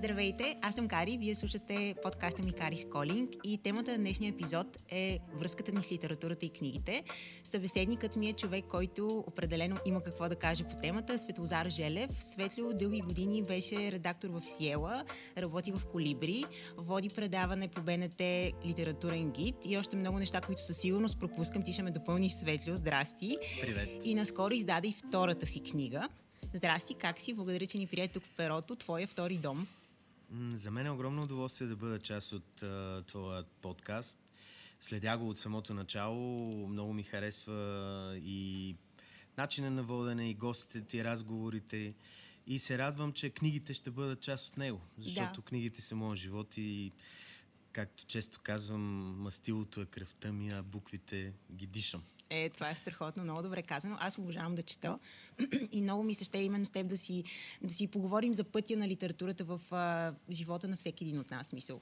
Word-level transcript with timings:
Здравейте, 0.00 0.56
аз 0.62 0.74
съм 0.74 0.88
Кари, 0.88 1.16
вие 1.20 1.34
слушате 1.34 1.94
подкаста 2.02 2.42
ми 2.42 2.52
Кари 2.52 2.84
Колинг 2.92 3.30
и 3.44 3.58
темата 3.58 3.92
на 3.92 3.98
днешния 3.98 4.28
епизод 4.28 4.78
е 4.88 5.18
връзката 5.34 5.72
ни 5.72 5.82
с 5.82 5.92
литературата 5.92 6.46
и 6.46 6.50
книгите. 6.50 7.02
Събеседникът 7.44 8.16
ми 8.16 8.28
е 8.28 8.32
човек, 8.32 8.64
който 8.64 9.24
определено 9.26 9.76
има 9.86 10.02
какво 10.02 10.28
да 10.28 10.36
каже 10.36 10.64
по 10.64 10.76
темата, 10.82 11.18
Светлозар 11.18 11.68
Желев. 11.68 12.24
Светло 12.24 12.72
дълги 12.74 13.00
години 13.00 13.42
беше 13.42 13.92
редактор 13.92 14.28
в 14.28 14.42
Сиела, 14.46 15.04
работи 15.38 15.72
в 15.72 15.86
Колибри, 15.92 16.44
води 16.76 17.08
предаване 17.08 17.68
по 17.68 17.82
БНТ 17.82 18.20
Литературен 18.66 19.30
гид 19.30 19.56
и 19.64 19.78
още 19.78 19.96
много 19.96 20.18
неща, 20.18 20.40
които 20.40 20.66
със 20.66 20.76
сигурност 20.76 21.20
пропускам. 21.20 21.62
Ти 21.62 21.72
ще 21.72 21.82
ме 21.82 21.90
допълниш, 21.90 22.32
Светло. 22.32 22.76
Здрасти. 22.76 23.36
Привет. 23.60 23.88
И 24.04 24.14
наскоро 24.14 24.54
издаде 24.54 24.88
и 24.88 24.94
втората 25.08 25.46
си 25.46 25.62
книга. 25.62 26.08
Здрасти, 26.54 26.94
как 26.94 27.20
си? 27.20 27.34
Благодаря, 27.34 27.66
че 27.66 27.78
ни 27.78 27.86
прие 27.86 28.08
тук 28.08 28.24
в 28.24 28.36
Перото, 28.36 28.76
твоя 28.76 29.06
втори 29.06 29.36
дом. 29.36 29.66
За 30.32 30.70
мен 30.70 30.86
е 30.86 30.90
огромно 30.90 31.22
удоволствие 31.22 31.68
да 31.68 31.76
бъда 31.76 31.98
част 31.98 32.32
от 32.32 32.60
uh, 32.60 33.06
твоя 33.06 33.44
подкаст. 33.62 34.18
Следя 34.80 35.18
го 35.18 35.28
от 35.28 35.38
самото 35.38 35.74
начало. 35.74 36.68
Много 36.68 36.92
ми 36.92 37.02
харесва 37.02 38.12
и 38.24 38.76
начина 39.38 39.70
на 39.70 39.82
водене, 39.82 40.30
и 40.30 40.34
гостите, 40.34 40.96
и 40.96 41.04
разговорите. 41.04 41.94
И 42.46 42.58
се 42.58 42.78
радвам, 42.78 43.12
че 43.12 43.30
книгите 43.30 43.74
ще 43.74 43.90
бъдат 43.90 44.20
част 44.20 44.48
от 44.48 44.56
него. 44.56 44.80
Защото 44.98 45.40
да. 45.40 45.46
книгите 45.46 45.82
са 45.82 45.94
моят 45.94 46.18
живот 46.18 46.56
и 46.56 46.92
както 47.72 48.06
често 48.06 48.40
казвам, 48.42 48.82
мастилото 49.20 49.80
е 49.80 49.86
кръвта 49.86 50.32
ми, 50.32 50.50
а 50.50 50.62
буквите 50.62 51.32
ги 51.52 51.66
дишам. 51.66 52.02
Е, 52.30 52.48
това 52.48 52.70
е 52.70 52.74
страхотно, 52.74 53.22
много 53.22 53.42
добре 53.42 53.62
казано. 53.62 53.96
Аз 54.00 54.18
обожавам 54.18 54.54
да 54.54 54.62
чета 54.62 54.98
и 55.72 55.82
много 55.82 56.02
ми 56.02 56.14
се 56.14 56.24
ще 56.24 56.38
именно 56.38 56.66
с 56.66 56.70
теб 56.70 56.86
да 56.86 56.98
си, 56.98 57.24
да 57.62 57.74
си 57.74 57.86
поговорим 57.86 58.34
за 58.34 58.44
пътя 58.44 58.76
на 58.76 58.88
литературата 58.88 59.44
в 59.44 59.60
а, 59.70 60.14
живота 60.30 60.68
на 60.68 60.76
всеки 60.76 61.04
един 61.04 61.18
от 61.18 61.30
нас. 61.30 61.52
Мисъл. 61.52 61.80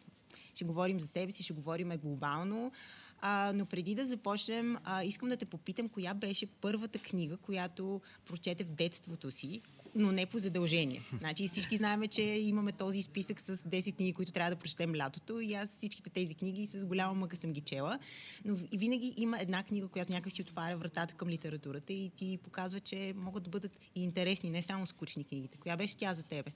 Ще 0.55 0.65
говорим 0.65 1.01
за 1.01 1.07
себе 1.07 1.33
си, 1.33 1.43
ще 1.43 1.53
говорим 1.53 1.89
глобално. 1.89 2.73
А, 3.21 3.53
но 3.55 3.67
преди 3.67 3.95
да 3.95 4.07
започнем, 4.07 4.77
а, 4.85 5.05
искам 5.05 5.29
да 5.29 5.37
те 5.37 5.47
попитам, 5.47 5.89
коя 5.89 6.15
беше 6.15 6.47
първата 6.47 6.99
книга, 6.99 7.37
която 7.37 8.01
прочете 8.27 8.65
в 8.65 8.69
детството 8.69 9.31
си, 9.31 9.61
но 9.95 10.13
не 10.13 10.27
по 10.27 10.39
задължение. 10.39 11.03
Значи 11.19 11.49
всички 11.49 11.77
знаем, 11.77 12.09
че 12.09 12.23
имаме 12.23 12.73
този 12.73 13.03
списък 13.03 13.41
с 13.41 13.57
10 13.57 13.97
книги, 13.97 14.13
които 14.13 14.33
трябва 14.33 14.51
да 14.51 14.57
прочетем 14.57 14.95
лятото 14.95 15.41
и 15.41 15.55
аз 15.55 15.69
всичките 15.69 16.11
тези 16.11 16.35
книги 16.35 16.67
с 16.67 16.85
голяма 16.85 17.15
мъка 17.15 17.37
съм 17.37 17.53
ги 17.53 17.61
чела. 17.61 17.99
Но 18.45 18.57
винаги 18.73 19.15
има 19.17 19.41
една 19.41 19.63
книга, 19.63 19.89
която 19.89 20.13
някак 20.13 20.33
си 20.33 20.43
отваря 20.43 20.77
вратата 20.77 21.15
към 21.15 21.29
литературата 21.29 21.93
и 21.93 22.11
ти 22.11 22.39
показва, 22.45 22.81
че 22.81 23.15
могат 23.17 23.43
да 23.43 23.51
бъдат 23.51 23.79
и 23.95 24.05
интересни, 24.05 24.51
не 24.51 24.63
само 24.63 24.87
скучни 24.87 25.25
книгите. 25.25 25.59
Коя 25.59 25.77
беше 25.77 25.97
тя 25.97 26.15
за 26.15 26.23
тебе? 26.23 26.51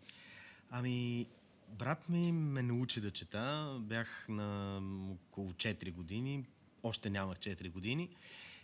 Ами, 0.70 1.26
брат 1.72 2.08
ми 2.08 2.32
ме 2.32 2.62
научи 2.62 3.00
да 3.00 3.10
чета. 3.10 3.76
Бях 3.80 4.26
на 4.28 4.80
около 5.10 5.50
4 5.50 5.92
години. 5.92 6.44
Още 6.82 7.10
нямах 7.10 7.38
4 7.38 7.70
години. 7.70 8.10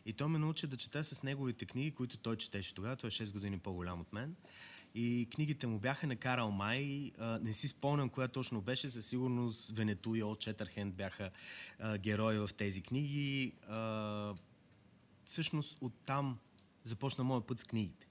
И 0.06 0.12
той 0.12 0.28
ме 0.28 0.38
научи 0.38 0.66
да 0.66 0.76
чета 0.76 1.04
с 1.04 1.22
неговите 1.22 1.64
книги, 1.64 1.90
които 1.90 2.18
той 2.18 2.36
четеше 2.36 2.74
тогава. 2.74 2.96
Той 2.96 3.08
е 3.08 3.10
6 3.10 3.32
години 3.32 3.58
по-голям 3.58 4.00
от 4.00 4.12
мен. 4.12 4.36
И 4.94 5.28
книгите 5.34 5.66
му 5.66 5.78
бяха 5.78 6.06
на 6.06 6.16
Карал 6.16 6.50
Май. 6.50 7.12
Не 7.40 7.52
си 7.52 7.68
спомням 7.68 8.08
коя 8.08 8.28
точно 8.28 8.60
беше. 8.60 8.90
Със 8.90 9.06
сигурност 9.06 9.76
Венету 9.76 10.14
и 10.14 10.22
Олд 10.22 10.40
Четърхенд 10.40 10.94
бяха 10.94 11.30
а, 11.78 11.98
герои 11.98 12.38
в 12.38 12.50
тези 12.56 12.82
книги. 12.82 13.52
Всъщност 15.24 15.78
оттам 15.80 16.38
започна 16.84 17.24
моят 17.24 17.46
път 17.46 17.60
с 17.60 17.64
книгите. 17.64 18.06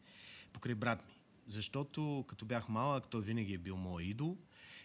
Покрай 0.53 0.75
брат 0.75 1.07
ми. 1.07 1.13
Защото 1.47 2.25
като 2.27 2.45
бях 2.45 2.69
малък, 2.69 3.07
той 3.09 3.21
винаги 3.21 3.53
е 3.53 3.57
бил 3.57 3.77
мой 3.77 4.03
идол. 4.03 4.37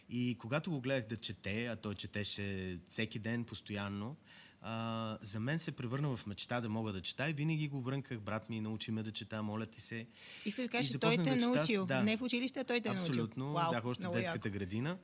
И 0.09 0.37
когато 0.39 0.71
го 0.71 0.81
гледах 0.81 1.09
да 1.09 1.17
чете, 1.17 1.67
а 1.67 1.77
той 1.77 1.95
четеше 1.95 2.79
всеки 2.89 3.19
ден, 3.19 3.45
постоянно, 3.45 4.17
а, 4.63 5.19
за 5.23 5.41
мен 5.41 5.59
се 5.59 5.73
превърна 5.73 6.17
в 6.17 6.27
мечта 6.27 6.61
да 6.61 6.69
мога 6.69 6.93
да 6.93 7.01
чета 7.01 7.31
и 7.31 7.33
винаги 7.33 7.69
го 7.69 7.81
врънках, 7.81 8.21
брат 8.21 8.51
ми, 8.51 8.61
научи 8.61 8.91
ме 8.91 9.03
да 9.03 9.13
чета, 9.13 9.43
моля 9.43 9.67
ти 9.67 9.81
се. 9.81 10.07
Искаш 10.45 10.65
да 10.65 10.71
кажеш, 10.71 10.91
че 10.91 10.99
той 10.99 11.17
те 11.17 11.31
е 11.31 11.37
да 11.37 11.47
научил? 11.47 11.87
Да. 11.87 12.03
Не 12.03 12.17
в 12.17 12.23
училище, 12.23 12.61
а 12.61 12.65
той 12.65 12.81
те 12.81 12.89
е 12.89 12.93
научил? 12.93 13.09
Абсолютно, 13.11 13.53
бях 13.71 13.85
още 13.85 14.09
в 14.09 14.11
детската 14.11 14.49
яко. 14.49 14.59
градина. 14.59 14.99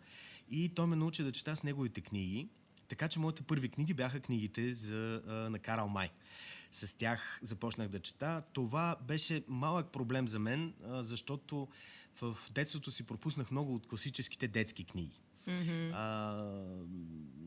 И 0.51 0.69
той 0.69 0.87
ме 0.87 0.97
научи 0.97 1.23
да 1.23 1.33
чета 1.33 1.57
с 1.57 1.63
неговите 1.63 2.01
книги. 2.01 2.49
Така 2.89 3.09
че 3.09 3.19
моите 3.19 3.43
първи 3.43 3.69
книги 3.69 3.95
бяха 3.95 4.21
книгите 4.21 4.75
за, 4.75 5.23
а, 5.27 5.33
на 5.33 5.59
Карал 5.59 5.89
Май. 5.89 6.11
С 6.73 6.97
тях 6.97 7.41
започнах 7.43 7.89
да 7.89 8.01
чета. 8.01 8.43
Това 8.53 8.97
беше 9.07 9.45
малък 9.49 9.93
проблем 9.93 10.29
за 10.29 10.39
мен, 10.39 10.75
а, 10.85 11.03
защото 11.03 11.69
в 12.21 12.37
детството 12.55 12.91
си 12.91 13.03
пропуснах 13.03 13.51
много 13.51 13.75
от 13.75 13.87
класическите 13.87 14.49
детски 14.49 14.85
книги. 14.85 15.21
Mm-hmm. 15.49 15.91
А, 15.95 16.35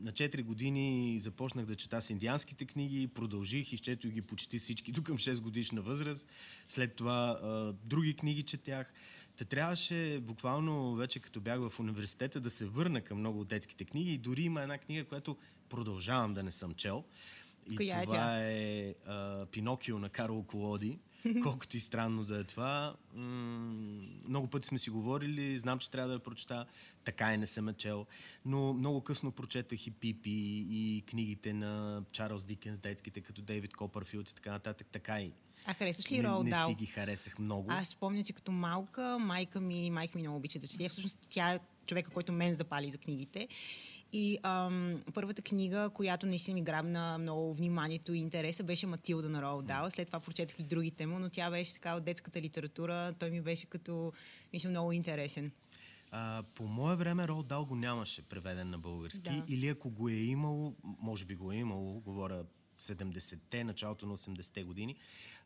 на 0.02 0.12
4 0.12 0.42
години 0.42 1.18
започнах 1.20 1.66
да 1.66 1.74
чета 1.74 2.02
с 2.02 2.10
индианските 2.10 2.64
книги, 2.64 3.08
продължих, 3.08 3.72
изчетох 3.72 4.10
ги 4.10 4.22
почти 4.22 4.58
всички 4.58 4.92
до 4.92 5.02
към 5.02 5.18
6 5.18 5.40
годишна 5.40 5.82
възраст. 5.82 6.26
След 6.68 6.96
това 6.96 7.38
а, 7.42 7.72
други 7.84 8.14
книги 8.14 8.42
четях. 8.42 8.92
Та 9.36 9.44
трябваше 9.44 10.20
буквално 10.22 10.94
вече 10.94 11.20
като 11.20 11.40
бях 11.40 11.68
в 11.68 11.80
университета 11.80 12.40
да 12.40 12.50
се 12.50 12.66
върна 12.66 13.00
към 13.00 13.18
много 13.18 13.40
от 13.40 13.48
детските 13.48 13.84
книги 13.84 14.12
и 14.12 14.18
дори 14.18 14.42
има 14.42 14.62
една 14.62 14.78
книга, 14.78 15.04
която 15.04 15.36
продължавам 15.68 16.34
да 16.34 16.42
не 16.42 16.50
съм 16.50 16.74
чел. 16.74 17.04
И 17.70 17.76
Коя 17.76 18.02
това 18.02 18.38
е, 18.38 18.54
е 18.54 18.94
а, 19.06 19.46
Пинокио 19.46 19.98
на 19.98 20.08
Карл 20.08 20.42
Колоди. 20.42 20.98
Колкото 21.42 21.76
и 21.76 21.80
странно 21.80 22.24
да 22.24 22.40
е 22.40 22.44
това. 22.44 22.94
Много 24.28 24.46
пъти 24.46 24.66
сме 24.66 24.78
си 24.78 24.90
говорили, 24.90 25.58
знам, 25.58 25.78
че 25.78 25.90
трябва 25.90 26.08
да 26.08 26.14
я 26.14 26.20
прочета. 26.20 26.66
Така 27.04 27.34
и 27.34 27.36
не 27.36 27.46
съм 27.46 27.74
чел. 27.74 28.06
Но 28.44 28.72
много 28.72 29.00
късно 29.00 29.32
прочетах 29.32 29.86
и 29.86 29.90
Пипи, 29.90 30.66
и 30.70 31.04
книгите 31.06 31.52
на 31.52 32.02
Чарлз 32.12 32.44
Дикенс, 32.44 32.78
детските, 32.78 33.20
като 33.20 33.42
Дейвид 33.42 33.74
Копърфилд 33.74 34.30
и 34.30 34.34
така 34.34 34.50
нататък. 34.50 34.86
Така 34.92 35.20
и. 35.20 35.32
А 35.66 35.74
харесваш 35.74 36.12
ли 36.12 36.24
Роуд 36.24 36.46
Не 36.46 36.64
си 36.64 36.74
ги 36.74 36.86
харесах 36.86 37.38
много. 37.38 37.66
Аз 37.70 37.88
спомня, 37.88 38.24
че 38.24 38.32
като 38.32 38.52
малка, 38.52 39.18
майка 39.18 39.60
ми, 39.60 39.90
майка 39.90 40.18
ми 40.18 40.22
много 40.22 40.36
обича 40.36 40.58
да 40.58 40.66
чете. 40.66 40.88
Всъщност 40.88 41.18
тя 41.30 41.52
е 41.52 41.60
човека, 41.86 42.10
който 42.10 42.32
мен 42.32 42.54
запали 42.54 42.90
за 42.90 42.98
книгите. 42.98 43.48
И 44.12 44.38
ам, 44.42 45.02
първата 45.14 45.42
книга, 45.42 45.90
която 45.94 46.26
наистина 46.26 46.54
ми 46.54 46.62
грабна 46.62 47.18
много 47.18 47.54
вниманието 47.54 48.14
и 48.14 48.18
интереса, 48.18 48.64
беше 48.64 48.86
Матилда 48.86 49.28
на 49.28 49.42
Роуд 49.42 49.66
Дал. 49.66 49.90
След 49.90 50.06
това 50.06 50.20
прочетох 50.20 50.58
и 50.58 50.62
другите 50.62 51.06
му, 51.06 51.18
но 51.18 51.28
тя 51.28 51.50
беше 51.50 51.72
така 51.74 51.94
от 51.94 52.04
детската 52.04 52.40
литература. 52.40 53.14
Той 53.18 53.30
ми 53.30 53.40
беше 53.40 53.66
като, 53.66 54.12
мисля, 54.52 54.70
много 54.70 54.92
интересен. 54.92 55.50
А, 56.10 56.42
по 56.54 56.64
мое 56.64 56.96
време 56.96 57.28
Роуд 57.28 57.46
Дал 57.46 57.64
го 57.64 57.76
нямаше 57.76 58.22
преведен 58.22 58.70
на 58.70 58.78
български. 58.78 59.20
Да. 59.20 59.44
Или 59.48 59.68
ако 59.68 59.90
го 59.90 60.08
е 60.08 60.14
имало, 60.14 60.74
може 60.82 61.24
би 61.24 61.34
го 61.34 61.52
е 61.52 61.56
имало, 61.56 62.00
говоря 62.00 62.44
70-те, 62.82 63.64
началото 63.64 64.06
на 64.06 64.16
80-те 64.16 64.64
години. 64.64 64.96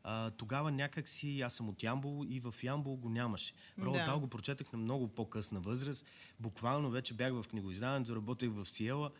А, 0.02 0.30
тогава 0.30 0.72
някак 0.72 1.08
си, 1.08 1.40
аз 1.40 1.54
съм 1.54 1.68
от 1.68 1.82
Ямбол 1.82 2.24
и 2.28 2.40
в 2.40 2.54
Ямбол 2.62 2.96
го 2.96 3.08
нямаше. 3.08 3.52
Роald 3.80 4.04
да. 4.04 4.18
го 4.18 4.26
прочетах 4.26 4.72
на 4.72 4.78
много 4.78 5.08
по-късна 5.08 5.60
възраст. 5.60 6.06
Буквално 6.40 6.90
вече 6.90 7.14
бях 7.14 7.32
в 7.32 7.44
книгоиздаването, 7.48 8.16
работех 8.16 8.50
в 8.50 8.66
Сиела. 8.66 9.10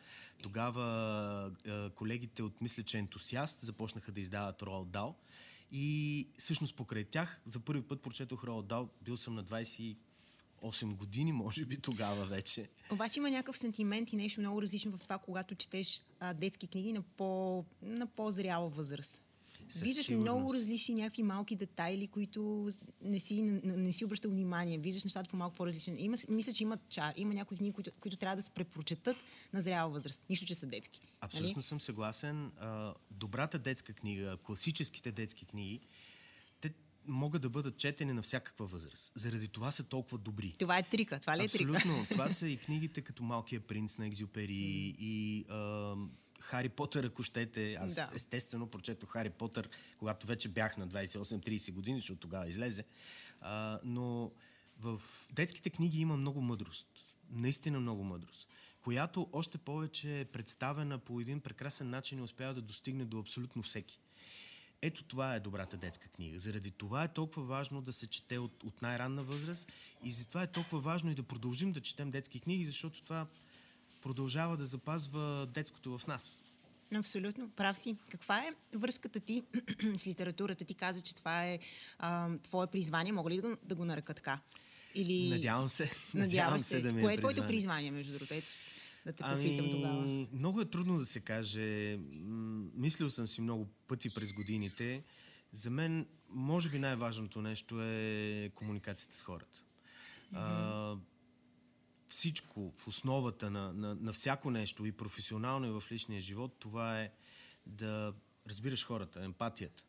Тогава 0.43 0.83
а, 1.67 1.91
колегите 1.91 2.43
от 2.43 2.61
Мисля, 2.61 2.83
че 2.83 2.99
ентусиаст 2.99 3.61
започнаха 3.61 4.13
да 4.13 4.21
издават 4.21 4.63
Роald 4.63 4.87
Дал. 4.87 5.17
И 5.73 6.29
всъщност 6.39 6.77
покрай 6.77 7.05
тях 7.05 7.41
за 7.45 7.61
първи 7.61 7.83
път 7.83 8.03
прочетох 8.03 8.45
Роald 8.45 8.67
Дал. 8.67 8.89
Бил 9.03 9.17
съм 9.17 9.35
на 9.35 9.45
20 9.45 9.97
8 10.67 10.95
години, 10.95 11.33
може 11.33 11.65
би 11.65 11.77
тогава 11.77 12.25
вече. 12.25 12.69
Обаче 12.91 13.19
има 13.19 13.31
някакъв 13.31 13.59
сентимент 13.59 14.13
и 14.13 14.17
нещо 14.17 14.41
много 14.41 14.63
различно 14.63 14.99
в 14.99 15.03
това, 15.03 15.19
когато 15.19 15.55
четеш 15.55 16.03
а, 16.21 16.35
детски 16.35 16.67
книги 16.67 16.93
на, 16.93 17.03
по, 17.03 17.65
на 17.83 18.07
по-зряла 18.07 18.69
възраст. 18.69 19.23
Със 19.69 19.83
Виждаш 19.83 20.07
сигурност. 20.07 20.39
много 20.39 20.55
различни 20.55 20.95
някакви 20.95 21.23
малки 21.23 21.57
детайли, 21.57 22.07
които 22.07 22.71
не 23.03 23.21
си, 23.21 23.43
не, 23.43 23.77
не 23.77 23.93
си 23.93 24.05
обръщал 24.05 24.31
внимание. 24.31 24.79
Виждаш 24.79 25.05
нещата 25.05 25.31
по 25.31 25.37
малко 25.37 25.57
по-различни. 25.57 25.95
Има, 25.99 26.17
мисля, 26.29 26.53
че 26.53 26.63
има 26.63 26.79
чар. 26.89 27.15
Има 27.17 27.35
някои 27.35 27.57
книги, 27.57 27.73
които, 27.73 27.91
които 28.01 28.17
трябва 28.17 28.37
да 28.37 28.43
се 28.43 28.51
препрочетат 28.51 29.17
на 29.53 29.61
зряла 29.61 29.91
възраст. 29.91 30.23
Нищо, 30.31 30.47
че 30.47 30.55
са 30.55 30.67
детски. 30.67 31.01
Абсолютно 31.21 31.53
нали? 31.57 31.63
съм 31.63 31.81
съгласен. 31.81 32.53
добрата 33.11 33.59
детска 33.59 33.93
книга, 33.93 34.37
класическите 34.43 35.13
детски 35.13 35.47
книги, 35.47 35.81
могат 37.09 37.43
да 37.43 37.49
бъдат 37.49 37.77
четени 37.77 38.13
на 38.13 38.23
всякаква 38.23 38.67
възраст. 38.67 39.13
Заради 39.15 39.49
това 39.49 39.71
са 39.71 39.85
толкова 39.85 40.19
добри. 40.19 40.55
Това 40.59 40.79
е 40.79 40.83
трика. 40.83 41.21
Това 41.21 41.39
ли 41.39 41.45
е 41.45 41.49
трика? 41.49 41.73
Абсолютно. 41.73 42.07
Това 42.11 42.29
са 42.29 42.49
и 42.49 42.57
книгите 42.57 43.01
като 43.01 43.23
Малкия 43.23 43.61
принц 43.61 43.99
на 43.99 44.07
Екзюпери 44.07 44.95
и 44.99 45.45
а, 45.49 45.95
Хари 46.41 46.69
Потър, 46.69 47.05
ако 47.05 47.23
щете. 47.23 47.75
Аз 47.75 47.95
да. 47.95 48.11
естествено 48.15 48.67
прочетох 48.67 49.11
Хари 49.11 49.31
Потър, 49.31 49.69
когато 49.99 50.27
вече 50.27 50.49
бях 50.49 50.77
на 50.77 50.89
28-30 50.89 51.73
години, 51.73 52.01
защото 52.01 52.21
тогава 52.21 52.49
излезе. 52.49 52.85
А, 53.41 53.81
но 53.85 54.31
в 54.81 55.01
детските 55.33 55.71
книги 55.71 56.01
има 56.01 56.17
много 56.17 56.41
мъдрост. 56.41 56.89
Наистина 57.31 57.81
много 57.81 58.05
мъдрост, 58.05 58.49
която 58.83 59.29
още 59.33 59.59
повече 59.59 60.21
е 60.21 60.25
представена 60.25 60.99
по 60.99 61.21
един 61.21 61.41
прекрасен 61.41 61.91
начин 61.91 62.19
и 62.19 62.23
успява 62.23 62.55
да 62.55 62.63
достигне 62.63 63.05
до 63.05 63.19
абсолютно 63.19 63.63
всеки. 63.63 64.01
Ето 64.83 65.05
това 65.05 65.35
е 65.35 65.41
добрата 65.41 65.77
детска 65.77 66.09
книга. 66.09 66.39
Заради 66.39 66.71
това 66.71 67.05
е 67.05 67.09
толкова 67.09 67.47
важно 67.47 67.83
да 67.83 67.93
се 67.93 68.07
чете 68.07 68.39
от, 68.39 68.65
от 68.65 68.83
най-ранна 68.83 69.23
възраст 69.23 69.73
и 70.05 70.13
затова 70.13 70.43
е 70.43 70.47
толкова 70.47 70.81
важно 70.81 71.11
и 71.11 71.15
да 71.15 71.23
продължим 71.23 71.73
да 71.73 71.81
четем 71.81 72.11
детски 72.11 72.41
книги, 72.41 72.65
защото 72.65 73.03
това 73.03 73.27
продължава 74.03 74.57
да 74.57 74.67
запазва 74.67 75.49
детското 75.55 75.99
в 75.99 76.07
нас. 76.07 76.43
Абсолютно, 76.95 77.51
прав 77.51 77.79
си. 77.79 77.97
Каква 78.09 78.39
е 78.39 78.55
връзката 78.75 79.21
ти 79.21 79.43
с 79.97 80.07
литературата? 80.07 80.65
Ти 80.65 80.75
каза, 80.75 81.03
че 81.03 81.15
това 81.15 81.47
е 81.47 81.59
а, 81.99 82.39
твое 82.39 82.67
призвание. 82.67 83.13
Мога 83.13 83.31
ли 83.31 83.37
да, 83.37 83.43
го, 83.43 83.57
да 83.63 83.75
го 83.75 83.85
нарека 83.85 84.15
така? 84.15 84.41
Или... 84.95 85.29
Надявам 85.29 85.69
се. 85.69 85.91
Надявам 86.15 86.61
се, 86.61 86.65
се 86.65 86.81
да 86.81 86.93
ми 86.93 87.01
е 87.01 87.05
Кое 87.05 87.15
е 87.15 87.17
твоето 87.17 87.47
призвание, 87.47 87.91
между 87.91 88.13
другото? 88.13 88.35
Да 89.07 89.13
те 89.13 89.23
ами, 89.27 89.45
попитам 89.45 89.71
тогава. 89.71 90.27
Много 90.33 90.61
е 90.61 90.65
трудно 90.65 90.99
да 90.99 91.07
се 91.07 91.21
каже. 91.21 91.99
Мислил 92.75 93.11
съм 93.11 93.27
си 93.27 93.41
много 93.41 93.69
пъти 93.89 94.15
през 94.15 94.33
годините. 94.33 95.03
За 95.53 95.71
мен, 95.71 96.07
може 96.29 96.71
би 96.71 96.79
най-важното 96.79 97.43
нещо 97.43 97.83
е 97.83 98.51
комуникацията 98.55 99.17
с 99.17 99.23
хората. 99.23 99.61
Mm-hmm. 99.61 100.35
А, 100.35 100.97
всичко 102.07 102.73
в 102.77 102.89
основата 102.89 103.51
на, 103.51 103.73
на, 103.73 103.95
на 103.95 104.13
всяко 104.13 104.51
нещо 104.51 104.87
и 104.87 104.93
професионално 104.93 105.67
и 105.67 105.81
в 105.81 105.93
личния 105.93 106.21
живот, 106.21 106.57
това 106.59 107.01
е 107.01 107.11
да 107.67 108.13
разбираш 108.49 108.87
хората, 108.87 109.25
емпатията. 109.25 109.83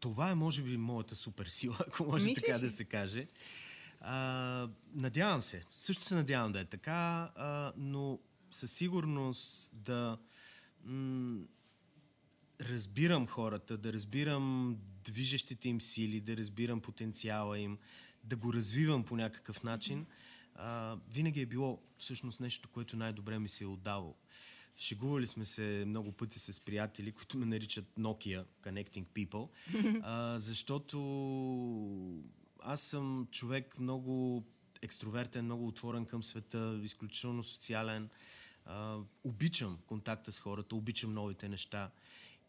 Това 0.00 0.30
е, 0.30 0.34
може 0.34 0.62
би, 0.62 0.76
моята 0.76 1.16
суперсила, 1.16 1.76
ако 1.88 2.04
може 2.04 2.24
Мислиш 2.24 2.44
така 2.44 2.58
ли? 2.58 2.62
да 2.62 2.70
се 2.70 2.84
каже. 2.84 3.26
А, 4.00 4.68
надявам 4.94 5.42
се. 5.42 5.64
Също 5.70 6.04
се 6.04 6.14
надявам 6.14 6.52
да 6.52 6.60
е 6.60 6.64
така, 6.64 7.30
а, 7.36 7.72
но 7.76 8.18
със 8.50 8.72
сигурност 8.72 9.72
да 9.74 10.18
м- 10.84 11.44
разбирам 12.60 13.26
хората, 13.26 13.78
да 13.78 13.92
разбирам 13.92 14.76
движещите 15.04 15.68
им 15.68 15.80
сили, 15.80 16.20
да 16.20 16.36
разбирам 16.36 16.80
потенциала 16.80 17.58
им, 17.58 17.78
да 18.24 18.36
го 18.36 18.52
развивам 18.52 19.04
по 19.04 19.16
някакъв 19.16 19.62
начин, 19.62 20.06
а, 20.54 20.98
винаги 21.14 21.40
е 21.40 21.46
било 21.46 21.82
всъщност 21.98 22.40
нещо, 22.40 22.68
което 22.68 22.96
най-добре 22.96 23.38
ми 23.38 23.48
се 23.48 23.64
е 23.64 23.66
отдавало. 23.66 24.14
Шегували 24.76 25.26
сме 25.26 25.44
се 25.44 25.84
много 25.86 26.12
пъти 26.12 26.38
с 26.38 26.60
приятели, 26.60 27.12
които 27.12 27.38
ме 27.38 27.46
наричат 27.46 27.84
Nokia 27.98 28.44
Connecting 28.62 29.04
People, 29.04 29.48
а, 30.02 30.38
защото 30.38 30.98
аз 32.62 32.80
съм 32.80 33.28
човек 33.30 33.78
много 33.78 34.44
екстровертен, 34.82 35.44
много 35.44 35.68
отворен 35.68 36.06
към 36.06 36.22
света, 36.22 36.80
изключително 36.82 37.42
социален. 37.42 38.08
А, 38.64 38.98
обичам 39.24 39.78
контакта 39.86 40.32
с 40.32 40.40
хората, 40.40 40.76
обичам 40.76 41.14
новите 41.14 41.48
неща. 41.48 41.90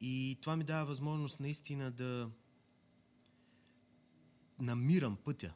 И 0.02 0.38
това 0.42 0.56
ми 0.56 0.63
дава 0.63 0.86
възможност 0.86 1.40
наистина 1.40 1.92
да 1.92 2.30
намирам 4.60 5.16
пътя, 5.16 5.54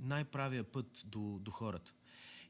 най-правия 0.00 0.64
път 0.64 1.04
до, 1.06 1.38
до 1.40 1.50
хората. 1.50 1.92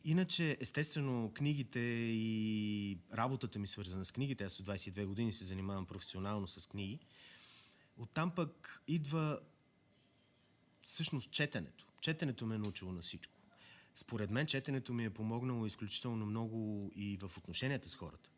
Иначе, 0.04 0.56
естествено, 0.60 1.32
книгите 1.34 1.78
и 1.80 2.98
работата 3.14 3.58
ми 3.58 3.66
свързана 3.66 4.04
с 4.04 4.12
книгите, 4.12 4.44
аз 4.44 4.60
от 4.60 4.66
22 4.66 5.06
години 5.06 5.32
се 5.32 5.44
занимавам 5.44 5.86
професионално 5.86 6.48
с 6.48 6.66
книги, 6.66 6.98
оттам 7.96 8.34
пък 8.34 8.82
идва 8.88 9.40
всъщност 10.82 11.30
четенето. 11.30 11.86
Четенето 12.00 12.46
ме 12.46 12.54
е 12.54 12.58
научило 12.58 12.92
на 12.92 13.00
всичко. 13.02 13.35
Според 13.96 14.30
мен 14.30 14.46
четенето 14.46 14.94
ми 14.94 15.04
е 15.04 15.10
помогнало 15.10 15.66
изключително 15.66 16.26
много 16.26 16.90
и 16.96 17.16
в 17.16 17.38
отношенията 17.38 17.88
с 17.88 17.94
хората. 17.94 18.30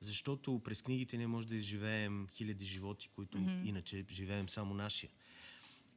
Защото 0.00 0.58
през 0.64 0.82
книгите 0.82 1.16
ние 1.16 1.26
може 1.26 1.46
да 1.46 1.56
изживеем 1.56 2.26
хиляди 2.30 2.64
животи, 2.64 3.08
които 3.14 3.38
mm-hmm. 3.38 3.68
иначе 3.68 4.04
живеем 4.10 4.48
само 4.48 4.74
нашия. 4.74 5.10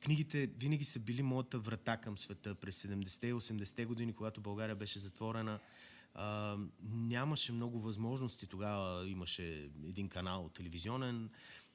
Книгите 0.04 0.48
винаги 0.48 0.86
са 0.86 1.00
били 1.00 1.24
моята 1.24 1.60
врата 1.60 1.98
към 1.98 2.18
света. 2.18 2.56
През 2.56 2.84
70-те 2.84 3.28
и 3.28 3.34
80-те 3.34 3.86
години, 3.86 4.14
когато 4.14 4.42
България 4.42 4.76
беше 4.76 5.00
затворена, 5.00 5.60
а, 6.14 6.58
нямаше 6.84 7.52
много 7.52 7.80
възможности. 7.80 8.48
Тогава 8.48 9.10
имаше 9.10 9.70
един 9.88 10.10
канал 10.10 10.50
телевизионен, 10.50 11.30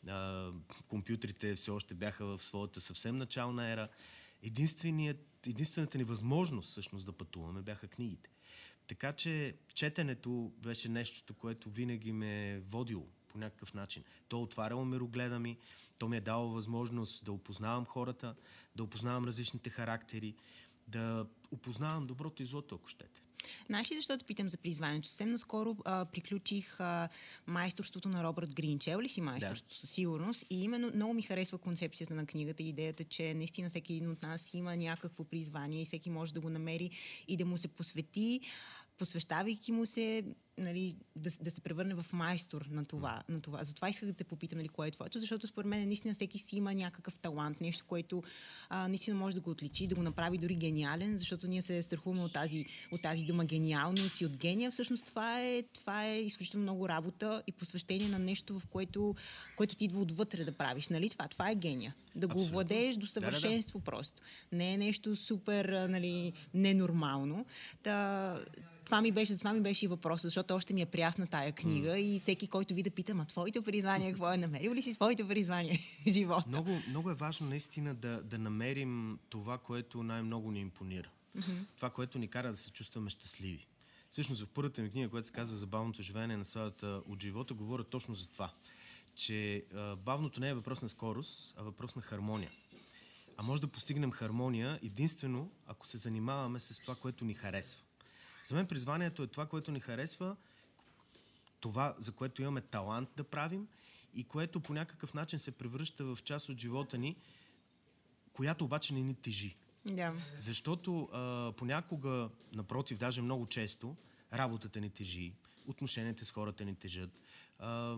а, 0.08 0.50
компютрите 0.88 1.54
все 1.54 1.70
още 1.70 1.94
бяха 1.94 2.24
в 2.24 2.42
своята 2.42 2.80
съвсем 2.80 3.16
начална 3.16 3.70
ера. 3.70 3.88
Единствената 5.50 5.98
ни 5.98 6.04
възможност 6.04 6.70
всъщност 6.70 7.06
да 7.06 7.12
пътуваме 7.12 7.62
бяха 7.62 7.88
книгите. 7.88 8.30
Така 8.86 9.12
че 9.12 9.54
четенето 9.74 10.52
беше 10.58 10.88
нещото, 10.88 11.34
което 11.34 11.70
винаги 11.70 12.12
ме 12.12 12.50
е 12.50 12.60
водило 12.60 13.06
по 13.28 13.38
някакъв 13.38 13.74
начин. 13.74 14.04
То 14.28 14.42
отваряло 14.42 14.84
мирогледа 14.84 15.38
ми, 15.38 15.58
то 15.98 16.08
ми 16.08 16.16
е 16.16 16.20
дало 16.20 16.48
възможност 16.48 17.24
да 17.24 17.32
опознавам 17.32 17.84
хората, 17.84 18.34
да 18.76 18.82
опознавам 18.82 19.24
различните 19.24 19.70
характери, 19.70 20.34
да 20.88 21.26
опознавам 21.50 22.06
доброто 22.06 22.42
и 22.42 22.46
злото, 22.46 22.74
ако 22.74 22.88
щете. 22.88 23.22
Знаеш 23.66 23.90
ли 23.90 23.96
защо 23.96 24.18
питам 24.26 24.48
за 24.48 24.56
призванието? 24.56 25.08
Съвсем 25.08 25.30
наскоро 25.30 25.76
а, 25.84 26.04
приключих 26.04 26.80
а, 26.80 27.08
майсторството 27.46 28.08
на 28.08 28.24
Робърт 28.24 28.54
Грин. 28.54 28.78
Чел 28.78 29.00
ли 29.00 29.08
си 29.08 29.20
майсторството? 29.20 29.74
Да. 29.74 29.80
Със 29.80 29.90
сигурност. 29.90 30.46
И 30.50 30.64
именно 30.64 30.90
много 30.94 31.14
ми 31.14 31.22
харесва 31.22 31.58
концепцията 31.58 32.14
на 32.14 32.26
книгата, 32.26 32.62
идеята, 32.62 33.04
че 33.04 33.34
наистина 33.34 33.68
всеки 33.68 33.92
един 33.92 34.10
от 34.10 34.22
нас 34.22 34.54
има 34.54 34.76
някакво 34.76 35.24
призвание 35.24 35.82
и 35.82 35.84
всеки 35.84 36.10
може 36.10 36.34
да 36.34 36.40
го 36.40 36.50
намери 36.50 36.90
и 37.28 37.36
да 37.36 37.46
му 37.46 37.58
се 37.58 37.68
посвети 37.68 38.40
посвещавайки 38.98 39.72
му 39.72 39.86
се, 39.86 40.24
нали, 40.58 40.94
да, 41.16 41.30
да 41.40 41.50
се 41.50 41.60
превърне 41.60 41.94
в 41.94 42.06
майстор 42.12 42.68
на 42.70 42.84
това, 42.84 43.22
на 43.28 43.40
това. 43.40 43.64
Затова 43.64 43.88
исках 43.88 44.08
да 44.08 44.14
те 44.14 44.24
попитам 44.24 44.58
нали, 44.58 44.68
кое 44.68 44.88
е 44.88 44.90
твоето, 44.90 45.18
защото 45.18 45.46
според 45.46 45.68
мен 45.68 45.86
наистина 45.86 46.14
всеки 46.14 46.38
си 46.38 46.56
има 46.56 46.74
някакъв 46.74 47.18
талант, 47.18 47.60
нещо, 47.60 47.84
което 47.88 48.22
а, 48.68 48.88
наистина 48.88 49.16
може 49.16 49.34
да 49.34 49.40
го 49.40 49.50
отличи, 49.50 49.86
да 49.86 49.94
го 49.94 50.02
направи 50.02 50.38
дори 50.38 50.54
гениален, 50.54 51.18
защото 51.18 51.46
ние 51.46 51.62
се 51.62 51.82
страхуваме 51.82 52.22
от 52.22 52.32
тази, 52.32 52.66
от 52.92 53.02
тази 53.02 53.24
дума 53.24 53.44
гениалност 53.44 54.20
и 54.20 54.26
от 54.26 54.36
гения. 54.36 54.70
Всъщност 54.70 55.06
това 55.06 55.40
е, 55.40 55.62
това 55.62 56.06
е 56.06 56.20
изключително 56.20 56.62
много 56.62 56.88
работа 56.88 57.42
и 57.46 57.52
посвещение 57.52 58.08
на 58.08 58.18
нещо, 58.18 58.58
в 58.58 58.66
което, 58.66 59.14
което 59.56 59.76
ти 59.76 59.84
идва 59.84 60.00
отвътре 60.00 60.44
да 60.44 60.52
правиш. 60.52 60.88
Нали? 60.88 61.10
Това, 61.10 61.28
това 61.28 61.50
е 61.50 61.54
гения. 61.54 61.94
Да 62.16 62.28
го 62.28 62.44
владееш 62.44 62.96
до 62.96 63.06
съвършенство 63.06 63.78
да, 63.78 63.82
да, 63.82 63.84
да. 63.84 63.96
просто. 63.96 64.22
Не 64.52 64.74
е 64.74 64.78
нещо 64.78 65.16
супер 65.16 65.64
нали, 65.88 66.32
ненормално. 66.54 67.46
Та, 67.82 68.38
това 68.92 69.02
ми 69.02 69.12
беше, 69.12 69.38
това 69.38 69.52
ми 69.52 69.60
беше 69.60 69.84
и 69.84 69.88
въпросът, 69.88 70.22
защото 70.22 70.41
още 70.50 70.74
ми 70.74 70.82
е 70.82 70.86
прясна 70.86 71.26
тая 71.26 71.52
книга 71.52 71.90
mm. 71.90 71.96
и 71.96 72.18
всеки, 72.18 72.48
който 72.48 72.74
ви 72.74 72.82
да 72.82 72.90
пита, 72.90 73.14
ма 73.14 73.24
твоите 73.24 73.62
призвания, 73.62 74.10
какво 74.10 74.32
е 74.32 74.36
намерил 74.36 74.72
ли 74.72 74.82
си 74.82 74.94
своите 74.94 75.28
призвания 75.28 75.78
в 76.06 76.10
живота? 76.10 76.48
Много, 76.48 76.78
много 76.88 77.10
е 77.10 77.14
важно 77.14 77.48
наистина 77.48 77.94
да, 77.94 78.22
да 78.22 78.38
намерим 78.38 79.18
това, 79.30 79.58
което 79.58 80.02
най-много 80.02 80.50
ни 80.50 80.60
импонира. 80.60 81.10
Mm-hmm. 81.38 81.64
Това, 81.76 81.90
което 81.90 82.18
ни 82.18 82.28
кара 82.28 82.50
да 82.50 82.56
се 82.56 82.70
чувстваме 82.70 83.10
щастливи. 83.10 83.66
Всъщност 84.10 84.42
в 84.42 84.48
първата 84.48 84.82
ми 84.82 84.90
книга, 84.90 85.08
която 85.08 85.26
се 85.26 85.32
казва 85.32 85.56
за 85.56 85.66
бавното 85.66 86.02
живеене 86.02 86.36
на 86.36 86.44
сладата 86.44 87.02
от 87.08 87.22
живота, 87.22 87.54
говоря 87.54 87.84
точно 87.84 88.14
за 88.14 88.28
това. 88.28 88.52
Че 89.14 89.64
а, 89.74 89.96
бавното 89.96 90.40
не 90.40 90.48
е 90.48 90.54
въпрос 90.54 90.82
на 90.82 90.88
скорост, 90.88 91.54
а 91.58 91.62
въпрос 91.62 91.96
на 91.96 92.02
хармония. 92.02 92.50
А 93.36 93.42
може 93.42 93.60
да 93.60 93.68
постигнем 93.68 94.10
хармония 94.10 94.78
единствено, 94.82 95.50
ако 95.66 95.86
се 95.86 95.96
занимаваме 95.96 96.60
с 96.60 96.80
това, 96.80 96.94
което 96.94 97.24
ни 97.24 97.34
харесва. 97.34 97.82
За 98.44 98.54
мен 98.54 98.66
призванието 98.66 99.22
е 99.22 99.26
това, 99.26 99.46
което 99.46 99.72
ни 99.72 99.80
харесва, 99.80 100.36
това, 101.60 101.94
за 101.98 102.12
което 102.12 102.42
имаме 102.42 102.60
талант 102.60 103.08
да 103.16 103.24
правим 103.24 103.68
и 104.14 104.24
което 104.24 104.60
по 104.60 104.74
някакъв 104.74 105.14
начин 105.14 105.38
се 105.38 105.50
превръща 105.50 106.04
в 106.04 106.18
част 106.24 106.48
от 106.48 106.60
живота 106.60 106.98
ни, 106.98 107.16
която 108.32 108.64
обаче 108.64 108.94
не 108.94 109.00
ни 109.00 109.14
тежи. 109.14 109.56
Да. 109.86 110.14
Защото 110.38 111.08
а, 111.12 111.52
понякога, 111.56 112.30
напротив, 112.52 112.98
даже 112.98 113.22
много 113.22 113.46
често, 113.46 113.96
работата 114.32 114.80
ни 114.80 114.90
тежи, 114.90 115.32
отношенията 115.66 116.24
с 116.24 116.30
хората 116.30 116.64
ни 116.64 116.74
тежат, 116.74 117.10
а, 117.58 117.96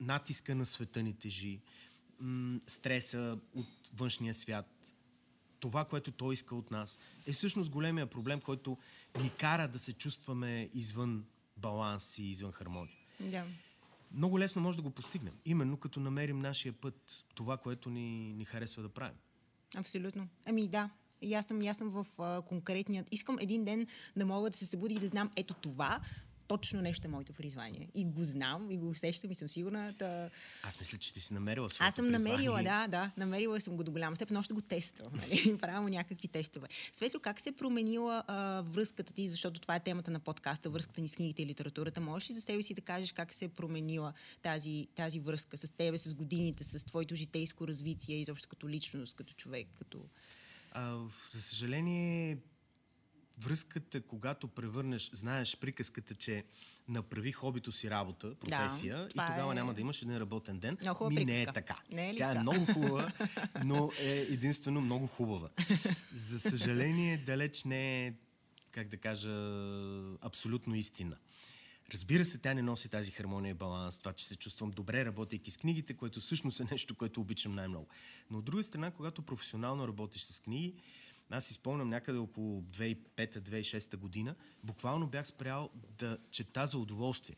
натиска 0.00 0.54
на 0.54 0.66
света 0.66 1.02
ни 1.02 1.14
тежи, 1.14 1.60
м- 2.20 2.60
стреса 2.66 3.38
от 3.54 3.66
външния 3.96 4.34
свят, 4.34 4.83
това, 5.64 5.84
което 5.84 6.12
той 6.12 6.34
иска 6.34 6.54
от 6.54 6.70
нас, 6.70 6.98
е 7.26 7.32
всъщност 7.32 7.70
големия 7.70 8.06
проблем, 8.06 8.40
който 8.40 8.78
ни 9.20 9.30
кара 9.30 9.68
да 9.68 9.78
се 9.78 9.92
чувстваме 9.92 10.70
извън 10.74 11.24
баланс 11.56 12.18
и 12.18 12.30
извън 12.30 12.52
хармония. 12.52 12.96
Да. 13.20 13.44
Много 14.12 14.38
лесно 14.38 14.62
може 14.62 14.76
да 14.76 14.82
го 14.82 14.90
постигнем, 14.90 15.34
именно 15.44 15.76
като 15.76 16.00
намерим 16.00 16.38
нашия 16.38 16.72
път, 16.72 17.24
това, 17.34 17.56
което 17.56 17.90
ни, 17.90 18.34
ни 18.34 18.44
харесва 18.44 18.82
да 18.82 18.88
правим. 18.88 19.16
Абсолютно. 19.76 20.28
Ами 20.46 20.68
да, 20.68 20.90
и 21.22 21.34
аз 21.34 21.46
съм, 21.46 21.60
аз 21.62 21.78
съм 21.78 21.90
в 21.90 22.06
а, 22.18 22.42
конкретният. 22.42 23.08
Искам 23.10 23.36
един 23.40 23.64
ден 23.64 23.86
да 24.16 24.26
мога 24.26 24.50
да 24.50 24.56
се 24.56 24.66
събуди 24.66 24.94
и 24.94 24.98
да 24.98 25.08
знам, 25.08 25.30
ето 25.36 25.54
това 25.54 26.00
точно 26.48 26.82
нещо 26.82 27.06
е 27.06 27.10
моето 27.10 27.32
призвание. 27.32 27.88
И 27.94 28.04
го 28.04 28.24
знам, 28.24 28.70
и 28.70 28.78
го 28.78 28.88
усещам 28.88 29.30
и 29.30 29.34
съм 29.34 29.48
сигурна. 29.48 29.92
Да... 29.98 30.30
Аз 30.62 30.80
мисля, 30.80 30.98
че 30.98 31.12
ти 31.12 31.20
си 31.20 31.34
намерила 31.34 31.70
своето 31.70 31.88
Аз 31.88 31.94
съм 31.94 32.04
призвание. 32.04 32.32
намерила, 32.32 32.62
да, 32.62 32.88
да. 32.88 33.10
Намерила 33.16 33.60
съм 33.60 33.76
го 33.76 33.84
до 33.84 33.92
голяма 33.92 34.16
степен, 34.16 34.36
още 34.36 34.54
го 34.54 34.60
тествам. 34.60 35.12
Нали? 35.12 35.58
Правя 35.60 35.90
някакви 35.90 36.28
тестове. 36.28 36.68
Светло, 36.92 37.20
как 37.20 37.40
се 37.40 37.48
е 37.48 37.52
променила 37.52 38.24
а, 38.26 38.62
връзката 38.62 39.12
ти, 39.12 39.28
защото 39.28 39.60
това 39.60 39.76
е 39.76 39.80
темата 39.80 40.10
на 40.10 40.20
подкаста, 40.20 40.70
връзката 40.70 41.00
ни 41.00 41.08
с 41.08 41.16
книгите 41.16 41.42
и 41.42 41.46
литературата. 41.46 42.00
Можеш 42.00 42.30
ли 42.30 42.34
за 42.34 42.40
себе 42.40 42.62
си 42.62 42.74
да 42.74 42.80
кажеш 42.80 43.12
как 43.12 43.34
се 43.34 43.44
е 43.44 43.48
променила 43.48 44.12
тази, 44.42 44.86
тази 44.94 45.20
връзка 45.20 45.58
с 45.58 45.70
тебе, 45.70 45.98
с 45.98 46.14
годините, 46.14 46.64
с 46.64 46.84
твоето 46.84 47.14
житейско 47.14 47.68
развитие, 47.68 48.16
изобщо 48.16 48.48
като 48.48 48.68
личност, 48.68 49.14
като 49.14 49.34
човек, 49.34 49.68
като... 49.78 49.98
А, 50.72 50.96
за 51.30 51.42
съжаление, 51.42 52.38
връзката, 53.38 54.00
когато 54.00 54.48
превърнеш, 54.48 55.10
знаеш 55.12 55.56
приказката, 55.56 56.14
че 56.14 56.44
направи 56.88 57.32
хобито 57.32 57.72
си 57.72 57.90
работа, 57.90 58.34
професия 58.34 58.96
да, 58.96 59.04
и 59.04 59.08
тогава 59.08 59.52
е... 59.52 59.54
няма 59.54 59.74
да 59.74 59.80
имаш 59.80 60.02
един 60.02 60.16
работен 60.16 60.58
ден. 60.58 60.78
Много 60.80 61.10
Ми 61.10 61.24
не 61.24 61.42
е 61.42 61.46
така. 61.46 61.80
Не 61.90 62.10
е 62.10 62.16
Тя 62.16 62.30
е 62.30 62.38
много 62.38 62.66
хубава, 62.72 63.12
но 63.64 63.90
е 64.00 64.10
единствено 64.10 64.80
много 64.80 65.06
хубава. 65.06 65.48
За 66.14 66.40
съжаление, 66.40 67.18
далеч 67.18 67.64
не 67.64 68.06
е, 68.06 68.14
как 68.70 68.88
да 68.88 68.96
кажа, 68.96 69.30
абсолютно 70.20 70.74
истина. 70.74 71.16
Разбира 71.92 72.24
се, 72.24 72.38
тя 72.38 72.54
не 72.54 72.62
носи 72.62 72.88
тази 72.88 73.10
хармония 73.10 73.50
и 73.50 73.54
баланс, 73.54 73.98
това, 73.98 74.12
че 74.12 74.26
се 74.26 74.36
чувствам 74.36 74.70
добре, 74.70 75.04
работейки 75.04 75.50
с 75.50 75.56
книгите, 75.56 75.94
което 75.94 76.20
всъщност 76.20 76.60
е 76.60 76.64
нещо, 76.70 76.94
което 76.94 77.20
обичам 77.20 77.54
най-много. 77.54 77.88
Но 78.30 78.38
от 78.38 78.44
друга 78.44 78.62
страна, 78.62 78.90
когато 78.90 79.22
професионално 79.22 79.88
работиш 79.88 80.22
с 80.22 80.40
книги, 80.40 80.74
аз 81.30 81.44
си 81.44 81.54
спомням 81.54 81.88
някъде 81.88 82.18
около 82.18 82.62
2005-2006 82.62 83.96
година, 83.96 84.34
буквално 84.64 85.06
бях 85.06 85.26
спрял 85.26 85.70
да 85.98 86.18
чета 86.30 86.66
за 86.66 86.78
удоволствие. 86.78 87.36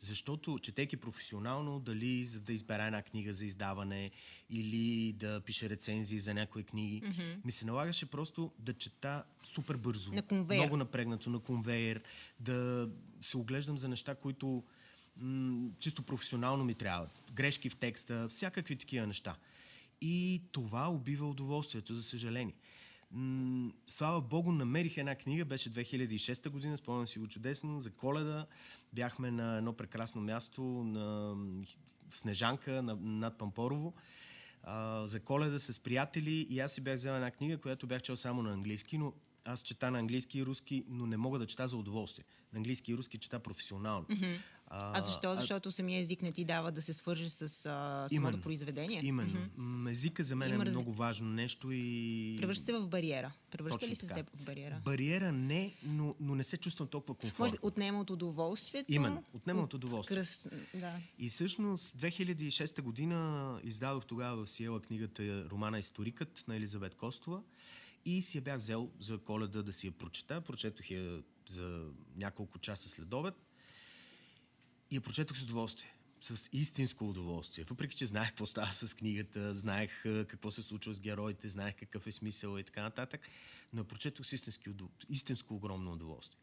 Защото, 0.00 0.58
четейки 0.58 0.96
професионално, 0.96 1.80
дали 1.80 2.24
за 2.24 2.40
да 2.40 2.52
избера 2.52 2.84
една 2.84 3.02
книга 3.02 3.32
за 3.32 3.44
издаване 3.44 4.10
или 4.50 5.12
да 5.12 5.40
пише 5.40 5.70
рецензии 5.70 6.18
за 6.18 6.34
някои 6.34 6.62
книги, 6.62 7.02
mm-hmm. 7.02 7.44
ми 7.44 7.52
се 7.52 7.66
налагаше 7.66 8.06
просто 8.06 8.52
да 8.58 8.74
чета 8.74 9.24
супер 9.42 9.76
бързо. 9.76 10.12
На 10.12 10.22
конвейер. 10.22 10.60
Много 10.60 10.76
напрегнато, 10.76 11.30
на 11.30 11.38
конвейер, 11.38 12.02
да 12.40 12.88
се 13.20 13.36
оглеждам 13.36 13.78
за 13.78 13.88
неща, 13.88 14.14
които 14.14 14.64
м- 15.16 15.70
чисто 15.78 16.02
професионално 16.02 16.64
ми 16.64 16.74
трябват. 16.74 17.10
Грешки 17.32 17.70
в 17.70 17.76
текста, 17.76 18.28
всякакви 18.28 18.76
такива 18.76 19.06
неща. 19.06 19.36
И 20.00 20.42
това 20.52 20.88
убива 20.88 21.26
удоволствието, 21.28 21.94
за 21.94 22.02
съжаление. 22.02 22.54
М- 23.12 23.72
слава 23.86 24.20
Богу, 24.20 24.52
намерих 24.52 24.96
една 24.96 25.14
книга, 25.14 25.44
беше 25.44 25.70
2006 25.70 26.48
година, 26.48 26.76
спомням 26.76 27.06
си 27.06 27.18
го 27.18 27.28
чудесно, 27.28 27.80
за 27.80 27.90
коледа. 27.90 28.46
Бяхме 28.92 29.30
на 29.30 29.56
едно 29.56 29.72
прекрасно 29.72 30.20
място 30.20 30.62
на 30.62 31.34
Снежанка 32.10 32.82
на, 32.82 32.96
над 32.96 33.38
Пампорово 33.38 33.94
а, 34.62 35.06
за 35.06 35.20
коледа 35.20 35.58
с 35.58 35.80
приятели 35.80 36.46
и 36.50 36.60
аз 36.60 36.72
си 36.72 36.80
бях 36.80 36.94
взел 36.94 37.12
една 37.12 37.30
книга, 37.30 37.58
която 37.58 37.86
бях 37.86 38.02
чел 38.02 38.16
само 38.16 38.42
на 38.42 38.52
английски, 38.52 38.98
но 38.98 39.12
аз 39.44 39.62
чета 39.62 39.90
на 39.90 39.98
английски 39.98 40.38
и 40.38 40.44
руски, 40.44 40.84
но 40.88 41.06
не 41.06 41.16
мога 41.16 41.38
да 41.38 41.46
чета 41.46 41.68
за 41.68 41.76
удоволствие. 41.76 42.24
На 42.52 42.56
английски 42.56 42.92
и 42.92 42.96
руски 42.96 43.18
чета 43.18 43.40
професионално. 43.40 44.06
Mm-hmm. 44.06 44.38
А, 44.70 44.98
а 44.98 45.00
защо? 45.00 45.36
Защото 45.36 45.68
а... 45.68 45.72
самия 45.72 46.00
език 46.00 46.22
не 46.22 46.32
ти 46.32 46.44
дава 46.44 46.72
да 46.72 46.82
се 46.82 46.94
свържеш 46.94 47.28
с 47.28 47.66
а, 47.66 48.06
самото 48.14 48.40
произведение? 48.40 49.00
Именно. 49.04 49.48
Mm-hmm. 49.58 49.90
Езика 49.90 50.24
за 50.24 50.36
мен 50.36 50.54
Има 50.54 50.62
е 50.62 50.70
много 50.70 50.92
важно 50.92 51.30
нещо 51.30 51.68
и... 51.72 52.36
Превръща 52.38 52.64
се 52.64 52.72
в 52.72 52.88
бариера. 52.88 53.32
Превръща 53.50 53.88
ли 53.88 53.96
се 53.96 54.06
с 54.06 54.14
теб 54.14 54.30
в 54.36 54.44
бариера? 54.44 54.80
Бариера 54.84 55.32
не, 55.32 55.74
но, 55.82 56.14
но 56.20 56.34
не 56.34 56.44
се 56.44 56.56
чувствам 56.56 56.88
толкова 56.88 57.14
комфортно. 57.14 57.44
Може 57.44 57.52
би 57.52 57.58
отнема 57.62 58.00
от 58.00 58.10
удоволствието? 58.10 58.92
Именно. 58.92 59.24
Отнема 59.32 59.62
от, 59.62 59.74
от 59.74 59.84
удоволствие. 59.84 60.16
Кръс... 60.16 60.48
Да. 60.74 60.92
И 61.18 61.28
всъщност 61.28 61.98
2006 61.98 62.82
година 62.82 63.60
издадох 63.64 64.06
тогава 64.06 64.44
в 64.44 64.50
Сиела 64.50 64.80
книгата 64.80 65.50
Романа 65.50 65.78
Историкът 65.78 66.44
на 66.48 66.56
Елизабет 66.56 66.94
Костова. 66.94 67.42
И 68.04 68.22
си 68.22 68.38
я 68.38 68.42
бях 68.42 68.58
взел 68.58 68.90
за 69.00 69.18
коледа 69.18 69.62
да 69.62 69.72
си 69.72 69.86
я 69.86 69.92
прочета. 69.92 70.40
Прочетох 70.40 70.90
я 70.90 71.22
за 71.48 71.84
няколко 72.16 72.58
часа 72.58 72.88
след 72.88 73.14
обед. 73.14 73.34
И 74.90 74.94
я 74.94 75.00
прочетох 75.00 75.38
с 75.38 75.42
удоволствие. 75.42 75.94
С 76.20 76.48
истинско 76.52 77.08
удоволствие. 77.08 77.64
Въпреки, 77.64 77.96
че 77.96 78.06
знаех 78.06 78.28
какво 78.28 78.46
става 78.46 78.72
с 78.72 78.96
книгата, 78.96 79.54
знаех 79.54 80.02
какво 80.02 80.50
се 80.50 80.62
случва 80.62 80.94
с 80.94 81.00
героите, 81.00 81.48
знаех 81.48 81.76
какъв 81.76 82.06
е 82.06 82.12
смисъл 82.12 82.58
и 82.58 82.64
така 82.64 82.82
нататък, 82.82 83.20
но 83.72 83.80
я 83.80 83.84
прочетох 83.84 84.26
с 84.26 84.32
истински, 84.32 84.70
истинско 85.08 85.54
огромно 85.54 85.92
удоволствие. 85.92 86.40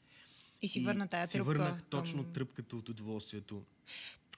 И 0.62 0.68
си 0.68 0.80
върна 0.80 1.08
тая 1.08 1.24
тръпка. 1.24 1.32
Си 1.32 1.42
върнах 1.42 1.84
точно 1.84 2.24
към... 2.24 2.34
тръпката 2.34 2.76
от 2.76 2.90
удоволствието 2.90 3.66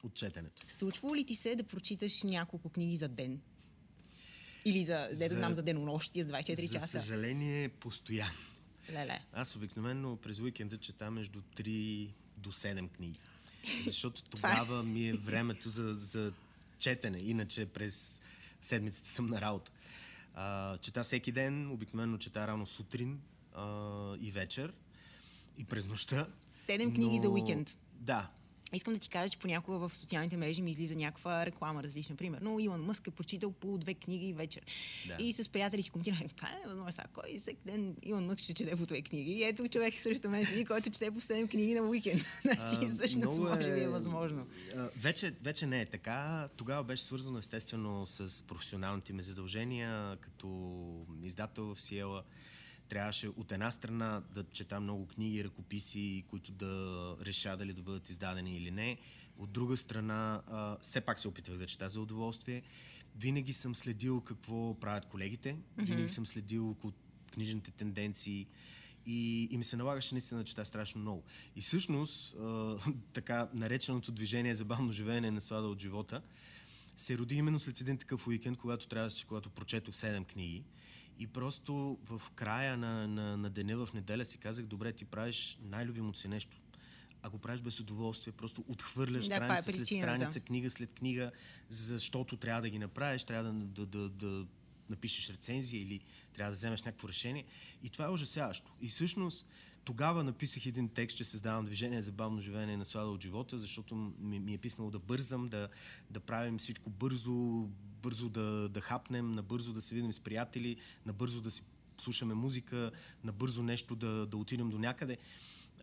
от 0.04 0.14
четенето. 0.14 0.64
Случва 0.68 1.16
ли 1.16 1.26
ти 1.26 1.36
се 1.36 1.56
да 1.56 1.64
прочиташ 1.64 2.24
няколко 2.24 2.70
книги 2.70 2.98
за 2.98 3.08
ден? 3.08 3.42
Или 4.66 4.84
за, 4.84 5.08
за, 5.12 5.30
да 5.30 5.36
знам, 5.36 5.54
за 5.54 5.64
денонощие 5.64 6.24
с 6.24 6.28
24 6.28 6.66
за 6.66 6.74
часа? 6.74 6.88
За 6.88 7.02
съжаление, 7.02 7.70
постоянно. 7.70 8.40
Леле. 8.92 9.22
Аз 9.34 9.56
обикновено 9.56 10.18
през 10.18 10.40
уикенда 10.40 10.78
чета 10.78 11.12
между 11.12 11.42
3 11.42 12.14
до 12.38 12.52
7 12.52 12.90
книги. 12.90 13.20
Защото 13.84 14.22
е- 14.28 14.30
тогава 14.30 14.84
ми 14.84 15.08
е 15.08 15.14
времето 15.14 15.70
за, 15.70 15.94
за 15.94 16.32
четене. 16.80 17.18
Иначе 17.18 17.66
през 17.66 18.22
седмицата 18.62 19.10
съм 19.10 19.26
на 19.26 19.42
работа. 19.42 19.72
А, 20.34 20.78
чета 20.78 21.04
всеки 21.04 21.32
ден, 21.32 21.72
обикновено 21.72 22.18
чета 22.18 22.48
рано 22.48 22.66
сутрин 22.66 23.20
а, 23.56 24.16
и 24.20 24.32
вечер 24.32 24.74
и 25.58 25.64
през 25.64 25.88
нощта. 25.88 26.28
Седем 26.52 26.94
книги 26.94 27.16
но... 27.16 27.22
за 27.22 27.30
уикенд. 27.30 27.78
Да, 27.94 28.30
Искам 28.74 28.94
да 28.94 29.00
ти 29.00 29.10
кажа, 29.10 29.30
че 29.30 29.38
понякога 29.38 29.78
в 29.78 29.96
социалните 29.96 30.38
мрежи 30.38 30.62
ми 30.62 30.72
излиза 30.72 30.96
някаква 30.96 31.46
реклама 31.46 31.84
различна. 31.84 32.16
Примерно, 32.16 32.60
Илон 32.60 32.82
Мъск 32.82 33.08
е 33.08 33.12
прочитал 33.12 33.52
по 33.52 33.78
две 33.78 33.94
книги 33.94 34.34
вечер. 34.34 34.62
Да. 35.08 35.16
И 35.20 35.34
с 35.34 35.50
приятели 35.50 35.84
си 35.84 35.90
коментирах, 35.90 36.20
това 36.36 36.50
е 36.50 36.68
възможно. 36.68 36.92
Сега, 36.92 37.08
кой 37.14 37.38
всеки 37.38 37.60
ден 37.66 37.96
Илон 38.04 38.26
Мъск 38.26 38.40
ще 38.40 38.54
чете 38.54 38.76
по 38.76 38.86
две 38.86 39.02
книги? 39.02 39.32
И 39.32 39.44
ето 39.44 39.68
човек 39.68 40.00
срещу 40.00 40.30
мен 40.30 40.46
седи, 40.46 40.66
който 40.66 40.90
чете 40.90 41.12
по 41.12 41.22
7 41.22 41.50
книги 41.50 41.74
на 41.74 41.82
уикенд. 41.82 42.22
значи, 42.42 42.88
всъщност, 42.96 43.40
може 43.40 43.74
би 43.74 43.82
е 43.82 43.88
възможно. 43.88 44.48
вече, 44.96 45.34
вече 45.44 45.66
не 45.66 45.82
е 45.82 45.86
така. 45.86 46.50
Тогава 46.58 46.84
беше 46.84 47.04
свързано 47.04 47.40
естествено 47.40 48.06
с 48.06 48.44
професионалните 48.44 49.14
ми 49.14 49.22
задължения, 49.22 50.18
като 50.22 50.48
издател 51.24 51.76
в 51.76 51.82
Сиела 51.82 52.24
трябваше 52.90 53.28
от 53.28 53.52
една 53.52 53.72
страна 53.72 54.22
да 54.34 54.44
чета 54.44 54.80
много 54.80 55.08
книги, 55.08 55.44
ръкописи, 55.44 56.24
които 56.30 56.52
да 56.52 57.16
реша 57.26 57.58
дали 57.58 57.74
да 57.74 57.82
бъдат 57.82 58.10
издадени 58.10 58.58
или 58.58 58.72
не. 58.72 58.98
От 59.38 59.52
друга 59.52 59.78
страна, 59.78 60.42
а, 60.48 60.78
все 60.82 61.02
пак 61.02 61.20
се 61.20 61.28
опитвах 61.28 61.58
да 61.58 61.66
чета 61.66 61.90
за 61.90 62.02
удоволствие. 62.02 62.64
Винаги 63.20 63.54
съм 63.54 63.76
следил 63.76 64.22
какво 64.22 64.80
правят 64.80 65.06
колегите, 65.06 65.56
mm-hmm. 65.56 65.86
винаги 65.86 66.10
съм 66.10 66.26
следил 66.26 66.76
книжните 67.34 67.72
тенденции 67.72 68.48
и, 69.06 69.48
и 69.52 69.58
ми 69.58 69.64
се 69.64 69.78
налагаше 69.78 70.16
наистина 70.16 70.40
да 70.40 70.46
чета 70.46 70.66
страшно 70.66 71.02
много. 71.02 71.24
И 71.56 71.62
всъщност, 71.62 72.36
а, 72.36 72.78
така 73.14 73.50
нареченото 73.54 74.12
движение 74.12 74.56
за 74.56 74.66
бавно 74.66 74.94
живеене 74.94 75.32
на 75.32 75.42
слада 75.42 75.68
от 75.68 75.82
живота, 75.82 76.22
се 76.98 77.18
роди 77.18 77.36
именно 77.36 77.60
след 77.60 77.82
един 77.82 77.98
такъв 77.98 78.28
уикенд, 78.28 78.58
когато 78.58 78.88
трябваше, 78.88 79.26
когато 79.26 79.50
прочетох 79.50 79.96
7 79.96 80.26
книги. 80.26 80.64
И 81.20 81.28
просто 81.28 81.98
в 82.04 82.22
края 82.36 82.78
на, 82.78 83.08
на, 83.08 83.38
на 83.38 83.50
деня 83.50 83.86
в 83.86 83.94
неделя 83.94 84.26
си 84.26 84.38
казах, 84.38 84.66
добре, 84.66 84.94
ти 84.94 85.06
правиш 85.06 85.58
най-любимото 85.62 86.20
си 86.20 86.28
нещо. 86.28 86.58
А 87.22 87.30
го 87.30 87.38
правиш 87.38 87.62
без 87.62 87.80
удоволствие, 87.80 88.34
просто 88.34 88.66
отхвърляш 88.68 89.28
да, 89.28 89.36
страница 89.36 89.70
е 89.70 89.74
след 89.74 89.88
страница, 89.88 90.40
книга 90.40 90.70
след 90.70 90.92
книга, 90.92 91.32
защото 91.70 92.38
трябва 92.38 92.62
да 92.62 92.70
ги 92.70 92.80
направиш, 92.80 93.24
трябва 93.24 93.54
да, 93.54 93.86
да, 93.86 93.86
да, 93.86 94.10
да 94.10 94.46
напишеш 94.90 95.30
рецензия 95.30 95.82
или 95.82 96.00
трябва 96.34 96.52
да 96.52 96.56
вземеш 96.56 96.84
някакво 96.84 97.08
решение. 97.08 97.46
И 97.84 97.90
това 97.90 98.06
е 98.06 98.10
ужасяващо. 98.10 98.72
И 98.82 98.88
всъщност 98.88 99.48
тогава 99.84 100.24
написах 100.24 100.66
един 100.66 100.90
текст, 100.90 101.18
че 101.18 101.24
създавам 101.24 101.66
движение 101.66 102.02
за 102.02 102.12
бавно 102.12 102.42
живеене 102.42 102.74
и 102.74 102.78
наслада 102.78 103.10
от 103.10 103.24
живота, 103.24 103.58
защото 103.58 103.96
ми, 104.20 104.40
ми 104.40 104.54
е 104.54 104.58
писнало 104.58 104.92
да 104.92 105.00
бързам, 105.00 105.48
да, 105.48 105.70
да 106.10 106.20
правим 106.20 106.58
всичко 106.58 106.90
бързо, 106.90 107.70
бързо 108.08 108.30
да, 108.30 108.70
да 108.70 108.82
хапнем, 108.82 109.32
набързо 109.32 109.74
да 109.74 109.82
се 109.82 109.96
видим 109.96 110.14
с 110.14 110.20
приятели, 110.20 110.76
набързо 111.06 111.42
да 111.42 111.52
си 111.52 111.62
слушаме 112.02 112.34
музика, 112.34 112.92
набързо 113.24 113.64
нещо 113.64 113.96
да, 113.96 114.26
да 114.26 114.38
отидем 114.38 114.70
до 114.70 114.80
някъде. 114.80 115.18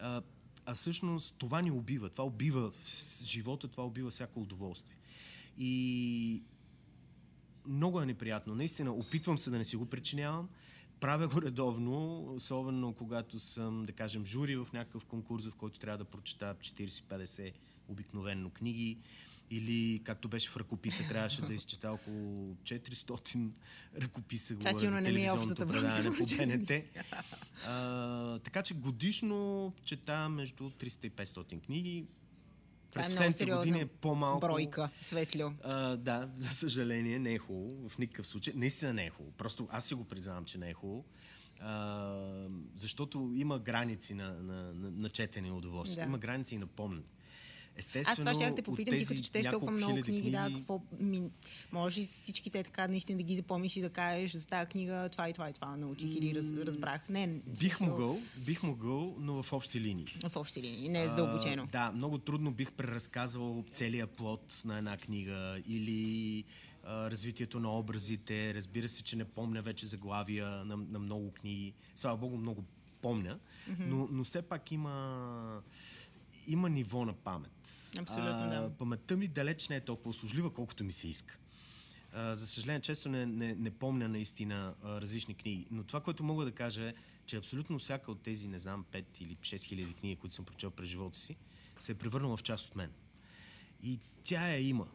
А, 0.00 0.22
а 0.66 0.74
всъщност 0.74 1.34
това 1.38 1.62
ни 1.62 1.70
убива. 1.70 2.08
Това 2.08 2.24
убива 2.24 2.72
живота, 3.22 3.68
това 3.68 3.84
убива 3.84 4.10
всяко 4.10 4.40
удоволствие. 4.40 4.96
И 5.58 6.42
много 7.66 8.00
е 8.00 8.06
неприятно. 8.06 8.54
Наистина, 8.54 8.92
опитвам 8.92 9.38
се 9.38 9.50
да 9.50 9.58
не 9.58 9.64
си 9.64 9.76
го 9.76 9.86
причинявам. 9.86 10.48
Правя 11.00 11.28
го 11.28 11.42
редовно, 11.42 12.24
особено 12.34 12.92
когато 12.92 13.38
съм, 13.38 13.84
да 13.86 13.92
кажем, 13.92 14.24
жури 14.24 14.56
в 14.56 14.68
някакъв 14.72 15.04
конкурс, 15.04 15.46
в 15.46 15.56
който 15.56 15.78
трябва 15.78 15.98
да 15.98 16.04
прочета 16.04 16.56
40-50 16.60 17.52
обикновенно 17.88 18.50
книги 18.50 18.98
Или, 19.50 20.00
както 20.04 20.28
беше 20.28 20.50
в 20.50 20.56
ръкописа, 20.56 21.08
трябваше 21.08 21.42
да 21.42 21.54
изчета 21.54 21.92
около 21.92 22.36
400 22.62 23.50
ръкописа 23.96 24.58
Това 24.58 24.74
сигурно 24.74 25.00
не 25.00 25.12
ми 25.12 25.24
е 25.24 25.32
общата 25.32 25.66
предаване 25.66 26.10
по 26.18 26.24
БНТ. 26.36 26.70
А, 27.66 28.38
така 28.38 28.62
че 28.62 28.74
годишно 28.74 29.72
чета 29.84 30.28
между 30.28 30.70
300 30.70 31.06
и 31.06 31.10
500 31.10 31.60
книги. 31.60 32.06
През 32.94 33.14
Това 33.14 33.54
е 33.54 33.56
години 33.56 33.80
е 33.80 33.86
по-малко. 33.86 34.40
Бройка, 34.40 34.90
светло. 35.00 35.52
А, 35.62 35.96
да, 35.96 36.28
за 36.34 36.48
съжаление 36.48 37.18
не 37.18 37.34
е 37.34 37.38
хубаво. 37.38 37.88
В 37.88 37.98
никакъв 37.98 38.26
случай. 38.26 38.54
Наистина 38.56 38.92
не 38.92 39.06
е 39.06 39.10
хубаво. 39.10 39.32
Просто 39.32 39.68
аз 39.70 39.84
си 39.84 39.94
го 39.94 40.04
признавам, 40.04 40.44
че 40.44 40.58
не 40.58 40.70
е 40.70 40.74
хубаво. 40.74 41.04
А, 41.60 42.48
защото 42.74 43.32
има 43.34 43.58
граници 43.58 44.14
на, 44.14 44.28
на, 44.28 44.74
на, 44.74 44.90
на 44.90 45.08
четене 45.08 45.48
и 45.48 45.50
удоволствие. 45.50 46.04
Да. 46.04 46.08
Има 46.08 46.18
граници 46.18 46.54
и 46.54 46.58
на 46.58 46.66
помни. 46.66 47.02
Естествено, 47.76 48.30
Аз 48.30 48.36
това 48.36 48.46
ще 48.46 48.54
те 48.54 48.62
попитам, 48.62 48.98
ти 48.98 49.06
като 49.06 49.20
четеш 49.20 49.46
толкова 49.50 49.72
много 49.72 49.92
книги, 49.92 50.20
книги, 50.20 50.30
да, 50.30 50.50
какво, 50.56 50.82
ми, 51.00 51.22
може 51.72 52.02
всички 52.02 52.50
те 52.50 52.62
така 52.62 52.88
наистина 52.88 53.16
да 53.16 53.22
ги 53.22 53.36
запомниш 53.36 53.76
и 53.76 53.80
да 53.80 53.90
кажеш 53.90 54.32
за 54.32 54.46
тази 54.46 54.68
книга 54.68 55.08
това 55.12 55.28
и 55.28 55.32
това 55.32 55.50
и 55.50 55.52
това 55.52 55.76
научих 55.76 56.14
или 56.16 56.34
раз, 56.34 56.52
разбрах. 56.52 57.08
Не, 57.08 57.26
бих 57.26 57.76
смисъл... 57.76 57.88
могъл, 57.88 58.20
бих 58.36 58.62
могъл, 58.62 59.16
но 59.18 59.42
в 59.42 59.52
общи 59.52 59.80
линии. 59.80 60.06
В 60.28 60.36
общи 60.36 60.62
линии, 60.62 60.88
не 60.88 61.02
е 61.02 61.08
задълбочено. 61.08 61.66
да, 61.72 61.92
много 61.92 62.18
трудно 62.18 62.52
бих 62.52 62.72
преразказвал 62.72 63.64
целият 63.70 64.10
плод 64.10 64.62
на 64.64 64.78
една 64.78 64.96
книга 64.96 65.62
или 65.66 66.44
а, 66.84 67.10
развитието 67.10 67.60
на 67.60 67.78
образите. 67.78 68.54
Разбира 68.54 68.88
се, 68.88 69.02
че 69.02 69.16
не 69.16 69.24
помня 69.24 69.62
вече 69.62 69.86
заглавия 69.86 70.48
на, 70.48 70.76
на 70.76 70.98
много 70.98 71.30
книги. 71.30 71.72
Слава 71.94 72.16
Богу, 72.16 72.36
много 72.36 72.64
помня, 73.02 73.38
mm-hmm. 73.38 73.86
но, 73.86 74.08
но 74.10 74.24
все 74.24 74.42
пак 74.42 74.72
има 74.72 75.62
има 76.46 76.70
ниво 76.70 77.04
на 77.04 77.12
памет. 77.12 77.52
Абсолютно, 77.98 78.48
да. 78.50 78.72
Паметта 78.78 79.16
ми 79.16 79.28
далеч 79.28 79.68
не 79.68 79.76
е 79.76 79.80
толкова 79.80 80.10
услужлива, 80.10 80.52
колкото 80.52 80.84
ми 80.84 80.92
се 80.92 81.08
иска. 81.08 81.38
А, 82.12 82.36
за 82.36 82.46
съжаление, 82.46 82.80
често 82.80 83.08
не, 83.08 83.26
не, 83.26 83.54
не 83.54 83.70
помня 83.70 84.08
наистина 84.08 84.74
а, 84.82 85.00
различни 85.00 85.34
книги. 85.34 85.66
Но 85.70 85.84
това, 85.84 86.00
което 86.00 86.24
мога 86.24 86.44
да 86.44 86.52
кажа 86.52 86.88
е, 86.88 86.94
че 87.26 87.36
абсолютно 87.36 87.78
всяка 87.78 88.12
от 88.12 88.22
тези, 88.22 88.48
не 88.48 88.58
знам, 88.58 88.84
5 88.92 89.04
или 89.20 89.36
6 89.36 89.64
хиляди 89.64 89.94
книги, 89.94 90.16
които 90.16 90.34
съм 90.34 90.44
прочел 90.44 90.70
през 90.70 90.88
живота 90.88 91.18
си, 91.18 91.36
се 91.80 91.92
е 91.92 91.94
превърнала 91.94 92.36
в 92.36 92.42
част 92.42 92.68
от 92.68 92.76
мен. 92.76 92.90
И 93.82 93.98
тя 94.24 94.48
я 94.48 94.68
има. 94.68 94.88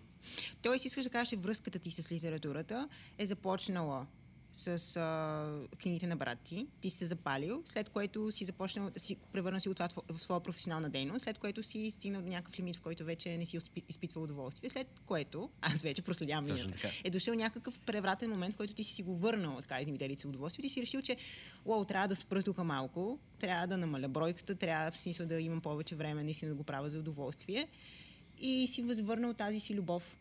Тоест, 0.61 0.85
искаш 0.85 1.03
да 1.03 1.09
кажеш, 1.09 1.29
че 1.29 1.37
връзката 1.37 1.79
ти 1.79 1.91
с 1.91 2.11
литературата 2.11 2.89
е 3.17 3.25
започнала 3.25 4.07
с 4.53 4.97
а, 4.97 5.77
книгите 5.77 6.07
на 6.07 6.15
брат 6.15 6.39
ти, 6.43 6.67
ти 6.81 6.89
си 6.89 6.97
се 6.97 7.05
запалил, 7.05 7.61
след 7.65 7.89
което 7.89 8.31
си 8.31 8.45
започнал 8.45 8.89
да 8.89 8.99
си 8.99 9.17
превърна 9.31 9.61
си 9.61 9.69
от 9.69 9.77
това 9.77 9.89
в 10.09 10.19
своя 10.19 10.39
професионална 10.39 10.89
дейност, 10.89 11.23
след 11.23 11.37
което 11.37 11.63
си 11.63 11.91
стигнал 11.91 12.21
до 12.21 12.27
някакъв 12.29 12.59
лимит, 12.59 12.75
в 12.75 12.81
който 12.81 13.05
вече 13.05 13.37
не 13.37 13.45
си 13.45 13.59
изпитвал 13.89 14.23
удоволствие, 14.23 14.69
след 14.69 14.87
което, 15.05 15.49
аз 15.61 15.81
вече 15.81 16.01
проследявам 16.01 16.45
е 17.03 17.09
дошъл 17.09 17.33
някакъв 17.35 17.79
превратен 17.79 18.29
момент, 18.29 18.53
в 18.53 18.57
който 18.57 18.73
ти 18.73 18.83
си 18.83 18.93
си 18.93 19.03
го 19.03 19.15
върнал 19.15 19.61
така 19.61 19.81
измиделица 19.81 20.27
удоволствие, 20.27 20.63
ти 20.63 20.69
си 20.69 20.81
решил, 20.81 21.01
че 21.01 21.17
уау, 21.65 21.85
трябва 21.85 22.07
да 22.07 22.15
спра 22.15 22.43
тук 22.43 22.57
малко, 22.57 23.19
трябва 23.39 23.67
да 23.67 23.77
намаля 23.77 24.07
бройката, 24.07 24.55
трябва 24.55 24.91
в 24.91 24.97
смисъл 24.97 25.25
да 25.25 25.41
имам 25.41 25.61
повече 25.61 25.95
време 25.95 26.23
наистина 26.23 26.51
да 26.51 26.55
го 26.55 26.63
правя 26.63 26.89
за 26.89 26.99
удоволствие. 26.99 27.67
И 28.41 28.67
си 28.67 28.81
възвърнал 28.81 29.33
тази 29.33 29.59
си 29.59 29.75
любов 29.75 30.17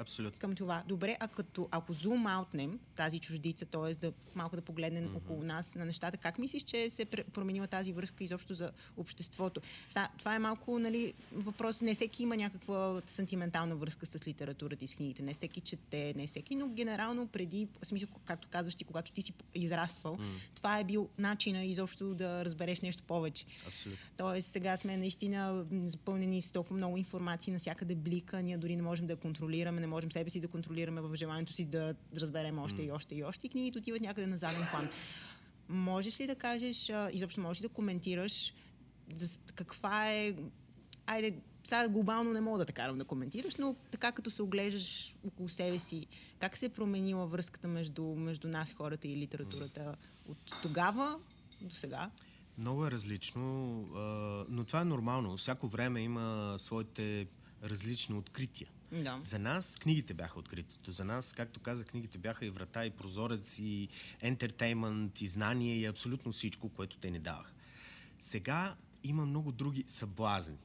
Абсолютно. 0.00 0.40
към 0.40 0.54
това. 0.54 0.82
Добре, 0.86 1.16
а 1.20 1.28
като, 1.28 1.68
ако 1.70 1.92
зум 1.92 2.26
аутнем 2.26 2.78
тази 2.96 3.18
чуждица, 3.18 3.66
т.е. 3.66 3.94
да 3.94 4.12
малко 4.34 4.56
да 4.56 4.62
погледнем 4.62 5.08
mm-hmm. 5.08 5.16
около 5.16 5.42
нас 5.42 5.74
на 5.74 5.84
нещата, 5.84 6.18
как 6.18 6.38
мислиш, 6.38 6.62
че 6.62 6.90
се 6.90 7.04
променила 7.04 7.66
тази 7.66 7.92
връзка 7.92 8.24
изобщо 8.24 8.54
за 8.54 8.70
обществото? 8.96 9.60
Са, 9.88 10.08
това 10.18 10.34
е 10.34 10.38
малко 10.38 10.78
нали, 10.78 11.14
въпрос. 11.32 11.80
Не 11.80 11.94
всеки 11.94 12.22
има 12.22 12.36
някаква 12.36 13.02
сантиментална 13.06 13.76
връзка 13.76 14.06
с 14.06 14.26
литературата 14.26 14.84
и 14.84 14.88
с 14.88 14.94
книгите. 14.94 15.22
Не 15.22 15.34
всеки 15.34 15.60
чете, 15.60 16.14
не 16.16 16.26
всеки, 16.26 16.54
но 16.54 16.68
генерално 16.68 17.26
преди, 17.26 17.68
в 17.82 17.86
смисъл, 17.86 18.08
както 18.24 18.48
казваш 18.48 18.74
ти, 18.74 18.84
когато 18.84 19.12
ти 19.12 19.22
си 19.22 19.32
израствал, 19.54 20.16
mm. 20.16 20.22
това 20.54 20.78
е 20.78 20.84
бил 20.84 21.08
начина 21.18 21.64
изобщо 21.64 22.14
да 22.14 22.44
разбереш 22.44 22.80
нещо 22.80 23.02
повече. 23.02 23.44
Абсолютно. 23.66 24.06
Тоест 24.16 24.48
сега 24.48 24.76
сме 24.76 24.96
наистина 24.96 25.64
запълнени 25.84 26.42
с 26.42 26.52
толкова 26.52 26.76
много 26.76 26.96
информация, 26.96 27.52
навсякъде 27.52 27.94
блика, 27.94 28.42
ние 28.42 28.58
дори 28.58 28.76
не 28.76 28.82
можем 28.82 29.06
да 29.06 29.16
контролираме, 29.16 29.80
не 29.80 29.86
можем 29.90 30.12
себе 30.12 30.30
си 30.30 30.40
да 30.40 30.48
контролираме 30.48 31.00
в 31.00 31.14
желанието 31.14 31.52
си 31.52 31.64
да 31.64 31.94
разберем 32.16 32.58
още 32.58 32.82
mm. 32.82 32.86
и 32.86 32.90
още 32.90 33.14
и 33.14 33.24
още. 33.24 33.46
И 33.46 33.50
книгите 33.50 33.78
отиват 33.78 34.00
някъде 34.00 34.26
на 34.26 34.38
заден 34.38 34.66
план. 34.70 34.88
Можеш 35.68 36.20
ли 36.20 36.26
да 36.26 36.34
кажеш, 36.34 36.90
изобщо 37.12 37.40
можеш 37.40 37.62
ли 37.62 37.66
да 37.66 37.74
коментираш 37.74 38.54
каква 39.54 40.12
е... 40.12 40.34
Айде, 41.06 41.36
сега 41.64 41.88
глобално 41.88 42.32
не 42.32 42.40
мога 42.40 42.58
да 42.58 42.64
те 42.64 42.72
карам 42.72 42.98
да 42.98 43.04
коментираш, 43.04 43.56
но 43.56 43.76
така 43.90 44.12
като 44.12 44.30
се 44.30 44.42
оглеждаш 44.42 45.14
около 45.26 45.48
себе 45.48 45.78
си, 45.78 46.06
как 46.38 46.56
се 46.56 46.66
е 46.66 46.68
променила 46.68 47.26
връзката 47.26 47.68
между, 47.68 48.04
между 48.04 48.48
нас, 48.48 48.72
хората 48.72 49.08
и 49.08 49.16
литературата 49.16 49.96
от 50.28 50.38
тогава 50.62 51.18
до 51.60 51.74
сега? 51.74 52.10
Много 52.58 52.86
е 52.86 52.90
различно, 52.90 53.42
но 54.48 54.64
това 54.64 54.80
е 54.80 54.84
нормално. 54.84 55.36
Всяко 55.36 55.68
време 55.68 56.00
има 56.00 56.54
своите 56.58 57.26
различни 57.64 58.14
открития. 58.14 58.68
Да. 58.92 59.18
За 59.22 59.38
нас 59.38 59.76
книгите 59.76 60.14
бяха 60.14 60.38
откритото. 60.38 60.92
За 60.92 61.04
нас, 61.04 61.32
както 61.32 61.60
казах, 61.60 61.86
книгите 61.86 62.18
бяха 62.18 62.46
и 62.46 62.50
врата, 62.50 62.86
и 62.86 62.90
прозорец, 62.90 63.58
и 63.58 63.88
ентертеймент, 64.20 65.20
и 65.20 65.26
знание, 65.26 65.76
и 65.76 65.86
абсолютно 65.86 66.32
всичко, 66.32 66.68
което 66.68 66.98
те 66.98 67.10
ни 67.10 67.18
даваха. 67.18 67.52
Сега 68.18 68.74
има 69.04 69.26
много 69.26 69.52
други 69.52 69.84
съблазни. 69.86 70.58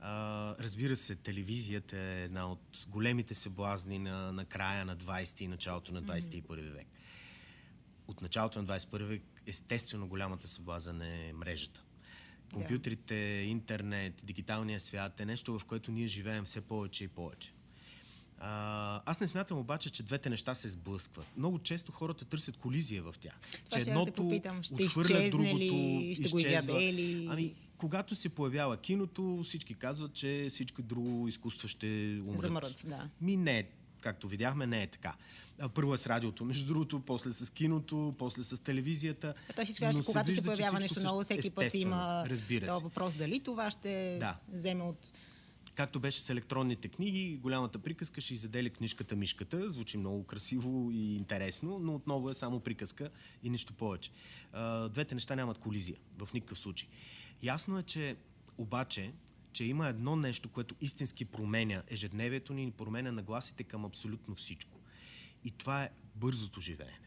А, 0.00 0.54
разбира 0.58 0.96
се, 0.96 1.14
телевизията 1.16 1.98
е 1.98 2.24
една 2.24 2.52
от 2.52 2.86
големите 2.88 3.34
съблазни 3.34 3.98
на, 3.98 4.32
на 4.32 4.44
края 4.44 4.84
на 4.84 4.96
20 4.96 5.42
и 5.42 5.48
началото 5.48 5.94
на 5.94 6.02
21 6.02 6.42
mm-hmm. 6.42 6.72
век. 6.72 6.86
От 8.08 8.22
началото 8.22 8.62
на 8.62 8.68
21 8.68 9.02
век, 9.02 9.22
естествено, 9.46 10.08
голямата 10.08 10.48
съблазън 10.48 11.02
е 11.02 11.32
мрежата. 11.32 11.82
Компютрите, 12.52 13.14
интернет, 13.46 14.22
дигиталния 14.24 14.80
свят 14.80 15.20
е 15.20 15.24
нещо, 15.24 15.58
в 15.58 15.64
което 15.64 15.92
ние 15.92 16.06
живеем 16.06 16.44
все 16.44 16.60
повече 16.60 17.04
и 17.04 17.08
повече. 17.08 17.52
А, 18.38 19.02
аз 19.06 19.20
не 19.20 19.26
смятам 19.26 19.58
обаче, 19.58 19.90
че 19.90 20.02
двете 20.02 20.30
неща 20.30 20.54
се 20.54 20.68
сблъскват. 20.68 21.26
Много 21.36 21.58
често 21.58 21.92
хората 21.92 22.24
търсят 22.24 22.56
колизия 22.56 23.02
в 23.02 23.14
тях. 23.20 23.34
Това 23.70 23.84
че 23.84 23.90
едното 23.90 24.10
да 24.10 24.16
попитам, 24.16 24.62
ще 24.62 24.74
отхвърля 24.74 25.30
другото, 25.30 25.58
ли, 25.58 26.14
ще 26.14 26.22
изчезва. 26.22 26.72
го 26.72 26.78
изяде 26.78 27.26
Ами, 27.30 27.54
когато 27.76 28.14
се 28.14 28.28
появява 28.28 28.76
киното, 28.76 29.40
всички 29.44 29.74
казват, 29.74 30.12
че 30.12 30.46
всичко 30.50 30.82
друго 30.82 31.28
изкуство 31.28 31.68
ще 31.68 32.20
умрат. 32.26 32.40
Замрът, 32.40 32.84
да. 32.86 33.08
Ми 33.20 33.36
не, 33.36 33.68
както 34.00 34.28
видяхме, 34.28 34.66
не 34.66 34.82
е 34.82 34.86
така. 34.86 35.14
Първо 35.74 35.94
е 35.94 35.98
с 35.98 36.06
радиото, 36.06 36.44
между 36.44 36.66
другото, 36.66 37.00
после 37.00 37.30
с 37.30 37.50
киното, 37.50 38.14
после 38.18 38.42
с 38.42 38.58
телевизията. 38.58 39.34
А 39.50 39.52
той 39.52 39.66
си 39.66 39.80
казва, 39.80 40.04
когато 40.04 40.32
се 40.32 40.42
появява 40.42 40.80
нещо 40.80 41.00
ново, 41.00 41.22
всеки 41.22 41.50
път 41.50 41.74
има 41.74 42.26
този 42.66 42.84
въпрос 42.84 43.14
дали 43.14 43.40
това 43.40 43.70
ще 43.70 44.16
да. 44.20 44.36
вземе 44.48 44.82
от 44.82 45.12
Както 45.76 46.00
беше 46.00 46.20
с 46.20 46.30
електронните 46.30 46.88
книги, 46.88 47.38
голямата 47.42 47.78
приказка 47.78 48.20
ще 48.20 48.34
изяделя 48.34 48.70
книжката 48.70 49.16
Мишката. 49.16 49.70
Звучи 49.70 49.98
много 49.98 50.24
красиво 50.24 50.90
и 50.92 51.16
интересно, 51.16 51.78
но 51.78 51.94
отново 51.94 52.30
е 52.30 52.34
само 52.34 52.60
приказка 52.60 53.10
и 53.42 53.50
нищо 53.50 53.72
повече. 53.72 54.10
Двете 54.90 55.14
неща 55.14 55.36
нямат 55.36 55.58
колизия 55.58 55.96
в 56.18 56.32
никакъв 56.32 56.58
случай. 56.58 56.88
Ясно 57.42 57.78
е, 57.78 57.82
че 57.82 58.16
обаче, 58.58 59.12
че 59.52 59.64
има 59.64 59.88
едно 59.88 60.16
нещо, 60.16 60.48
което 60.48 60.74
истински 60.80 61.24
променя 61.24 61.82
ежедневието 61.90 62.54
ни 62.54 62.64
и 62.64 62.70
променя 62.70 63.12
нагласите 63.12 63.64
към 63.64 63.84
абсолютно 63.84 64.34
всичко. 64.34 64.78
И 65.44 65.50
това 65.50 65.82
е 65.82 65.90
бързото 66.14 66.60
живеене. 66.60 67.00